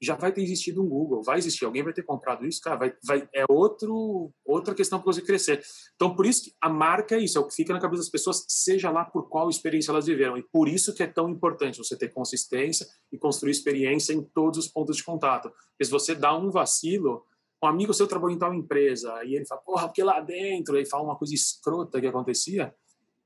já 0.02 0.16
vai 0.16 0.32
ter 0.32 0.42
existido 0.44 0.84
um 0.84 0.88
Google, 0.88 1.24
vai 1.24 1.38
existir, 1.38 1.66
alguém 1.66 1.84
vai 1.84 1.94
ter 1.94 2.04
comprado 2.04 2.46
isso, 2.46 2.62
cara, 2.62 2.76
vai, 2.76 2.94
vai, 3.04 3.28
é 3.34 3.46
outro, 3.50 4.32
outra 4.46 4.76
questão 4.76 5.00
para 5.00 5.12
você 5.12 5.22
crescer. 5.22 5.64
Então, 5.96 6.16
por 6.16 6.26
isso 6.26 6.46
que 6.46 6.54
a 6.62 6.70
marca 6.70 7.16
é 7.16 7.20
isso, 7.20 7.38
é 7.38 7.42
o 7.42 7.48
que 7.48 7.56
fica 7.56 7.74
na 7.74 7.80
cabeça 7.80 8.04
das 8.04 8.10
pessoas, 8.10 8.46
seja 8.48 8.92
lá 8.92 9.04
por 9.04 9.28
qual 9.28 9.50
experiência 9.50 9.92
elas 9.92 10.06
viveram. 10.06 10.38
E 10.38 10.44
por 10.44 10.68
isso 10.68 10.94
que 10.94 11.02
é 11.02 11.08
tão 11.08 11.30
importante 11.30 11.80
você 11.80 11.98
ter 11.98 12.10
consistência 12.10 12.88
e 13.12 13.18
construir 13.18 13.52
experiência 13.52 14.14
em 14.14 14.22
todos 14.22 14.60
os 14.60 14.68
pontos 14.68 14.98
de 14.98 15.04
contato. 15.04 15.50
Porque 15.50 15.86
se 15.86 15.92
você 15.92 16.14
dá 16.14 16.38
um 16.38 16.52
vacilo, 16.52 17.26
um 17.64 17.68
amigo 17.68 17.94
seu 17.94 18.08
trabalhou 18.08 18.36
em 18.36 18.40
tal 18.40 18.54
empresa, 18.54 19.24
e 19.24 19.36
ele 19.36 19.46
fala, 19.46 19.62
porra, 19.62 19.88
porque 19.88 20.04
lá 20.04 20.20
dentro, 20.20 20.78
ele 20.78 20.86
fala 20.86 21.04
uma 21.04 21.18
coisa 21.18 21.34
escrota 21.34 22.00
que 22.00 22.08
acontecia, 22.08 22.74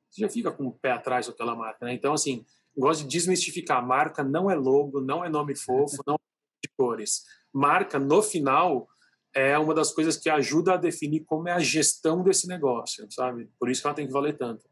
você 0.10 0.22
já 0.22 0.30
fica 0.30 0.52
com 0.52 0.68
o 0.68 0.72
pé 0.72 0.92
atrás 0.92 1.28
daquela 1.28 1.56
marca, 1.56 1.86
né? 1.86 1.94
Então, 1.94 2.14
assim, 2.14 2.46
gosto 2.78 3.04
de 3.04 3.10
desmistificar. 3.10 3.86
Marca 3.86 4.24
não 4.24 4.50
é 4.50 4.56
logo, 4.56 5.00
não 5.02 5.24
é 5.24 5.30
nome 5.30 5.56
fofo, 5.56 6.02
não 6.08 6.16
é 6.16 6.31
de 6.64 6.72
cores. 6.78 7.24
Marca, 7.54 8.00
no 8.00 8.22
final, 8.22 8.88
é 9.34 9.58
uma 9.58 9.74
das 9.74 9.94
coisas 9.94 10.18
que 10.18 10.30
ajuda 10.30 10.74
a 10.74 10.78
definir 10.78 11.22
como 11.22 11.48
é 11.48 11.54
a 11.54 11.60
gestão 11.60 12.24
desse 12.24 12.48
negócio, 12.48 13.08
sabe? 13.12 13.50
Por 13.60 13.70
isso 13.70 13.82
que 13.82 13.88
ela 13.88 13.96
tem 13.96 14.08
que 14.08 14.14
valer 14.14 14.38
tanto. 14.38 14.70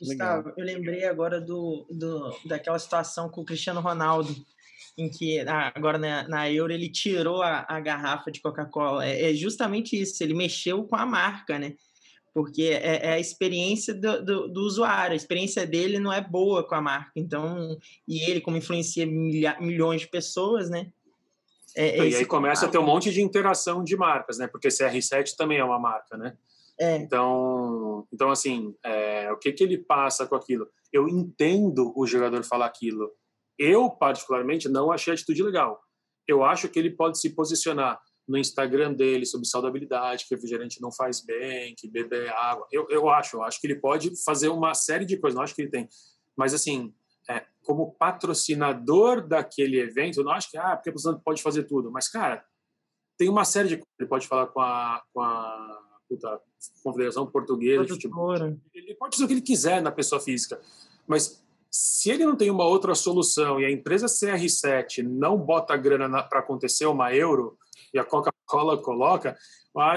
Gustavo, 0.00 0.52
eu 0.56 0.64
lembrei 0.64 1.04
agora 1.04 1.40
do, 1.40 1.86
do, 1.90 2.34
daquela 2.46 2.78
situação 2.78 3.28
com 3.28 3.42
o 3.42 3.44
Cristiano 3.44 3.80
Ronaldo, 3.80 4.34
em 4.96 5.10
que 5.10 5.40
agora 5.40 5.98
na, 5.98 6.26
na 6.26 6.50
Euro 6.50 6.72
ele 6.72 6.88
tirou 6.88 7.42
a, 7.42 7.66
a 7.68 7.80
garrafa 7.80 8.30
de 8.30 8.40
Coca-Cola. 8.40 9.06
É, 9.06 9.30
é, 9.30 9.34
justamente 9.34 10.00
isso, 10.00 10.22
ele 10.22 10.34
mexeu 10.34 10.84
com 10.84 10.96
a 10.96 11.04
marca, 11.04 11.58
né? 11.58 11.74
Porque 12.32 12.62
é, 12.62 13.06
é 13.06 13.12
a 13.12 13.18
experiência 13.18 13.92
do, 13.92 14.24
do, 14.24 14.48
do, 14.48 14.60
usuário, 14.60 15.12
a 15.12 15.16
experiência 15.16 15.66
dele 15.66 15.98
não 15.98 16.12
é 16.12 16.20
boa 16.20 16.66
com 16.66 16.76
a 16.76 16.80
marca. 16.80 17.12
Então, 17.16 17.76
e 18.06 18.20
ele, 18.22 18.40
como 18.40 18.56
influencia 18.56 19.04
milha, 19.04 19.58
milhões 19.60 20.02
de 20.02 20.08
pessoas, 20.08 20.70
né? 20.70 20.90
É, 21.76 21.98
é 21.98 22.08
e 22.08 22.16
aí 22.16 22.24
começa 22.24 22.66
a 22.66 22.68
ter 22.68 22.78
um 22.78 22.84
monte 22.84 23.12
de 23.12 23.22
interação 23.22 23.84
de 23.84 23.96
marcas, 23.96 24.38
né? 24.38 24.46
Porque 24.46 24.68
CR7 24.68 25.36
também 25.36 25.58
é 25.58 25.64
uma 25.64 25.78
marca, 25.78 26.16
né? 26.16 26.36
É. 26.78 26.96
Então, 26.96 28.06
então 28.12 28.30
assim, 28.30 28.74
é, 28.84 29.30
o 29.30 29.36
que 29.36 29.52
que 29.52 29.62
ele 29.62 29.78
passa 29.78 30.26
com 30.26 30.34
aquilo? 30.34 30.66
Eu 30.92 31.08
entendo 31.08 31.92
o 31.94 32.06
jogador 32.06 32.42
falar 32.42 32.66
aquilo. 32.66 33.10
Eu 33.58 33.90
particularmente 33.90 34.68
não 34.68 34.90
achei 34.90 35.12
a 35.12 35.14
atitude 35.14 35.42
legal. 35.42 35.80
Eu 36.26 36.42
acho 36.42 36.68
que 36.68 36.78
ele 36.78 36.90
pode 36.90 37.20
se 37.20 37.30
posicionar 37.30 38.00
no 38.26 38.38
Instagram 38.38 38.94
dele 38.94 39.26
sobre 39.26 39.46
saudabilidade, 39.46 40.24
que 40.26 40.34
refrigerante 40.34 40.80
não 40.80 40.92
faz 40.92 41.20
bem, 41.20 41.74
que 41.76 41.88
beber 41.88 42.30
água. 42.30 42.66
Eu, 42.70 42.86
eu 42.88 43.08
acho, 43.10 43.36
eu 43.36 43.42
acho 43.42 43.60
que 43.60 43.66
ele 43.66 43.74
pode 43.74 44.12
fazer 44.24 44.48
uma 44.48 44.72
série 44.72 45.04
de 45.04 45.16
coisas. 45.16 45.36
Não 45.36 45.42
acho 45.42 45.54
que 45.54 45.62
ele 45.62 45.70
tem, 45.70 45.88
mas 46.36 46.54
assim, 46.54 46.94
é, 47.30 47.46
como 47.64 47.92
patrocinador 47.92 49.26
daquele 49.26 49.78
evento, 49.78 50.24
não 50.24 50.32
acho 50.32 50.50
que, 50.50 50.58
ah, 50.58 50.76
porque 50.76 50.90
o 50.90 51.18
pode 51.20 51.42
fazer 51.42 51.64
tudo. 51.64 51.90
Mas, 51.90 52.08
cara, 52.08 52.44
tem 53.16 53.28
uma 53.28 53.44
série 53.44 53.68
de 53.68 53.76
coisas. 53.76 53.94
Ele 53.98 54.08
pode 54.08 54.26
falar 54.26 54.46
com 54.48 54.60
a, 54.60 55.02
com 55.12 55.20
a 55.20 55.78
puta, 56.08 56.40
Confederação 56.82 57.26
Portuguesa 57.26 57.84
de 57.84 57.92
Futebol. 57.92 58.34
Ele 58.74 58.94
pode 58.94 59.16
fazer 59.16 59.24
o 59.24 59.28
que 59.28 59.34
ele 59.34 59.40
quiser 59.42 59.80
na 59.80 59.92
pessoa 59.92 60.20
física. 60.20 60.60
Mas 61.06 61.44
se 61.70 62.10
ele 62.10 62.24
não 62.24 62.34
tem 62.34 62.50
uma 62.50 62.64
outra 62.64 62.94
solução 62.94 63.60
e 63.60 63.64
a 63.64 63.70
empresa 63.70 64.06
CR7 64.06 65.04
não 65.04 65.38
bota 65.38 65.76
grana 65.76 66.22
para 66.22 66.40
acontecer 66.40 66.86
uma 66.86 67.14
euro 67.14 67.56
e 67.94 67.98
a 67.98 68.04
Coca-Cola 68.04 68.82
coloca, 68.82 69.36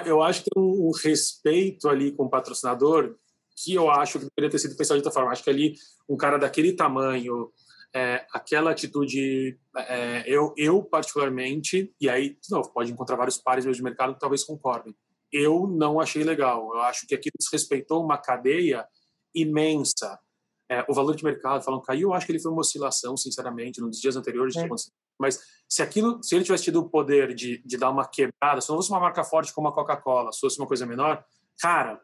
eu 0.05 0.21
acho 0.21 0.43
que 0.43 0.49
tem 0.53 0.63
um, 0.63 0.91
respeito 1.03 1.89
ali 1.89 2.11
com 2.11 2.25
o 2.25 2.29
patrocinador 2.29 3.15
que 3.55 3.73
eu 3.73 3.89
acho 3.89 4.19
que 4.19 4.27
deveria 4.35 4.49
ter 4.51 4.59
sido 4.59 4.75
pensado 4.75 4.99
de 4.99 5.05
outra 5.05 5.11
forma. 5.11 5.31
Acho 5.31 5.43
que 5.43 5.49
ali 5.49 5.75
um 6.09 6.17
cara 6.17 6.37
daquele 6.37 6.73
tamanho, 6.73 7.51
é, 7.95 8.25
aquela 8.33 8.71
atitude, 8.71 9.57
é, 9.77 10.23
eu, 10.25 10.53
eu 10.57 10.83
particularmente, 10.83 11.93
e 12.01 12.09
aí, 12.09 12.29
de 12.29 12.51
novo, 12.51 12.71
pode 12.73 12.91
encontrar 12.91 13.15
vários 13.15 13.37
pares 13.37 13.65
meus 13.65 13.77
de 13.77 13.83
mercado 13.83 14.13
que 14.13 14.19
talvez 14.19 14.43
concordem. 14.43 14.95
Eu 15.31 15.67
não 15.67 15.99
achei 15.99 16.23
legal. 16.23 16.71
Eu 16.73 16.81
acho 16.81 17.05
que 17.07 17.15
aquilo 17.15 17.33
desrespeitou 17.39 18.03
uma 18.03 18.17
cadeia 18.17 18.85
imensa. 19.33 20.19
É, 20.69 20.83
o 20.89 20.93
valor 20.93 21.15
de 21.15 21.23
mercado, 21.23 21.63
falam 21.63 21.81
caiu, 21.81 22.09
eu 22.09 22.13
acho 22.13 22.25
que 22.25 22.31
ele 22.31 22.39
foi 22.39 22.51
uma 22.51 22.61
oscilação, 22.61 23.15
sinceramente, 23.15 23.81
nos 23.81 23.99
dias 23.99 24.15
anteriores. 24.15 24.55
É. 24.55 24.67
Mas 25.19 25.39
se 25.69 25.83
aquilo, 25.83 26.21
se 26.23 26.35
ele 26.35 26.43
tivesse 26.43 26.63
tido 26.63 26.79
o 26.79 26.89
poder 26.89 27.35
de, 27.35 27.61
de 27.63 27.77
dar 27.77 27.91
uma 27.91 28.07
quebrada, 28.07 28.61
se 28.61 28.69
não 28.69 28.77
fosse 28.77 28.89
uma 28.89 28.99
marca 28.99 29.23
forte 29.23 29.53
como 29.53 29.67
a 29.67 29.73
Coca-Cola, 29.73 30.31
se 30.31 30.39
fosse 30.39 30.59
uma 30.59 30.67
coisa 30.67 30.85
menor, 30.85 31.23
cara, 31.59 32.01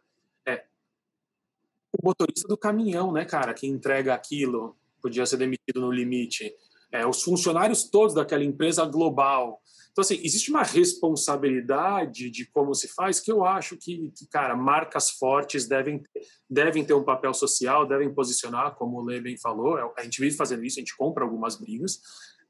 o 2.02 2.08
motorista 2.08 2.48
do 2.48 2.58
caminhão, 2.58 3.12
né, 3.12 3.26
cara, 3.26 3.54
que 3.54 3.68
entrega 3.68 4.14
aquilo, 4.14 4.78
podia 5.02 5.26
ser 5.26 5.36
demitido 5.36 5.82
no 5.82 5.92
limite. 5.92 6.50
É, 6.92 7.06
os 7.06 7.22
funcionários 7.22 7.84
todos 7.84 8.16
daquela 8.16 8.44
empresa 8.44 8.86
global. 8.86 9.62
Então, 9.92 10.02
assim, 10.02 10.20
existe 10.24 10.50
uma 10.50 10.64
responsabilidade 10.64 12.30
de 12.30 12.46
como 12.46 12.74
se 12.74 12.88
faz 12.88 13.20
que 13.20 13.30
eu 13.30 13.44
acho 13.44 13.76
que, 13.76 14.12
que 14.16 14.26
cara, 14.28 14.56
marcas 14.56 15.10
fortes 15.12 15.68
devem, 15.68 16.02
devem 16.50 16.86
ter 16.86 16.94
um 16.94 17.04
papel 17.04 17.34
social, 17.34 17.86
devem 17.86 18.14
posicionar, 18.14 18.76
como 18.76 18.98
o 18.98 19.04
Lê 19.04 19.20
bem 19.20 19.38
falou. 19.38 19.78
É, 19.78 19.92
a 19.98 20.04
gente 20.04 20.22
vive 20.22 20.38
fazendo 20.38 20.64
isso, 20.64 20.80
a 20.80 20.82
gente 20.82 20.96
compra 20.96 21.26
algumas 21.26 21.58
brigas, 21.58 22.00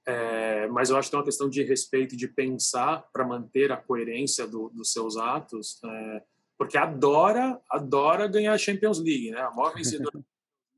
é, 0.05 0.67
mas 0.67 0.91
eu 0.91 0.95
acho 0.95 1.09
que 1.09 1.15
é 1.15 1.17
uma 1.17 1.25
questão 1.25 1.49
de 1.49 1.63
respeito 1.63 2.15
de 2.15 2.27
pensar 2.27 3.03
para 3.11 3.27
manter 3.27 3.71
a 3.71 3.77
coerência 3.77 4.45
do, 4.47 4.69
dos 4.69 4.91
seus 4.91 5.17
atos. 5.17 5.79
É, 5.83 6.23
porque 6.59 6.77
adora, 6.77 7.57
adora 7.71 8.27
ganhar 8.27 8.53
a 8.53 8.57
Champions 8.57 8.99
League, 8.99 9.31
né? 9.31 9.39
A 9.39 9.49
maior 9.51 9.73
vencedora 9.73 10.19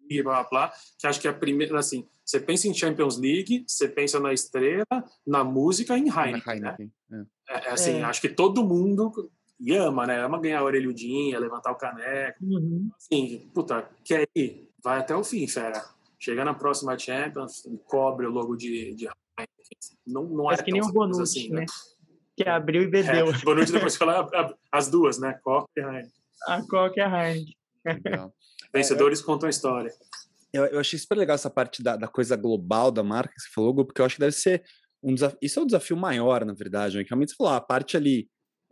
e 0.07 0.21
blá, 0.21 0.43
blá, 0.43 0.49
blá, 0.49 0.73
que 0.99 1.07
acho 1.07 1.19
que 1.19 1.27
é 1.27 1.31
a 1.31 1.33
primeira, 1.33 1.79
assim, 1.79 2.05
você 2.23 2.39
pensa 2.39 2.67
em 2.67 2.73
Champions 2.73 3.17
League, 3.17 3.63
você 3.65 3.87
pensa 3.87 4.19
na 4.19 4.31
estrela, 4.31 4.85
na 5.25 5.43
música 5.43 5.97
e 5.97 6.01
em 6.01 6.07
Heineken, 6.07 6.59
né? 6.59 6.75
Heineken 6.77 6.91
né? 7.09 7.25
É. 7.49 7.53
É, 7.53 7.69
assim, 7.71 7.99
é. 7.99 8.03
acho 8.03 8.21
que 8.21 8.29
todo 8.29 8.63
mundo 8.63 9.31
e 9.59 9.73
ama, 9.73 10.05
né? 10.05 10.23
Ama 10.23 10.39
ganhar 10.39 10.59
a 10.59 10.63
orelhudinha, 10.63 11.39
levantar 11.39 11.71
o 11.71 11.75
caneco. 11.75 12.43
Uhum. 12.43 12.91
Assim, 12.95 13.49
puta, 13.53 13.89
quer 14.03 14.27
ir? 14.35 14.69
Vai 14.83 14.99
até 14.99 15.15
o 15.15 15.23
fim, 15.23 15.47
fera. 15.47 15.83
Chega 16.19 16.45
na 16.45 16.53
próxima 16.53 16.97
Champions, 16.97 17.63
cobre 17.87 18.27
o 18.27 18.31
logo 18.31 18.55
de, 18.55 18.93
de 18.93 19.05
Heineken. 19.05 19.97
Não, 20.05 20.23
não 20.25 20.51
é, 20.51 20.55
é 20.55 20.57
que 20.57 20.71
nem 20.71 20.81
o 20.81 20.91
Bonucci, 20.91 21.21
assim, 21.21 21.49
né? 21.49 21.61
né? 21.61 21.65
Que 22.35 22.47
abriu 22.47 22.83
e 22.83 22.87
bebeu. 22.87 23.33
É, 23.33 23.37
Bonucci 23.39 23.71
depois 23.71 23.95
fala 23.95 24.27
as 24.71 24.89
duas, 24.89 25.19
né? 25.19 25.39
Coca 25.43 25.67
e 25.77 25.81
Heineken. 25.81 26.11
A 26.47 26.61
Coca 26.67 26.93
e 26.97 27.01
a 27.01 27.29
Heineken. 27.29 27.55
Vencedores 28.73 29.21
é, 29.21 29.23
contam 29.23 29.47
a 29.47 29.49
história. 29.49 29.91
Eu, 30.53 30.65
eu, 30.65 30.79
achei 30.79 30.97
super 30.97 31.17
legal 31.17 31.35
essa 31.35 31.49
parte 31.49 31.81
da, 31.81 31.95
da, 31.95 32.07
coisa 32.07 32.35
global 32.35 32.91
da 32.91 33.03
marca 33.03 33.33
que 33.33 33.41
você 33.41 33.49
falou, 33.53 33.85
porque 33.85 34.01
eu 34.01 34.05
acho 34.05 34.15
que 34.15 34.21
deve 34.21 34.35
ser 34.35 34.63
um 35.03 35.13
desafio. 35.13 35.39
Isso 35.41 35.59
é 35.59 35.63
um 35.63 35.65
desafio 35.65 35.97
maior, 35.97 36.45
na 36.45 36.53
verdade. 36.53 36.97
Né? 36.97 37.05
Realmente 37.07 37.31
você 37.31 37.37
falou, 37.37 37.53
a 37.53 37.61
parte 37.61 37.95
ali 37.95 38.29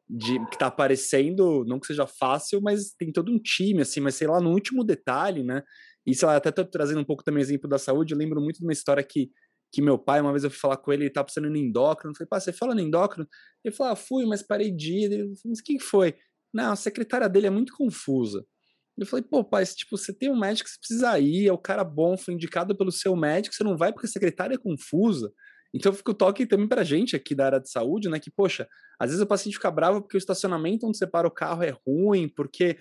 de, 0.09 0.43
que 0.47 0.57
tá 0.57 0.67
aparecendo, 0.67 1.63
não 1.65 1.79
que 1.79 1.87
seja 1.87 2.07
fácil, 2.07 2.61
mas 2.61 2.93
tem 2.97 3.11
todo 3.11 3.31
um 3.31 3.39
time, 3.39 3.81
assim, 3.81 3.99
mas 3.99 4.15
sei 4.15 4.27
lá, 4.27 4.41
no 4.41 4.51
último 4.51 4.83
detalhe, 4.83 5.43
né? 5.43 5.61
E 6.05 6.15
sei 6.15 6.27
lá, 6.27 6.35
até 6.35 6.51
tô 6.51 6.65
trazendo 6.65 6.99
um 6.99 7.05
pouco 7.05 7.23
também 7.23 7.41
exemplo 7.41 7.69
da 7.69 7.77
saúde, 7.77 8.13
eu 8.13 8.17
lembro 8.17 8.41
muito 8.41 8.57
de 8.57 8.65
uma 8.65 8.73
história 8.73 9.03
que 9.03 9.29
que 9.71 9.82
meu 9.82 9.97
pai, 9.97 10.21
uma 10.21 10.32
vez 10.32 10.43
eu 10.43 10.49
fui 10.49 10.60
falar 10.60 10.77
com 10.77 10.91
ele, 10.91 11.03
ele 11.03 11.10
tá 11.10 11.23
precisando 11.23 11.49
no 11.49 11.58
endócrino. 11.58 12.12
Eu 12.12 12.15
falei, 12.15 12.27
pá, 12.27 12.39
você 12.39 12.51
fala 12.51 12.73
no 12.73 12.82
endócrino? 12.82 13.27
Ele 13.63 13.73
falou, 13.73 13.93
ah, 13.93 13.95
fui, 13.95 14.25
mas 14.25 14.41
parei 14.41 14.71
de 14.71 14.93
ir. 14.93 15.03
Ele 15.05 15.23
falou, 15.23 15.38
mas 15.45 15.62
quem 15.62 15.79
foi? 15.79 16.15
Não, 16.53 16.71
a 16.71 16.75
secretária 16.75 17.29
dele 17.29 17.47
é 17.47 17.51
muito 17.51 17.73
confusa. 17.75 18.45
Eu 18.97 19.05
falei, 19.05 19.23
pô, 19.23 19.43
pai, 19.43 19.65
tipo, 19.65 19.97
você 19.97 20.13
tem 20.13 20.29
um 20.29 20.38
médico 20.38 20.67
que 20.67 20.75
você 20.75 20.79
precisa 20.79 21.19
ir, 21.19 21.47
é 21.47 21.53
o 21.53 21.58
cara 21.58 21.84
bom, 21.84 22.17
foi 22.17 22.34
indicado 22.34 22.75
pelo 22.75 22.91
seu 22.91 23.15
médico, 23.15 23.55
você 23.55 23.63
não 23.63 23.77
vai 23.77 23.93
porque 23.93 24.08
a 24.08 24.10
secretária 24.10 24.55
é 24.55 24.58
confusa. 24.58 25.32
Então 25.73 25.93
fica 25.93 26.12
o 26.12 26.13
toque 26.13 26.45
também 26.45 26.67
pra 26.67 26.84
gente 26.84 27.15
aqui 27.15 27.36
da 27.36 27.45
área 27.45 27.60
de 27.60 27.69
saúde, 27.69 28.10
né? 28.10 28.19
Que, 28.19 28.32
poxa, 28.32 28.67
às 28.99 29.10
vezes 29.10 29.23
o 29.23 29.27
paciente 29.27 29.53
fica 29.53 29.71
bravo 29.71 30.01
porque 30.01 30.17
o 30.17 30.19
estacionamento 30.19 30.88
onde 30.88 30.97
você 30.97 31.08
para 31.08 31.27
o 31.27 31.32
carro 31.32 31.63
é 31.63 31.73
ruim, 31.86 32.27
porque 32.27 32.77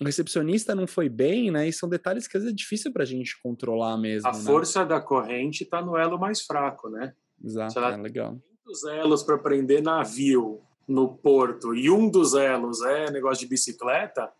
o 0.00 0.04
recepcionista 0.04 0.74
não 0.74 0.86
foi 0.86 1.08
bem, 1.08 1.50
né? 1.50 1.68
E 1.68 1.72
são 1.72 1.88
detalhes 1.88 2.26
que 2.26 2.36
às 2.36 2.42
vezes 2.42 2.54
é 2.54 2.56
difícil 2.56 2.92
para 2.92 3.02
a 3.02 3.06
gente 3.06 3.40
controlar 3.42 3.96
mesmo. 3.96 4.28
A 4.28 4.32
né? 4.32 4.38
força 4.40 4.84
da 4.84 5.00
corrente 5.00 5.64
está 5.64 5.82
no 5.82 5.96
elo 5.96 6.18
mais 6.18 6.42
fraco, 6.42 6.88
né? 6.88 7.14
Exato, 7.42 7.78
é 7.78 7.96
legal. 7.96 8.32
Muitos 8.64 8.84
elos 8.84 9.22
para 9.22 9.38
prender 9.38 9.82
navio 9.82 10.62
no 10.88 11.16
porto 11.16 11.74
e 11.74 11.90
um 11.90 12.08
dos 12.08 12.34
elos 12.34 12.82
é 12.82 13.10
negócio 13.10 13.40
de 13.44 13.48
bicicleta, 13.48 14.32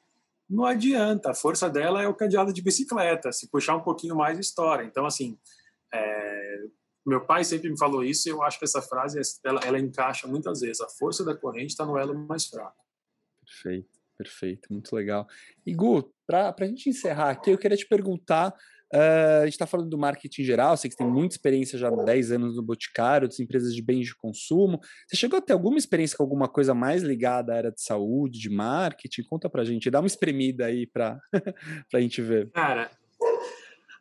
não 0.49 0.65
adianta. 0.65 1.31
A 1.31 1.35
força 1.35 1.69
dela 1.69 2.03
é 2.03 2.09
o 2.09 2.15
cadeado 2.15 2.53
de 2.53 2.63
bicicleta. 2.63 3.33
Se 3.33 3.49
puxar 3.49 3.77
um 3.77 3.83
pouquinho 3.83 4.17
mais, 4.17 4.39
estoura. 4.39 4.85
Então, 4.85 5.07
assim, 5.07 5.39
é... 5.93 6.65
meu 7.07 7.25
pai 7.25 7.45
sempre 7.45 7.71
me 7.71 7.79
falou 7.79 8.05
isso 8.05 8.29
e 8.29 8.33
eu 8.33 8.43
acho 8.43 8.59
que 8.59 8.65
essa 8.65 8.83
frase 8.83 9.21
ela, 9.45 9.61
ela 9.65 9.79
encaixa 9.79 10.27
muitas 10.27 10.61
vezes. 10.61 10.81
A 10.81 10.89
força 10.89 11.25
da 11.25 11.35
corrente 11.35 11.71
está 11.71 11.87
no 11.87 11.97
elo 11.97 12.15
mais 12.15 12.47
fraco. 12.47 12.83
Perfeito. 13.45 14.02
Perfeito, 14.17 14.73
muito 14.73 14.95
legal. 14.95 15.27
E 15.67 15.75
Gu, 15.75 16.13
para 16.27 16.55
a 16.59 16.65
gente 16.65 16.89
encerrar 16.89 17.31
aqui, 17.31 17.51
eu 17.51 17.59
queria 17.59 17.77
te 17.77 17.87
perguntar: 17.87 18.55
uh, 18.95 19.41
a 19.41 19.45
gente 19.45 19.55
está 19.55 19.67
falando 19.67 19.91
do 19.91 19.99
marketing 19.99 20.45
geral, 20.45 20.77
sei 20.77 20.91
que 20.91 20.97
tem 20.97 21.07
muita 21.07 21.35
experiência 21.35 21.79
já 21.79 21.89
há 21.89 22.05
10 22.05 22.33
anos 22.33 22.57
no 22.57 22.63
Boticário, 22.63 23.27
das 23.27 23.41
empresas 23.41 23.75
de 23.75 23.83
bens 23.83 24.07
de 24.07 24.15
consumo. 24.15 24.79
Você 25.09 25.17
chegou 25.17 25.39
a 25.39 25.43
ter 25.43 25.53
alguma 25.53 25.79
experiência 25.79 26.17
com 26.17 26.23
alguma 26.23 26.49
coisa 26.49 26.75
mais 26.75 27.03
ligada 27.03 27.53
à 27.53 27.57
área 27.57 27.73
de 27.73 27.83
saúde, 27.83 28.39
de 28.39 28.51
marketing? 28.51 29.25
Conta 29.25 29.49
para 29.49 29.63
a 29.63 29.65
gente, 29.65 29.91
dá 29.91 30.01
uma 30.01 30.07
espremida 30.07 30.67
aí 30.67 30.87
para 30.87 31.19
a 31.95 32.01
gente 32.01 32.21
ver. 32.21 32.51
Cara, 32.51 32.91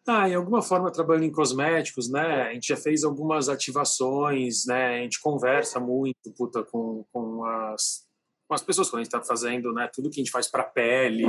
ah, 0.07 0.27
em 0.27 0.35
alguma 0.35 0.61
forma 0.61 0.91
trabalhando 0.91 1.25
em 1.25 1.31
cosméticos, 1.31 2.11
né? 2.11 2.43
A 2.43 2.53
gente 2.53 2.67
já 2.67 2.75
fez 2.75 3.03
algumas 3.03 3.47
ativações, 3.49 4.65
né? 4.65 4.99
A 4.99 5.03
gente 5.03 5.21
conversa 5.21 5.79
muito, 5.79 6.31
puta, 6.35 6.63
com, 6.63 7.05
com 7.11 7.45
as 7.45 8.10
com 8.51 8.55
as 8.55 8.61
pessoas 8.61 8.89
quando 8.89 8.99
a 8.99 9.03
gente 9.05 9.15
está 9.15 9.23
fazendo 9.23 9.71
né, 9.71 9.89
tudo 9.93 10.09
que 10.09 10.19
a 10.19 10.21
gente 10.21 10.29
faz 10.29 10.45
para 10.45 10.63
a 10.63 10.65
pele. 10.65 11.23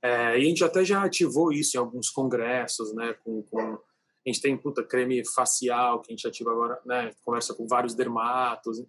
É, 0.00 0.38
e 0.38 0.42
a 0.42 0.44
gente 0.44 0.64
até 0.64 0.82
já 0.82 1.04
ativou 1.04 1.52
isso 1.52 1.76
em 1.76 1.80
alguns 1.80 2.08
congressos, 2.08 2.94
né, 2.94 3.14
com, 3.22 3.42
com 3.42 3.60
a 3.60 3.78
gente 4.26 4.40
tem 4.40 4.56
puta, 4.56 4.82
creme 4.82 5.22
facial 5.34 6.00
que 6.00 6.10
a 6.10 6.16
gente 6.16 6.26
ativa 6.26 6.50
agora, 6.50 6.80
né? 6.86 7.10
Conversa 7.24 7.54
com 7.54 7.66
vários 7.66 7.92
dermatos, 7.92 8.80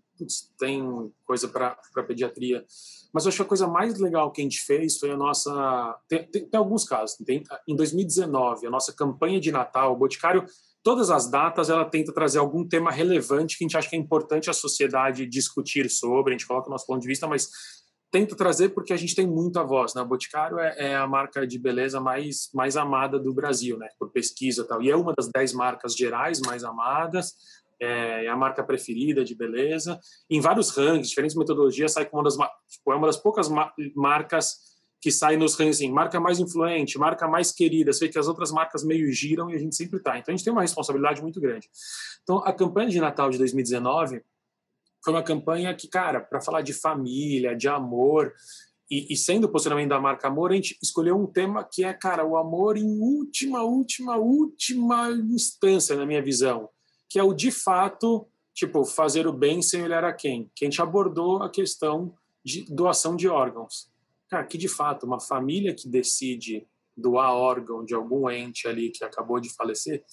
tem 0.59 1.11
coisa 1.25 1.47
para 1.47 1.75
pediatria. 2.07 2.63
Mas 3.11 3.25
eu 3.25 3.29
acho 3.29 3.37
que 3.37 3.41
a 3.41 3.47
coisa 3.47 3.67
mais 3.67 3.97
legal 3.99 4.31
que 4.31 4.41
a 4.41 4.43
gente 4.43 4.63
fez 4.63 4.99
foi 4.99 5.09
a 5.09 5.17
nossa. 5.17 5.99
Tem, 6.07 6.23
tem, 6.27 6.47
tem 6.47 6.57
alguns 6.59 6.85
casos. 6.85 7.17
Tem, 7.25 7.43
em 7.67 7.75
2019, 7.75 8.67
a 8.67 8.69
nossa 8.69 8.93
campanha 8.93 9.39
de 9.39 9.51
Natal, 9.51 9.93
o 9.93 9.97
Boticário 9.97 10.45
todas 10.83 11.09
as 11.09 11.29
datas 11.31 11.69
ela 11.69 11.85
tenta 11.85 12.13
trazer 12.13 12.39
algum 12.39 12.67
tema 12.67 12.91
relevante 12.91 13.57
que 13.57 13.63
a 13.63 13.65
gente 13.65 13.77
acha 13.77 13.89
que 13.89 13.95
é 13.95 13.99
importante 13.99 14.49
a 14.49 14.53
sociedade 14.53 15.25
discutir 15.25 15.89
sobre, 15.89 16.33
a 16.33 16.37
gente 16.37 16.45
coloca 16.45 16.67
o 16.67 16.71
nosso 16.71 16.85
ponto 16.85 17.01
de 17.01 17.07
vista, 17.07 17.25
mas 17.25 17.49
tenta 18.11 18.35
trazer 18.35 18.69
porque 18.69 18.93
a 18.93 18.97
gente 18.97 19.15
tem 19.15 19.25
muita 19.25 19.63
voz, 19.63 19.95
né? 19.95 20.01
O 20.01 20.05
Boticário 20.05 20.59
é, 20.59 20.75
é, 20.77 20.95
a 20.95 21.07
marca 21.07 21.47
de 21.47 21.57
beleza 21.57 21.99
mais, 21.99 22.49
mais 22.53 22.77
amada 22.77 23.17
do 23.17 23.33
Brasil, 23.33 23.77
né? 23.77 23.87
Por 23.97 24.11
pesquisa 24.11 24.61
e 24.61 24.67
tal. 24.67 24.83
E 24.83 24.91
é 24.91 24.95
uma 24.95 25.13
das 25.17 25.29
dez 25.33 25.51
marcas 25.51 25.95
gerais 25.95 26.39
mais 26.41 26.63
amadas, 26.63 27.33
é, 27.81 28.25
é 28.25 28.29
a 28.29 28.35
marca 28.35 28.63
preferida 28.63 29.23
de 29.23 29.33
beleza. 29.33 29.99
Em 30.29 30.39
vários 30.39 30.69
rankings, 30.69 31.09
diferentes 31.09 31.35
metodologias, 31.35 31.93
sai 31.93 32.05
como 32.05 32.21
uma 32.21 32.29
das, 32.29 32.35
tipo, 32.67 32.91
é 32.91 32.95
uma 32.95 33.07
das 33.07 33.17
poucas 33.17 33.49
marcas 33.95 34.72
que 35.03 35.11
sai 35.11 35.35
nos 35.35 35.55
rankings, 35.55 35.83
assim, 35.83 35.91
marca 35.91 36.17
mais 36.17 36.39
influente, 36.39 36.97
marca 36.97 37.27
mais 37.27 37.51
querida. 37.51 37.91
Você 37.91 38.05
vê 38.05 38.11
que 38.13 38.17
as 38.17 38.29
outras 38.29 38.53
marcas 38.53 38.85
meio 38.85 39.11
giram 39.11 39.49
e 39.49 39.53
a 39.53 39.57
gente 39.57 39.75
sempre 39.75 39.97
está. 39.97 40.17
Então 40.17 40.33
a 40.33 40.37
gente 40.37 40.45
tem 40.45 40.53
uma 40.53 40.61
responsabilidade 40.61 41.21
muito 41.21 41.41
grande. 41.41 41.69
Então 42.23 42.37
a 42.37 42.53
campanha 42.53 42.87
de 42.87 43.01
Natal 43.01 43.29
de 43.29 43.37
2019 43.37 44.23
foi 45.03 45.13
uma 45.13 45.21
campanha 45.21 45.75
que, 45.75 45.89
cara, 45.89 46.21
para 46.21 46.39
falar 46.39 46.61
de 46.61 46.71
família, 46.71 47.53
de 47.53 47.67
amor, 47.67 48.33
e, 48.89 49.11
e, 49.11 49.17
sendo 49.17 49.45
o 49.45 49.49
posicionamento 49.49 49.89
da 49.89 49.99
marca 49.99 50.29
Amor, 50.29 50.51
a 50.51 50.55
gente 50.55 50.77
escolheu 50.81 51.17
um 51.17 51.25
tema 51.25 51.65
que 51.65 51.83
é, 51.83 51.91
cara, 51.93 52.23
o 52.23 52.37
amor 52.37 52.77
em 52.77 52.99
última, 53.01 53.61
última, 53.63 54.15
última 54.15 55.09
instância, 55.11 55.97
na 55.97 56.05
minha 56.05 56.21
visão, 56.21 56.69
que 57.09 57.19
é 57.19 57.23
o 57.23 57.33
de 57.33 57.51
fato, 57.51 58.25
tipo, 58.53 58.85
fazer 58.85 59.27
o 59.27 59.33
bem 59.33 59.61
sem 59.61 59.83
olhar 59.83 60.05
a 60.05 60.13
quem. 60.13 60.49
Que 60.55 60.63
a 60.63 60.69
gente 60.69 60.81
abordou 60.81 61.43
a 61.43 61.49
questão 61.49 62.13
de 62.45 62.63
doação 62.73 63.17
de 63.17 63.27
órgãos. 63.27 63.91
Cara, 64.33 64.47
que 64.47 64.57
de 64.57 64.67
fato, 64.67 65.05
uma 65.05 65.19
família 65.19 65.75
que 65.75 65.87
decide 65.87 66.67
doar 66.97 67.35
órgão 67.35 67.85
de 67.85 67.93
algum 67.93 68.27
ente 68.31 68.67
ali 68.67 68.89
que 68.89 69.03
acabou 69.03 69.39
de 69.39 69.47
falecer, 69.47 70.03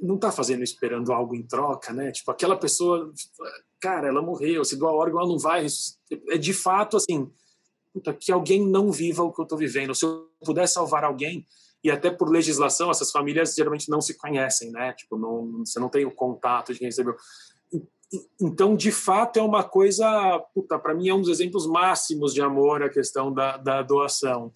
não 0.00 0.14
está 0.14 0.30
fazendo 0.30 0.62
esperando 0.62 1.12
algo 1.12 1.34
em 1.34 1.42
troca, 1.42 1.92
né? 1.92 2.12
Tipo, 2.12 2.30
aquela 2.30 2.56
pessoa, 2.56 3.12
cara, 3.80 4.06
ela 4.06 4.22
morreu, 4.22 4.64
se 4.64 4.76
doar 4.76 4.94
órgão, 4.94 5.18
ela 5.18 5.28
não 5.28 5.36
vai. 5.36 5.66
É 6.28 6.38
de 6.38 6.52
fato 6.54 6.96
assim, 6.96 7.28
puta, 7.92 8.14
que 8.14 8.30
alguém 8.30 8.64
não 8.64 8.92
viva 8.92 9.24
o 9.24 9.32
que 9.32 9.40
eu 9.40 9.42
estou 9.42 9.58
vivendo. 9.58 9.92
Se 9.92 10.04
eu 10.04 10.30
puder 10.44 10.68
salvar 10.68 11.02
alguém, 11.02 11.44
e 11.82 11.90
até 11.90 12.08
por 12.08 12.30
legislação, 12.30 12.88
essas 12.88 13.10
famílias 13.10 13.52
geralmente 13.56 13.88
não 13.88 14.00
se 14.00 14.14
conhecem, 14.14 14.70
né? 14.70 14.92
Tipo, 14.92 15.18
não, 15.18 15.64
você 15.64 15.80
não 15.80 15.88
tem 15.88 16.06
o 16.06 16.14
contato 16.14 16.72
de 16.72 16.78
quem 16.78 16.86
recebeu. 16.86 17.16
Então, 18.40 18.76
de 18.76 18.92
fato, 18.92 19.38
é 19.38 19.42
uma 19.42 19.64
coisa, 19.64 20.40
para 20.82 20.94
mim 20.94 21.08
é 21.08 21.14
um 21.14 21.20
dos 21.20 21.30
exemplos 21.30 21.66
máximos 21.66 22.32
de 22.32 22.40
amor 22.40 22.82
a 22.82 22.88
questão 22.88 23.32
da, 23.32 23.56
da 23.56 23.82
doação. 23.82 24.52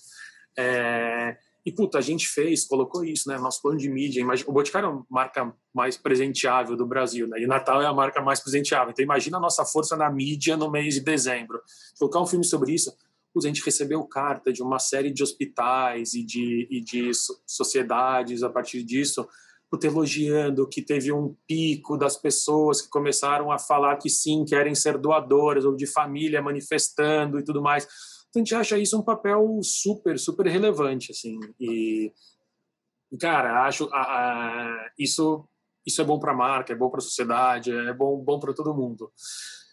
É, 0.57 1.36
e, 1.64 1.72
puta, 1.72 1.98
a 1.98 2.01
gente 2.01 2.28
fez, 2.28 2.64
colocou 2.64 3.05
isso, 3.05 3.28
né? 3.28 3.38
Nosso 3.38 3.61
plano 3.61 3.78
de 3.78 3.90
mídia. 3.90 4.20
Imagina, 4.20 4.48
o 4.48 4.53
Boticário 4.53 4.88
é 4.88 4.92
a 4.92 5.03
marca 5.11 5.53
mais 5.74 5.96
presenteável 5.96 6.76
do 6.76 6.86
Brasil, 6.86 7.26
né? 7.26 7.40
E 7.40 7.46
Natal 7.46 7.82
é 7.82 7.86
a 7.86 7.92
marca 7.92 8.22
mais 8.22 8.40
presenteável. 8.40 8.90
Então, 8.90 9.05
imagina 9.05 9.36
a 9.36 9.40
nossa 9.40 9.64
força 9.64 9.96
na 9.96 10.11
mídia 10.11 10.57
no 10.57 10.70
mês 10.70 10.94
de 10.94 11.01
dezembro. 11.01 11.61
Colocar 11.98 12.20
um 12.20 12.26
filme 12.26 12.44
sobre 12.44 12.72
isso, 12.72 12.94
a 13.36 13.46
gente 13.46 13.64
recebeu 13.64 14.03
carta 14.05 14.53
de 14.53 14.62
uma 14.62 14.78
série 14.78 15.11
de 15.11 15.22
hospitais 15.22 16.14
e 16.14 16.24
de, 16.24 16.66
e 16.70 16.80
de 16.80 17.11
sociedades 17.46 18.42
a 18.42 18.51
partir 18.51 18.82
disso, 18.82 19.28
puta, 19.70 19.86
elogiando 19.86 20.68
que 20.68 20.82
teve 20.82 21.12
um 21.12 21.36
pico 21.46 21.96
das 21.96 22.16
pessoas 22.16 22.82
que 22.82 22.88
começaram 22.88 23.52
a 23.52 23.58
falar 23.58 23.96
que 23.96 24.10
sim, 24.10 24.44
querem 24.44 24.74
ser 24.74 24.98
doadoras, 24.98 25.64
ou 25.64 25.76
de 25.76 25.86
família 25.86 26.42
manifestando 26.42 27.38
e 27.38 27.44
tudo 27.44 27.62
mais 27.62 27.86
a 28.34 28.38
gente 28.38 28.54
acha 28.54 28.78
isso 28.78 28.98
um 28.98 29.02
papel 29.02 29.60
super, 29.62 30.18
super 30.18 30.46
relevante, 30.46 31.10
assim. 31.10 31.38
E, 31.58 32.12
cara, 33.18 33.66
acho 33.66 33.88
a, 33.92 34.00
a, 34.00 34.90
isso 34.98 35.44
isso 35.86 36.00
é 36.02 36.04
bom 36.04 36.20
para 36.20 36.32
a 36.32 36.36
marca, 36.36 36.72
é 36.72 36.76
bom 36.76 36.90
para 36.90 36.98
a 36.98 37.02
sociedade, 37.02 37.72
é 37.72 37.92
bom, 37.92 38.16
bom 38.22 38.38
para 38.38 38.52
todo 38.52 38.74
mundo. 38.74 39.10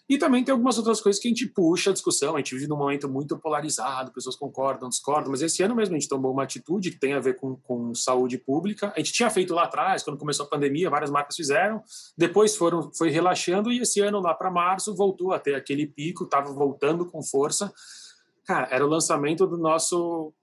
E 0.09 0.17
também 0.17 0.41
tem 0.41 0.53
algumas 0.53 0.77
outras 0.77 1.01
coisas 1.01 1.21
que 1.21 1.27
a 1.27 1.31
gente 1.31 1.45
puxa 1.47 1.89
a 1.89 1.93
discussão. 1.93 2.35
A 2.35 2.37
gente 2.37 2.55
vive 2.55 2.67
num 2.67 2.77
momento 2.77 3.09
muito 3.09 3.37
polarizado, 3.37 4.11
pessoas 4.13 4.37
concordam, 4.37 4.87
discordam, 4.87 5.31
mas 5.31 5.41
esse 5.41 5.61
ano 5.61 5.75
mesmo 5.75 5.95
a 5.95 5.99
gente 5.99 6.07
tomou 6.07 6.31
uma 6.31 6.43
atitude 6.43 6.91
que 6.91 6.99
tem 6.99 7.13
a 7.13 7.19
ver 7.19 7.35
com, 7.35 7.57
com 7.57 7.93
saúde 7.93 8.37
pública. 8.37 8.93
A 8.95 8.99
gente 8.99 9.11
tinha 9.11 9.29
feito 9.29 9.53
lá 9.53 9.63
atrás, 9.63 10.03
quando 10.03 10.17
começou 10.17 10.45
a 10.45 10.49
pandemia, 10.49 10.89
várias 10.89 11.11
marcas 11.11 11.35
fizeram, 11.35 11.83
depois 12.17 12.55
foram, 12.55 12.89
foi 12.93 13.09
relaxando 13.09 13.69
e 13.69 13.79
esse 13.79 13.99
ano, 13.99 14.21
lá 14.21 14.33
para 14.33 14.49
março, 14.49 14.95
voltou 14.95 15.33
a 15.33 15.39
ter 15.39 15.55
aquele 15.55 15.85
pico, 15.85 16.23
estava 16.23 16.53
voltando 16.53 17.05
com 17.05 17.21
força. 17.21 17.73
Cara, 18.45 18.69
era 18.71 18.85
o 18.85 18.89
lançamento 18.89 19.45
do 19.45 19.57
nosso 19.57 20.33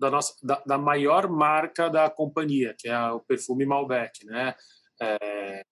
da 0.00 0.10
nossa 0.10 0.34
da, 0.42 0.60
da 0.66 0.76
maior 0.76 1.28
marca 1.28 1.88
da 1.88 2.10
companhia, 2.10 2.74
que 2.76 2.88
é 2.88 3.12
o 3.12 3.20
perfume 3.20 3.64
Malbec, 3.64 4.26
né? 4.26 4.52
É, 5.00 5.64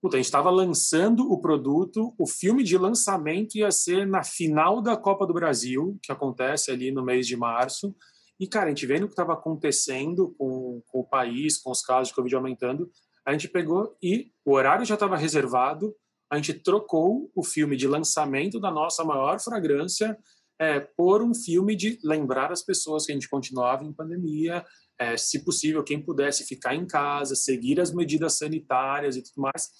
puta, 0.00 0.16
a 0.16 0.18
gente 0.18 0.26
estava 0.26 0.50
lançando 0.50 1.30
o 1.30 1.40
produto, 1.40 2.14
o 2.18 2.26
filme 2.26 2.62
de 2.62 2.78
lançamento 2.78 3.56
ia 3.56 3.70
ser 3.70 4.06
na 4.06 4.22
final 4.22 4.80
da 4.80 4.96
Copa 4.96 5.26
do 5.26 5.34
Brasil, 5.34 5.98
que 6.02 6.12
acontece 6.12 6.70
ali 6.70 6.90
no 6.90 7.04
mês 7.04 7.26
de 7.26 7.36
março. 7.36 7.94
E, 8.38 8.46
cara, 8.46 8.66
a 8.66 8.68
gente 8.68 8.86
vendo 8.86 9.04
o 9.04 9.06
que 9.06 9.12
estava 9.12 9.32
acontecendo 9.32 10.34
com, 10.38 10.80
com 10.86 11.00
o 11.00 11.08
país, 11.08 11.58
com 11.58 11.70
os 11.70 11.82
casos 11.82 12.08
de 12.08 12.14
Covid 12.14 12.36
aumentando, 12.36 12.90
a 13.26 13.32
gente 13.32 13.48
pegou 13.48 13.96
e 14.02 14.30
o 14.44 14.52
horário 14.52 14.86
já 14.86 14.94
estava 14.94 15.16
reservado, 15.16 15.94
a 16.30 16.36
gente 16.36 16.54
trocou 16.54 17.30
o 17.34 17.44
filme 17.44 17.76
de 17.76 17.88
lançamento 17.88 18.60
da 18.60 18.70
nossa 18.70 19.04
maior 19.04 19.40
fragrância 19.40 20.16
é, 20.60 20.80
por 20.80 21.22
um 21.22 21.34
filme 21.34 21.74
de 21.74 21.98
lembrar 22.04 22.52
as 22.52 22.62
pessoas 22.62 23.04
que 23.04 23.12
a 23.12 23.14
gente 23.14 23.28
continuava 23.28 23.84
em 23.84 23.92
pandemia, 23.92 24.64
é, 24.98 25.16
se 25.16 25.44
possível, 25.44 25.84
quem 25.84 26.02
pudesse 26.02 26.44
ficar 26.44 26.74
em 26.74 26.86
casa, 26.86 27.34
seguir 27.34 27.80
as 27.80 27.92
medidas 27.92 28.36
sanitárias 28.36 29.16
e 29.16 29.22
tudo 29.22 29.42
mais. 29.42 29.70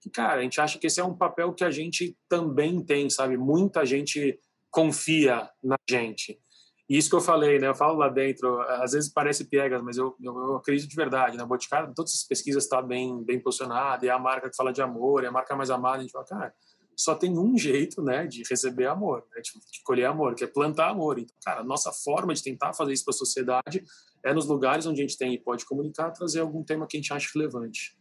Que, 0.00 0.10
cara, 0.10 0.40
a 0.40 0.42
gente 0.42 0.60
acha 0.60 0.78
que 0.78 0.86
esse 0.86 1.00
é 1.00 1.04
um 1.04 1.16
papel 1.16 1.52
que 1.52 1.62
a 1.62 1.70
gente 1.70 2.16
também 2.28 2.84
tem, 2.84 3.08
sabe? 3.10 3.36
Muita 3.36 3.84
gente 3.84 4.40
confia 4.70 5.48
na 5.62 5.76
gente. 5.88 6.40
E 6.88 6.96
isso 6.96 7.08
que 7.08 7.16
eu 7.16 7.20
falei, 7.20 7.58
né? 7.58 7.68
Eu 7.68 7.74
falo 7.74 7.96
lá 7.98 8.08
dentro, 8.08 8.60
às 8.60 8.92
vezes 8.92 9.12
parece 9.12 9.44
piegas, 9.44 9.82
mas 9.82 9.96
eu, 9.96 10.16
eu, 10.20 10.34
eu 10.34 10.56
acredito 10.56 10.90
de 10.90 10.96
verdade. 10.96 11.36
Na 11.36 11.44
né? 11.44 11.48
Boticário, 11.48 11.94
todas 11.94 12.12
as 12.12 12.24
pesquisas 12.24 12.64
estão 12.64 12.80
tá 12.80 12.86
bem, 12.86 13.22
bem 13.24 13.40
posicionadas, 13.40 14.08
é 14.08 14.10
a 14.10 14.18
marca 14.18 14.50
que 14.50 14.56
fala 14.56 14.72
de 14.72 14.82
amor, 14.82 15.24
é 15.24 15.28
a 15.28 15.32
marca 15.32 15.54
mais 15.54 15.70
amada. 15.70 15.98
A 15.98 16.00
gente 16.00 16.12
fala, 16.12 16.24
cara, 16.24 16.54
só 16.96 17.14
tem 17.14 17.38
um 17.38 17.56
jeito, 17.56 18.02
né, 18.02 18.26
de 18.26 18.42
receber 18.48 18.86
amor, 18.86 19.24
né, 19.34 19.40
de, 19.40 19.52
de 19.52 19.82
colher 19.84 20.06
amor, 20.06 20.34
que 20.34 20.44
é 20.44 20.46
plantar 20.46 20.90
amor. 20.90 21.18
Então, 21.18 21.34
cara, 21.44 21.60
a 21.60 21.64
nossa 21.64 21.92
forma 21.92 22.34
de 22.34 22.42
tentar 22.42 22.72
fazer 22.72 22.92
isso 22.92 23.04
para 23.04 23.14
a 23.14 23.16
sociedade 23.16 23.84
é 24.24 24.32
nos 24.32 24.46
lugares 24.46 24.86
onde 24.86 25.00
a 25.00 25.06
gente 25.06 25.18
tem 25.18 25.34
e 25.34 25.38
pode 25.38 25.64
comunicar, 25.64 26.10
trazer 26.10 26.40
algum 26.40 26.62
tema 26.62 26.86
que 26.86 26.96
a 26.96 27.00
gente 27.00 27.12
acha 27.12 27.30
relevante. 27.34 27.96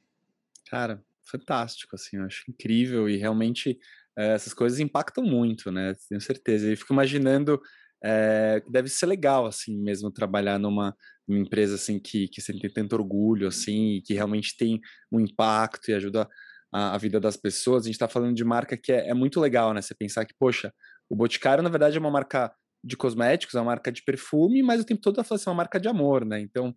Cara, 0.69 1.03
fantástico, 1.23 1.95
assim, 1.95 2.17
eu 2.17 2.25
acho 2.25 2.43
incrível 2.49 3.09
e 3.09 3.17
realmente 3.17 3.79
é, 4.17 4.33
essas 4.33 4.53
coisas 4.53 4.79
impactam 4.79 5.23
muito, 5.23 5.71
né, 5.71 5.93
tenho 6.07 6.21
certeza. 6.21 6.71
E 6.71 6.75
fico 6.75 6.93
imaginando 6.93 7.61
é, 8.03 8.61
deve 8.67 8.89
ser 8.89 9.05
legal, 9.05 9.45
assim, 9.45 9.77
mesmo 9.77 10.11
trabalhar 10.11 10.57
numa, 10.57 10.95
numa 11.27 11.39
empresa, 11.39 11.75
assim, 11.75 11.99
que, 11.99 12.27
que 12.27 12.41
você 12.41 12.51
tem 12.53 12.71
tanto 12.71 12.93
orgulho, 12.93 13.47
assim, 13.47 13.97
e 13.97 14.01
que 14.01 14.13
realmente 14.13 14.57
tem 14.57 14.81
um 15.11 15.19
impacto 15.19 15.89
e 15.89 15.93
ajuda 15.93 16.27
a, 16.73 16.95
a 16.95 16.97
vida 16.97 17.19
das 17.19 17.37
pessoas. 17.37 17.83
A 17.83 17.85
gente 17.87 17.95
está 17.95 18.07
falando 18.07 18.35
de 18.35 18.43
marca 18.43 18.77
que 18.77 18.91
é, 18.91 19.09
é, 19.09 19.13
muito 19.13 19.39
legal, 19.39 19.73
né? 19.73 19.81
Você 19.81 19.93
pensar 19.93 20.25
que, 20.25 20.33
poxa, 20.39 20.73
o 21.09 21.15
Boticário, 21.15 21.63
na 21.63 21.69
verdade, 21.69 21.97
é 21.97 21.99
uma 21.99 22.11
marca 22.11 22.53
de 22.83 22.97
cosméticos, 22.97 23.53
é 23.53 23.59
uma 23.59 23.65
marca 23.65 23.91
de 23.91 24.01
perfume, 24.03 24.63
mas 24.63 24.81
o 24.81 24.85
tempo 24.85 25.01
todo 25.01 25.17
ela 25.17 25.23
fala 25.23 25.39
assim, 25.39 25.49
é 25.49 25.51
uma 25.51 25.57
marca 25.57 25.79
de 25.79 25.87
amor, 25.87 26.25
né? 26.25 26.39
Então, 26.39 26.73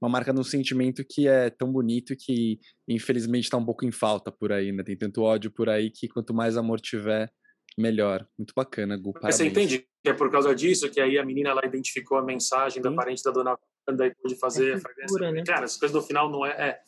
uma 0.00 0.10
marca 0.10 0.32
num 0.32 0.44
sentimento 0.44 1.02
que 1.08 1.26
é 1.26 1.48
tão 1.48 1.72
bonito 1.72 2.14
que, 2.18 2.58
infelizmente, 2.86 3.44
está 3.44 3.56
um 3.56 3.64
pouco 3.64 3.84
em 3.84 3.92
falta 3.92 4.30
por 4.30 4.52
aí, 4.52 4.70
né? 4.72 4.82
Tem 4.82 4.96
tanto 4.96 5.22
ódio 5.22 5.50
por 5.50 5.68
aí 5.68 5.90
que 5.90 6.08
quanto 6.08 6.34
mais 6.34 6.56
amor 6.56 6.80
tiver, 6.80 7.30
melhor. 7.78 8.26
Muito 8.38 8.52
bacana, 8.54 8.96
Gu. 8.96 9.12
Parabéns. 9.14 9.36
Você 9.36 9.46
entende 9.46 9.86
que 10.02 10.10
é 10.10 10.12
por 10.12 10.30
causa 10.30 10.54
disso 10.54 10.90
que 10.90 11.00
aí 11.00 11.18
a 11.18 11.24
menina 11.24 11.50
ela 11.50 11.64
identificou 11.64 12.18
a 12.18 12.22
mensagem 12.22 12.82
Sim. 12.82 12.82
da 12.82 12.92
parente 12.92 13.22
da 13.22 13.30
dona 13.30 13.56
Wanda 13.88 14.06
e 14.06 14.14
pôde 14.14 14.36
fazer 14.36 14.72
é 14.72 14.74
a 14.74 14.80
fragrância. 14.80 15.32
Né? 15.32 15.44
Cara, 15.44 15.64
essas 15.64 15.78
coisas 15.78 15.94
no 15.94 16.02
final 16.02 16.30
não 16.30 16.44
é, 16.44 16.50
é 16.50 16.78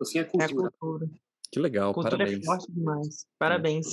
no 0.00 0.06
fim 0.06 0.18
é 0.18 0.24
cultura. 0.24 0.68
É 0.68 0.70
cultura. 0.78 1.06
Que 1.50 1.60
legal, 1.60 1.92
Cultura 1.92 2.16
parabéns. 2.16 2.42
É 2.42 2.44
forte 2.44 2.72
demais. 2.72 3.26
Parabéns. 3.38 3.86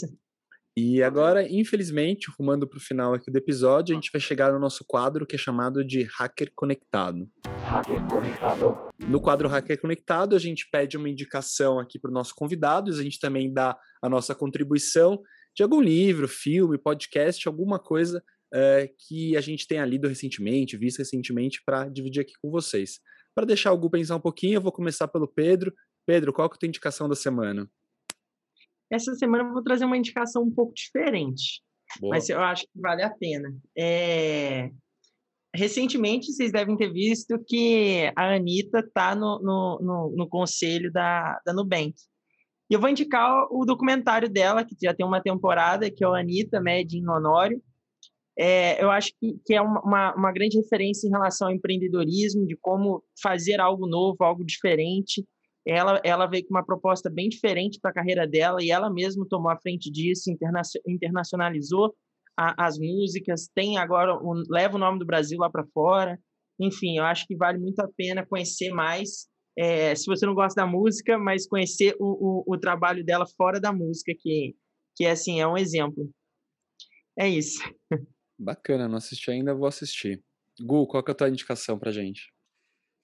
E 0.75 1.03
agora, 1.03 1.47
infelizmente, 1.47 2.31
rumando 2.37 2.67
para 2.67 2.77
o 2.77 2.81
final 2.81 3.13
aqui 3.13 3.29
do 3.29 3.37
episódio, 3.37 3.93
a 3.93 3.95
gente 3.95 4.09
vai 4.11 4.19
chegar 4.19 4.51
no 4.51 4.57
nosso 4.57 4.83
quadro 4.87 5.25
que 5.25 5.35
é 5.35 5.37
chamado 5.37 5.85
de 5.85 6.01
Hacker 6.17 6.51
Conectado. 6.55 7.29
Hacker 7.45 8.07
Conectado. 8.07 8.77
No 9.07 9.21
quadro 9.21 9.47
Hacker 9.47 9.79
Conectado, 9.79 10.35
a 10.35 10.39
gente 10.39 10.67
pede 10.71 10.97
uma 10.97 11.07
indicação 11.07 11.77
aqui 11.77 11.99
para 11.99 12.09
os 12.09 12.13
nossos 12.13 12.33
convidados, 12.33 12.99
a 12.99 13.03
gente 13.03 13.19
também 13.19 13.53
dá 13.53 13.77
a 14.01 14.09
nossa 14.09 14.33
contribuição 14.33 15.21
de 15.55 15.61
algum 15.61 15.79
livro, 15.79 16.27
filme, 16.27 16.75
podcast, 16.79 17.47
alguma 17.47 17.77
coisa 17.77 18.23
é, 18.51 18.89
que 19.07 19.37
a 19.37 19.41
gente 19.41 19.67
tenha 19.67 19.85
lido 19.85 20.07
recentemente, 20.07 20.75
visto 20.75 20.97
recentemente, 20.97 21.61
para 21.63 21.87
dividir 21.87 22.21
aqui 22.21 22.33
com 22.41 22.49
vocês. 22.49 22.99
Para 23.35 23.45
deixar 23.45 23.71
o 23.71 23.77
Gu 23.77 23.91
pensar 23.91 24.15
um 24.15 24.21
pouquinho, 24.21 24.55
eu 24.55 24.61
vou 24.61 24.71
começar 24.71 25.07
pelo 25.07 25.27
Pedro. 25.27 25.71
Pedro, 26.05 26.33
qual 26.33 26.49
que 26.49 26.55
é 26.55 26.57
a 26.57 26.59
tua 26.59 26.67
indicação 26.67 27.07
da 27.07 27.15
semana? 27.15 27.69
Essa 28.91 29.15
semana 29.15 29.43
eu 29.43 29.53
vou 29.53 29.63
trazer 29.63 29.85
uma 29.85 29.97
indicação 29.97 30.43
um 30.43 30.51
pouco 30.51 30.73
diferente, 30.73 31.61
Boa. 31.99 32.15
mas 32.15 32.29
eu 32.29 32.39
acho 32.39 32.63
que 32.63 32.79
vale 32.79 33.01
a 33.01 33.09
pena. 33.09 33.55
É... 33.77 34.69
recentemente 35.55 36.31
vocês 36.31 36.51
devem 36.51 36.77
ter 36.77 36.91
visto 36.91 37.43
que 37.47 38.11
a 38.15 38.35
Anitta 38.35 38.79
está 38.79 39.15
no, 39.15 39.39
no, 39.39 39.79
no, 39.81 40.15
no, 40.15 40.29
conselho 40.29 40.91
da, 40.91 41.39
da 41.45 41.53
Nubank. 41.53 41.95
E 42.69 42.73
eu 42.73 42.79
vou 42.79 42.89
indicar 42.89 43.47
o 43.51 43.65
documentário 43.65 44.29
dela, 44.29 44.63
que 44.63 44.75
já 44.81 44.93
tem 44.93 45.05
uma 45.05 45.21
temporada, 45.21 45.89
que 45.89 46.03
é 46.03 46.07
o 46.07 46.13
Anitta, 46.13 46.61
Made 46.61 46.97
in 46.97 47.07
Honório. 47.07 47.61
É, 48.37 48.83
eu 48.83 48.89
acho 48.89 49.11
que, 49.19 49.39
que 49.45 49.53
é 49.53 49.61
uma, 49.61 50.13
uma 50.15 50.31
grande 50.31 50.57
referência 50.57 51.07
em 51.07 51.11
relação 51.11 51.47
ao 51.47 51.53
empreendedorismo, 51.53 52.47
de 52.47 52.57
como 52.57 53.03
fazer 53.21 53.59
algo 53.59 53.87
novo, 53.87 54.23
algo 54.23 54.43
diferente. 54.43 55.23
Ela, 55.65 56.01
ela 56.03 56.25
veio 56.27 56.45
com 56.45 56.53
uma 56.53 56.65
proposta 56.65 57.09
bem 57.09 57.29
diferente 57.29 57.79
para 57.81 57.91
a 57.91 57.93
carreira 57.93 58.27
dela 58.27 58.61
e 58.61 58.69
ela 58.69 58.89
mesma 58.89 59.25
tomou 59.29 59.49
a 59.49 59.57
frente 59.57 59.89
disso, 59.89 60.29
interna 60.29 60.61
internacionalizou 60.87 61.95
a, 62.37 62.67
as 62.67 62.77
músicas, 62.77 63.49
tem 63.53 63.77
agora, 63.77 64.15
um, 64.17 64.43
leva 64.49 64.75
o 64.75 64.79
nome 64.79 64.99
do 64.99 65.05
Brasil 65.05 65.39
lá 65.39 65.49
para 65.49 65.65
fora. 65.73 66.19
Enfim, 66.59 66.97
eu 66.97 67.03
acho 67.03 67.25
que 67.25 67.35
vale 67.35 67.57
muito 67.57 67.79
a 67.79 67.87
pena 67.95 68.25
conhecer 68.25 68.71
mais. 68.71 69.27
É, 69.57 69.93
se 69.95 70.05
você 70.07 70.25
não 70.25 70.33
gosta 70.33 70.61
da 70.61 70.67
música, 70.67 71.17
mas 71.17 71.47
conhecer 71.47 71.95
o, 71.99 72.43
o, 72.47 72.53
o 72.55 72.57
trabalho 72.57 73.05
dela 73.05 73.25
fora 73.37 73.59
da 73.59 73.71
música, 73.71 74.13
que, 74.17 74.55
que 74.95 75.05
assim, 75.05 75.39
é 75.39 75.47
um 75.47 75.57
exemplo. 75.57 76.09
É 77.17 77.29
isso. 77.29 77.59
Bacana, 78.37 78.87
não 78.87 78.97
assisti 78.97 79.29
ainda, 79.29 79.53
vou 79.53 79.67
assistir. 79.67 80.21
Gu, 80.59 80.87
qual 80.87 81.03
que 81.03 81.11
é 81.11 81.13
a 81.13 81.15
tua 81.15 81.29
indicação 81.29 81.77
pra 81.77 81.91
gente? 81.91 82.32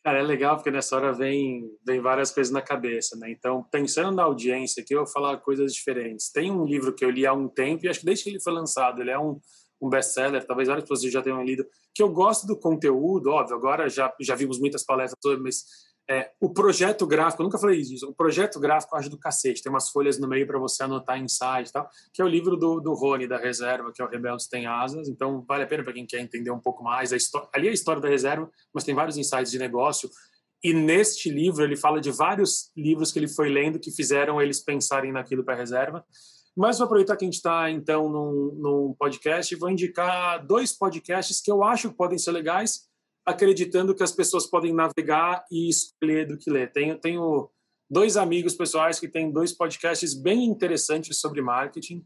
Cara, 0.09 0.21
é 0.21 0.23
legal 0.23 0.55
porque 0.55 0.71
nessa 0.71 0.95
hora 0.95 1.13
vem, 1.13 1.69
vem 1.85 2.01
várias 2.01 2.31
coisas 2.31 2.51
na 2.51 2.63
cabeça, 2.63 3.15
né? 3.15 3.29
Então, 3.29 3.63
pensando 3.71 4.15
na 4.15 4.23
audiência 4.23 4.81
aqui, 4.81 4.95
eu 4.95 5.03
vou 5.03 5.07
falar 5.07 5.37
coisas 5.37 5.71
diferentes. 5.71 6.31
Tem 6.31 6.49
um 6.49 6.65
livro 6.65 6.95
que 6.95 7.05
eu 7.05 7.11
li 7.11 7.27
há 7.27 7.33
um 7.33 7.47
tempo, 7.47 7.85
e 7.85 7.89
acho 7.89 7.99
que 7.99 8.07
desde 8.07 8.23
que 8.23 8.31
ele 8.31 8.41
foi 8.41 8.51
lançado, 8.51 9.01
ele 9.01 9.11
é 9.11 9.19
um, 9.19 9.39
um 9.79 9.87
best-seller, 9.87 10.43
talvez 10.47 10.67
várias 10.67 10.89
pessoas 10.89 11.13
já 11.13 11.21
tenham 11.21 11.43
lido, 11.43 11.63
que 11.93 12.01
eu 12.01 12.09
gosto 12.09 12.47
do 12.47 12.57
conteúdo, 12.57 13.29
óbvio, 13.29 13.55
agora 13.55 13.87
já, 13.87 14.11
já 14.19 14.33
vimos 14.33 14.59
muitas 14.59 14.83
palestras, 14.83 15.39
mas 15.39 15.63
é, 16.09 16.31
o 16.39 16.49
projeto 16.49 17.05
gráfico, 17.05 17.43
eu 17.43 17.45
nunca 17.45 17.59
falei 17.59 17.79
isso, 17.79 18.09
o 18.09 18.13
projeto 18.13 18.59
gráfico 18.59 18.95
acho 18.95 19.11
do 19.11 19.17
cacete, 19.17 19.61
tem 19.61 19.71
umas 19.71 19.89
folhas 19.89 20.17
no 20.17 20.27
meio 20.27 20.47
para 20.47 20.57
você 20.57 20.81
anotar 20.81 21.21
insights 21.21 21.69
e 21.69 21.73
tal, 21.73 21.87
que 22.11 22.19
é 22.19 22.25
o 22.25 22.27
livro 22.27 22.57
do, 22.57 22.79
do 22.79 22.93
Rony, 22.95 23.27
da 23.27 23.37
Reserva, 23.37 23.91
que 23.93 24.01
é 24.01 24.05
o 24.05 24.09
Rebeldes 24.09 24.47
Tem 24.47 24.65
Asas, 24.65 25.07
então 25.07 25.45
vale 25.47 25.63
a 25.63 25.67
pena 25.67 25.83
para 25.83 25.93
quem 25.93 26.07
quer 26.07 26.19
entender 26.19 26.49
um 26.49 26.59
pouco 26.59 26.83
mais, 26.83 27.13
a 27.13 27.15
história, 27.15 27.47
ali 27.53 27.67
é 27.67 27.69
a 27.69 27.73
história 27.73 28.01
da 28.01 28.09
Reserva, 28.09 28.49
mas 28.73 28.83
tem 28.83 28.95
vários 28.95 29.17
insights 29.17 29.51
de 29.51 29.59
negócio, 29.59 30.09
e 30.63 30.73
neste 30.73 31.29
livro 31.29 31.63
ele 31.63 31.75
fala 31.75 32.01
de 32.01 32.09
vários 32.09 32.71
livros 32.75 33.11
que 33.11 33.19
ele 33.19 33.27
foi 33.27 33.47
lendo 33.47 33.79
que 33.79 33.91
fizeram 33.91 34.41
eles 34.41 34.59
pensarem 34.59 35.11
naquilo 35.11 35.43
para 35.45 35.53
a 35.53 35.57
Reserva, 35.57 36.03
mas 36.57 36.79
vou 36.79 36.85
aproveitar 36.85 37.15
que 37.15 37.23
a 37.23 37.27
gente 37.27 37.35
está, 37.35 37.69
então, 37.69 38.09
num, 38.09 38.55
num 38.55 38.95
podcast 38.97 39.53
e 39.53 39.57
vou 39.57 39.69
indicar 39.69 40.43
dois 40.43 40.73
podcasts 40.73 41.39
que 41.39 41.51
eu 41.51 41.63
acho 41.63 41.89
que 41.89 41.95
podem 41.95 42.17
ser 42.17 42.31
legais, 42.31 42.88
acreditando 43.29 43.93
que 43.93 44.03
as 44.03 44.11
pessoas 44.11 44.47
podem 44.47 44.73
navegar 44.73 45.45
e 45.51 45.69
escolher 45.69 46.25
do 46.25 46.37
que 46.37 46.49
ler. 46.49 46.71
Tenho, 46.71 46.97
tenho 46.99 47.49
dois 47.89 48.17
amigos 48.17 48.55
pessoais 48.55 48.99
que 48.99 49.07
têm 49.07 49.31
dois 49.31 49.51
podcasts 49.51 50.13
bem 50.13 50.45
interessantes 50.45 51.19
sobre 51.19 51.41
marketing. 51.41 52.03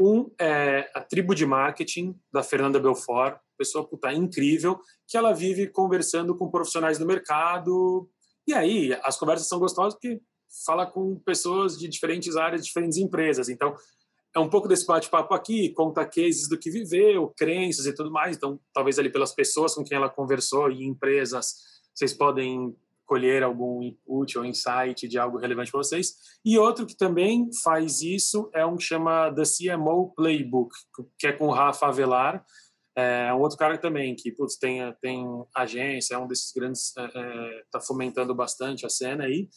Um 0.00 0.30
é 0.40 0.90
a 0.94 1.00
Tribo 1.00 1.34
de 1.34 1.44
Marketing, 1.44 2.18
da 2.32 2.42
Fernanda 2.42 2.78
Belfort, 2.78 3.38
pessoa 3.58 3.86
puta, 3.86 4.12
incrível, 4.12 4.80
que 5.06 5.16
ela 5.16 5.32
vive 5.32 5.66
conversando 5.66 6.34
com 6.36 6.50
profissionais 6.50 6.98
do 6.98 7.04
mercado. 7.04 8.08
E 8.46 8.54
aí, 8.54 8.98
as 9.02 9.18
conversas 9.18 9.48
são 9.48 9.58
gostosas 9.58 9.94
porque 9.94 10.20
fala 10.64 10.86
com 10.86 11.18
pessoas 11.18 11.76
de 11.78 11.88
diferentes 11.88 12.36
áreas, 12.36 12.64
diferentes 12.64 12.96
empresas. 12.96 13.48
Então, 13.48 13.74
é 14.34 14.38
um 14.38 14.48
pouco 14.48 14.68
desse 14.68 14.86
bate-papo 14.86 15.34
aqui, 15.34 15.70
conta 15.70 16.04
cases 16.04 16.48
do 16.48 16.58
que 16.58 16.70
viveu, 16.70 17.32
crenças 17.36 17.86
e 17.86 17.94
tudo 17.94 18.10
mais. 18.10 18.36
Então, 18.36 18.60
talvez 18.72 18.98
ali 18.98 19.10
pelas 19.10 19.34
pessoas 19.34 19.74
com 19.74 19.82
quem 19.82 19.96
ela 19.96 20.08
conversou 20.08 20.70
e 20.70 20.84
empresas, 20.84 21.54
vocês 21.94 22.12
podem 22.12 22.74
colher 23.04 23.42
algum 23.42 23.82
input 23.82 24.38
ou 24.38 24.44
insight 24.44 25.08
de 25.08 25.18
algo 25.18 25.36
relevante 25.36 25.72
para 25.72 25.78
vocês. 25.78 26.14
E 26.44 26.56
outro 26.56 26.86
que 26.86 26.96
também 26.96 27.50
faz 27.64 28.02
isso 28.02 28.48
é 28.54 28.64
um 28.64 28.76
que 28.76 28.84
chama 28.84 29.34
The 29.34 29.42
CMO 29.42 30.14
Playbook, 30.14 30.70
que 31.18 31.26
é 31.26 31.32
com 31.32 31.48
o 31.48 31.50
Rafa 31.50 31.88
Avelar. 31.88 32.44
É 32.94 33.34
um 33.34 33.40
outro 33.40 33.58
cara 33.58 33.76
também 33.78 34.14
que 34.14 34.30
putz, 34.30 34.56
tem, 34.56 34.80
tem 35.00 35.26
agência, 35.52 36.14
é 36.14 36.18
um 36.18 36.28
desses 36.28 36.52
grandes, 36.52 36.86
está 36.86 37.10
é, 37.12 37.18
é 37.18 37.62
tá 37.68 37.80
fomentando 37.80 38.32
bastante 38.32 38.86
a 38.86 38.88
cena 38.88 39.24
aí. 39.24 39.48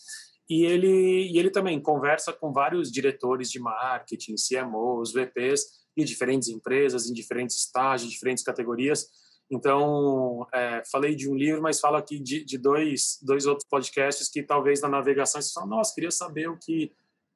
E 0.50 0.66
ele, 0.66 1.32
e 1.32 1.38
ele 1.38 1.50
também 1.50 1.82
conversa 1.82 2.34
com 2.34 2.52
vários 2.52 2.92
diretores 2.92 3.50
de 3.50 3.60
marketing, 3.60 4.36
CMOs, 4.36 5.14
VPs 5.14 5.84
de 5.98 6.04
diferentes 6.04 6.50
empresas, 6.50 7.08
em 7.08 7.14
diferentes 7.14 7.56
estágios, 7.56 8.12
diferentes 8.12 8.44
categorias. 8.44 9.08
Então, 9.50 10.48
é, 10.54 10.82
falei 10.92 11.16
de 11.16 11.30
um 11.30 11.36
livro, 11.36 11.62
mas 11.62 11.80
falo 11.80 11.98
aqui 11.98 12.20
de, 12.20 12.44
de, 12.44 12.58
dois, 12.58 13.20
dois 13.22 13.46
outros 13.46 13.68
podcasts 13.70 14.28
que 14.30 14.42
talvez 14.42 14.82
na 14.82 14.90
navegação 14.90 15.42
você 15.42 15.54
fala, 15.54 15.68
nossa, 15.68 15.94
queria 15.94 16.12
saber 16.12 16.50
o 16.50 16.58
que 16.58 16.92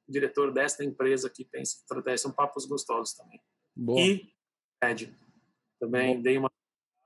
o 0.07 0.11
diretor 0.11 0.51
desta 0.51 0.83
empresa 0.83 1.27
aqui 1.27 1.45
pensa. 1.45 1.77
Estratégia 1.77 2.17
são 2.17 2.31
papos 2.31 2.65
gostosos 2.65 3.13
também. 3.13 3.39
Boa. 3.75 4.01
E 4.01 4.27
Ed, 4.83 5.13
também 5.79 6.13
Boa. 6.13 6.23
dei 6.23 6.37
uma 6.37 6.51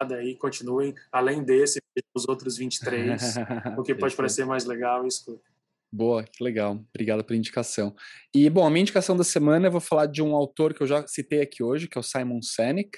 aí, 0.10 0.36
continuem. 0.36 0.96
Além 1.12 1.44
desse, 1.44 1.80
os 2.16 2.28
outros 2.28 2.58
23, 2.58 3.36
o 3.78 3.84
que 3.84 3.94
pode 3.94 4.16
parecer 4.16 4.46
mais 4.46 4.66
legal, 4.66 5.06
escuta. 5.06 5.51
Boa, 5.92 6.24
que 6.24 6.42
legal. 6.42 6.84
Obrigado 6.94 7.24
pela 7.24 7.38
indicação. 7.38 7.94
E, 8.34 8.50
bom, 8.50 8.66
a 8.66 8.70
minha 8.70 8.82
indicação 8.82 9.18
da 9.18 9.26
semana 9.26 9.68
eu 9.68 9.72
vou 9.72 9.82
falar 9.82 10.06
de 10.06 10.22
um 10.22 10.34
autor 10.34 10.74
que 10.74 10.82
eu 10.82 10.88
já 10.88 11.06
citei 11.06 11.42
aqui 11.42 11.62
hoje, 11.62 11.88
que 11.88 11.98
é 11.98 12.02
o 12.02 12.04
Simon 12.04 12.42
Sinek. 12.42 12.98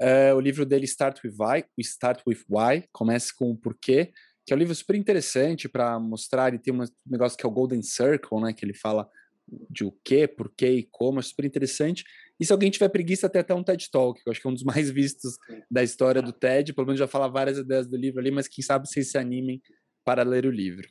Uh, 0.00 0.34
o 0.36 0.40
livro 0.40 0.66
dele 0.66 0.84
Start 0.84 1.24
with 1.24 1.34
Why, 1.38 1.64
Start 1.78 2.20
with 2.26 2.40
Why, 2.50 2.84
comece 2.92 3.34
com 3.34 3.50
o 3.50 3.56
porquê, 3.56 4.12
que 4.44 4.52
é 4.52 4.56
um 4.56 4.58
livro 4.58 4.74
super 4.74 4.94
interessante 4.96 5.68
para 5.68 5.98
mostrar, 5.98 6.52
e 6.52 6.58
tem 6.58 6.74
um 6.74 6.84
negócio 7.06 7.38
que 7.38 7.46
é 7.46 7.48
o 7.48 7.52
Golden 7.52 7.80
Circle, 7.80 8.40
né, 8.42 8.52
que 8.52 8.64
ele 8.64 8.74
fala 8.74 9.08
de 9.70 9.84
o 9.84 9.92
que, 10.04 10.26
porquê 10.26 10.68
e 10.70 10.88
como, 10.90 11.20
é 11.20 11.22
super 11.22 11.46
interessante. 11.46 12.04
E 12.38 12.44
se 12.44 12.52
alguém 12.52 12.70
tiver 12.70 12.88
preguiça, 12.88 13.26
até 13.26 13.38
até 13.38 13.54
um 13.54 13.62
TED 13.62 13.90
Talk, 13.90 14.22
que 14.22 14.28
eu 14.28 14.32
acho 14.32 14.40
que 14.40 14.46
é 14.46 14.50
um 14.50 14.54
dos 14.54 14.64
mais 14.64 14.90
vistos 14.90 15.36
da 15.70 15.82
história 15.82 16.20
do 16.20 16.32
TED, 16.32 16.74
pelo 16.74 16.86
menos 16.86 16.98
já 16.98 17.06
fala 17.06 17.28
várias 17.28 17.56
ideias 17.56 17.86
do 17.86 17.96
livro 17.96 18.20
ali, 18.20 18.30
mas 18.30 18.48
quem 18.48 18.62
sabe 18.62 18.86
vocês 18.86 19.10
se 19.10 19.16
animem 19.16 19.62
para 20.04 20.22
ler 20.22 20.44
o 20.44 20.50
livro. 20.50 20.86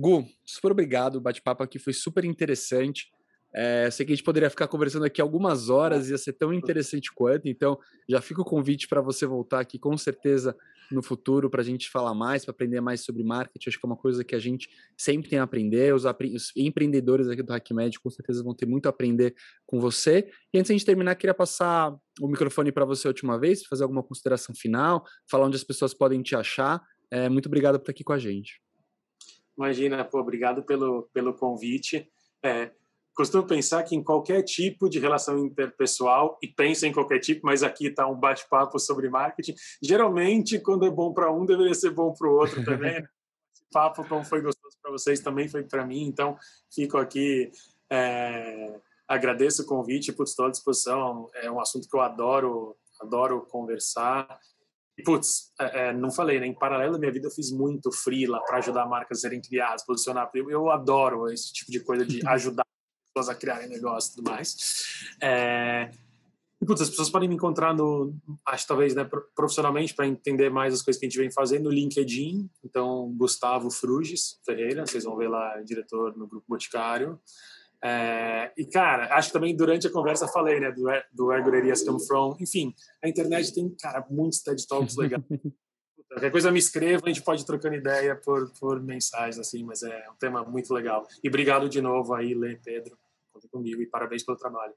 Gu, 0.00 0.26
super 0.46 0.72
obrigado. 0.72 1.16
O 1.16 1.20
bate-papo 1.20 1.62
aqui 1.62 1.78
foi 1.78 1.92
super 1.92 2.24
interessante. 2.24 3.12
É, 3.52 3.90
sei 3.90 4.06
que 4.06 4.12
a 4.12 4.16
gente 4.16 4.24
poderia 4.24 4.48
ficar 4.48 4.66
conversando 4.66 5.04
aqui 5.04 5.20
algumas 5.20 5.68
horas, 5.68 6.08
ia 6.08 6.16
ser 6.16 6.32
tão 6.32 6.54
interessante 6.54 7.12
quanto. 7.12 7.48
Então, 7.48 7.78
já 8.08 8.20
fica 8.22 8.40
o 8.40 8.44
convite 8.44 8.88
para 8.88 9.02
você 9.02 9.26
voltar 9.26 9.60
aqui, 9.60 9.78
com 9.78 9.94
certeza, 9.98 10.56
no 10.90 11.02
futuro, 11.02 11.50
para 11.50 11.60
a 11.60 11.64
gente 11.64 11.90
falar 11.90 12.14
mais, 12.14 12.46
para 12.46 12.52
aprender 12.52 12.80
mais 12.80 13.02
sobre 13.02 13.22
marketing. 13.22 13.68
Acho 13.68 13.78
que 13.78 13.84
é 13.84 13.88
uma 13.88 13.96
coisa 13.96 14.24
que 14.24 14.34
a 14.34 14.38
gente 14.38 14.70
sempre 14.96 15.28
tem 15.28 15.38
a 15.38 15.42
aprender. 15.42 15.94
Os, 15.94 16.04
os 16.04 16.52
empreendedores 16.56 17.28
aqui 17.28 17.42
do 17.42 17.52
HackMed, 17.52 18.00
com 18.00 18.08
certeza, 18.08 18.42
vão 18.42 18.54
ter 18.54 18.64
muito 18.64 18.86
a 18.86 18.88
aprender 18.88 19.34
com 19.66 19.78
você. 19.78 20.30
E 20.54 20.58
antes 20.58 20.68
de 20.68 20.72
a 20.72 20.78
gente 20.78 20.86
terminar, 20.86 21.14
queria 21.14 21.34
passar 21.34 21.94
o 22.18 22.26
microfone 22.26 22.72
para 22.72 22.86
você 22.86 23.06
a 23.06 23.10
última 23.10 23.38
vez, 23.38 23.66
fazer 23.66 23.82
alguma 23.82 24.02
consideração 24.02 24.54
final, 24.54 25.04
falar 25.30 25.44
onde 25.44 25.56
as 25.56 25.64
pessoas 25.64 25.92
podem 25.92 26.22
te 26.22 26.34
achar. 26.34 26.80
É, 27.10 27.28
muito 27.28 27.46
obrigado 27.46 27.74
por 27.74 27.82
estar 27.82 27.92
aqui 27.92 28.02
com 28.02 28.14
a 28.14 28.18
gente. 28.18 28.62
Imagina, 29.60 30.02
pô, 30.02 30.20
obrigado 30.20 30.62
pelo, 30.62 31.02
pelo 31.12 31.34
convite. 31.34 32.10
É, 32.42 32.70
costumo 33.14 33.46
pensar 33.46 33.82
que 33.82 33.94
em 33.94 34.02
qualquer 34.02 34.42
tipo 34.42 34.88
de 34.88 34.98
relação 34.98 35.38
interpessoal, 35.44 36.38
e 36.42 36.48
pensa 36.48 36.86
em 36.86 36.92
qualquer 36.92 37.18
tipo, 37.18 37.42
mas 37.44 37.62
aqui 37.62 37.88
está 37.88 38.08
um 38.08 38.18
bate-papo 38.18 38.78
sobre 38.78 39.10
marketing, 39.10 39.54
geralmente, 39.82 40.58
quando 40.58 40.86
é 40.86 40.90
bom 40.90 41.12
para 41.12 41.30
um, 41.30 41.44
deveria 41.44 41.74
ser 41.74 41.90
bom 41.90 42.14
para 42.14 42.26
o 42.26 42.36
outro 42.36 42.64
também. 42.64 43.02
Né? 43.02 43.08
Esse 43.52 43.64
papo, 43.70 44.02
como 44.08 44.24
foi 44.24 44.40
gostoso 44.40 44.78
para 44.80 44.92
vocês, 44.92 45.20
também 45.20 45.46
foi 45.46 45.62
para 45.62 45.84
mim, 45.84 46.04
então 46.04 46.38
fico 46.74 46.96
aqui. 46.96 47.50
É, 47.90 48.80
agradeço 49.06 49.62
o 49.62 49.66
convite, 49.66 50.14
estou 50.18 50.46
à 50.46 50.50
disposição. 50.50 51.28
É 51.34 51.50
um 51.50 51.60
assunto 51.60 51.86
que 51.86 51.94
eu 51.94 52.00
adoro, 52.00 52.74
adoro 52.98 53.42
conversar 53.42 54.40
putz, 55.02 55.52
é, 55.58 55.88
é, 55.88 55.92
não 55.92 56.10
falei, 56.10 56.40
né? 56.40 56.46
Em 56.46 56.54
paralelo 56.54 56.96
à 56.96 56.98
minha 56.98 57.12
vida, 57.12 57.28
eu 57.28 57.30
fiz 57.30 57.50
muito 57.50 57.92
freela 57.92 58.42
para 58.44 58.58
ajudar 58.58 58.86
marcas 58.86 59.18
a 59.18 59.20
serem 59.22 59.40
criadas, 59.40 59.84
posicionar. 59.84 60.30
Eu, 60.34 60.50
eu 60.50 60.70
adoro 60.70 61.30
esse 61.30 61.52
tipo 61.52 61.70
de 61.70 61.80
coisa 61.80 62.04
de 62.04 62.20
ajudar 62.28 62.64
pessoas 63.12 63.28
a 63.28 63.38
criarem 63.38 63.68
negócio 63.68 64.12
e 64.12 64.16
tudo 64.16 64.30
mais. 64.30 65.06
É, 65.20 65.90
e, 66.60 66.66
putz, 66.66 66.82
as 66.82 66.90
pessoas 66.90 67.08
podem 67.08 67.28
me 67.28 67.34
encontrar 67.34 67.74
no, 67.74 68.14
acho 68.46 68.66
talvez, 68.66 68.94
né, 68.94 69.08
profissionalmente, 69.34 69.94
para 69.94 70.06
entender 70.06 70.50
mais 70.50 70.74
as 70.74 70.82
coisas 70.82 71.00
que 71.00 71.06
a 71.06 71.08
gente 71.08 71.18
vem 71.18 71.30
fazendo, 71.30 71.64
no 71.64 71.70
LinkedIn. 71.70 72.50
Então, 72.62 73.10
Gustavo 73.16 73.70
Fruges 73.70 74.38
Ferreira, 74.44 74.86
vocês 74.86 75.04
vão 75.04 75.16
ver 75.16 75.28
lá, 75.28 75.60
diretor 75.62 76.16
no 76.16 76.26
Grupo 76.26 76.46
Boticário. 76.48 77.18
É, 77.82 78.52
e, 78.56 78.66
cara, 78.66 79.14
acho 79.14 79.28
que 79.28 79.32
também 79.32 79.56
durante 79.56 79.86
a 79.86 79.90
conversa 79.90 80.28
falei, 80.28 80.60
né, 80.60 80.70
do, 80.70 80.84
do 81.12 81.26
Where 81.26 81.42
Good 81.42 81.58
Ideas 81.58 81.82
Come 81.82 82.04
From. 82.06 82.36
Enfim, 82.38 82.74
a 83.02 83.08
internet 83.08 83.54
tem, 83.54 83.74
cara, 83.76 84.04
muitos 84.10 84.42
TED 84.42 84.66
Talks 84.66 84.96
legais. 84.96 85.22
Qualquer 86.10 86.32
coisa 86.32 86.50
me 86.50 86.58
escreva, 86.58 87.02
a 87.04 87.08
gente 87.08 87.22
pode 87.22 87.42
ir 87.42 87.46
trocando 87.46 87.76
ideia 87.76 88.16
por, 88.16 88.52
por 88.58 88.82
mensagens, 88.82 89.38
assim, 89.38 89.62
mas 89.62 89.82
é 89.84 90.10
um 90.10 90.16
tema 90.16 90.44
muito 90.44 90.74
legal. 90.74 91.06
E 91.22 91.28
obrigado 91.28 91.68
de 91.68 91.80
novo 91.80 92.12
aí, 92.14 92.34
Lê, 92.34 92.56
Pedro, 92.56 92.98
conta 93.32 93.46
comigo 93.48 93.80
e 93.80 93.86
parabéns 93.86 94.24
pelo 94.24 94.36
trabalho. 94.36 94.74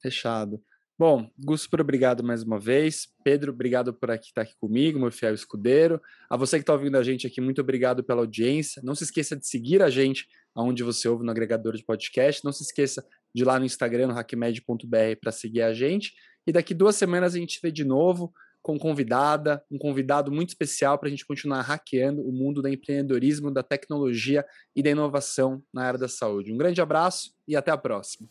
Fechado. 0.00 0.62
Bom, 0.96 1.28
Gus, 1.36 1.62
super 1.62 1.80
obrigado 1.80 2.22
mais 2.22 2.44
uma 2.44 2.60
vez. 2.60 3.08
Pedro, 3.24 3.50
obrigado 3.50 3.92
por 3.92 4.10
aqui 4.10 4.26
estar 4.26 4.42
aqui 4.42 4.54
comigo, 4.60 5.00
meu 5.00 5.10
fiel 5.10 5.34
escudeiro. 5.34 6.00
A 6.30 6.36
você 6.36 6.58
que 6.58 6.62
está 6.62 6.74
ouvindo 6.74 6.96
a 6.96 7.02
gente 7.02 7.26
aqui, 7.26 7.40
muito 7.40 7.60
obrigado 7.60 8.04
pela 8.04 8.20
audiência. 8.20 8.80
Não 8.84 8.94
se 8.94 9.02
esqueça 9.02 9.34
de 9.34 9.44
seguir 9.44 9.82
a 9.82 9.90
gente 9.90 10.28
aonde 10.54 10.82
você 10.82 11.08
ouve 11.08 11.24
no 11.24 11.30
agregador 11.30 11.76
de 11.76 11.84
podcast. 11.84 12.44
Não 12.44 12.52
se 12.52 12.62
esqueça 12.62 13.04
de 13.34 13.42
ir 13.42 13.44
lá 13.44 13.58
no 13.58 13.64
Instagram, 13.64 14.08
no 14.08 14.14
hackmed.br, 14.14 15.16
para 15.20 15.32
seguir 15.32 15.62
a 15.62 15.72
gente. 15.72 16.12
E 16.46 16.52
daqui 16.52 16.74
duas 16.74 16.96
semanas 16.96 17.34
a 17.34 17.38
gente 17.38 17.58
vê 17.62 17.70
de 17.70 17.84
novo 17.84 18.32
com 18.62 18.78
convidada, 18.78 19.62
um 19.70 19.76
convidado 19.76 20.30
muito 20.30 20.50
especial 20.50 20.96
para 20.96 21.08
a 21.08 21.10
gente 21.10 21.26
continuar 21.26 21.62
hackeando 21.62 22.22
o 22.22 22.32
mundo 22.32 22.62
do 22.62 22.68
empreendedorismo, 22.68 23.50
da 23.50 23.62
tecnologia 23.62 24.44
e 24.74 24.82
da 24.82 24.90
inovação 24.90 25.62
na 25.72 25.84
área 25.84 25.98
da 25.98 26.08
saúde. 26.08 26.52
Um 26.52 26.56
grande 26.56 26.80
abraço 26.80 27.32
e 27.46 27.56
até 27.56 27.72
a 27.72 27.76
próxima. 27.76 28.28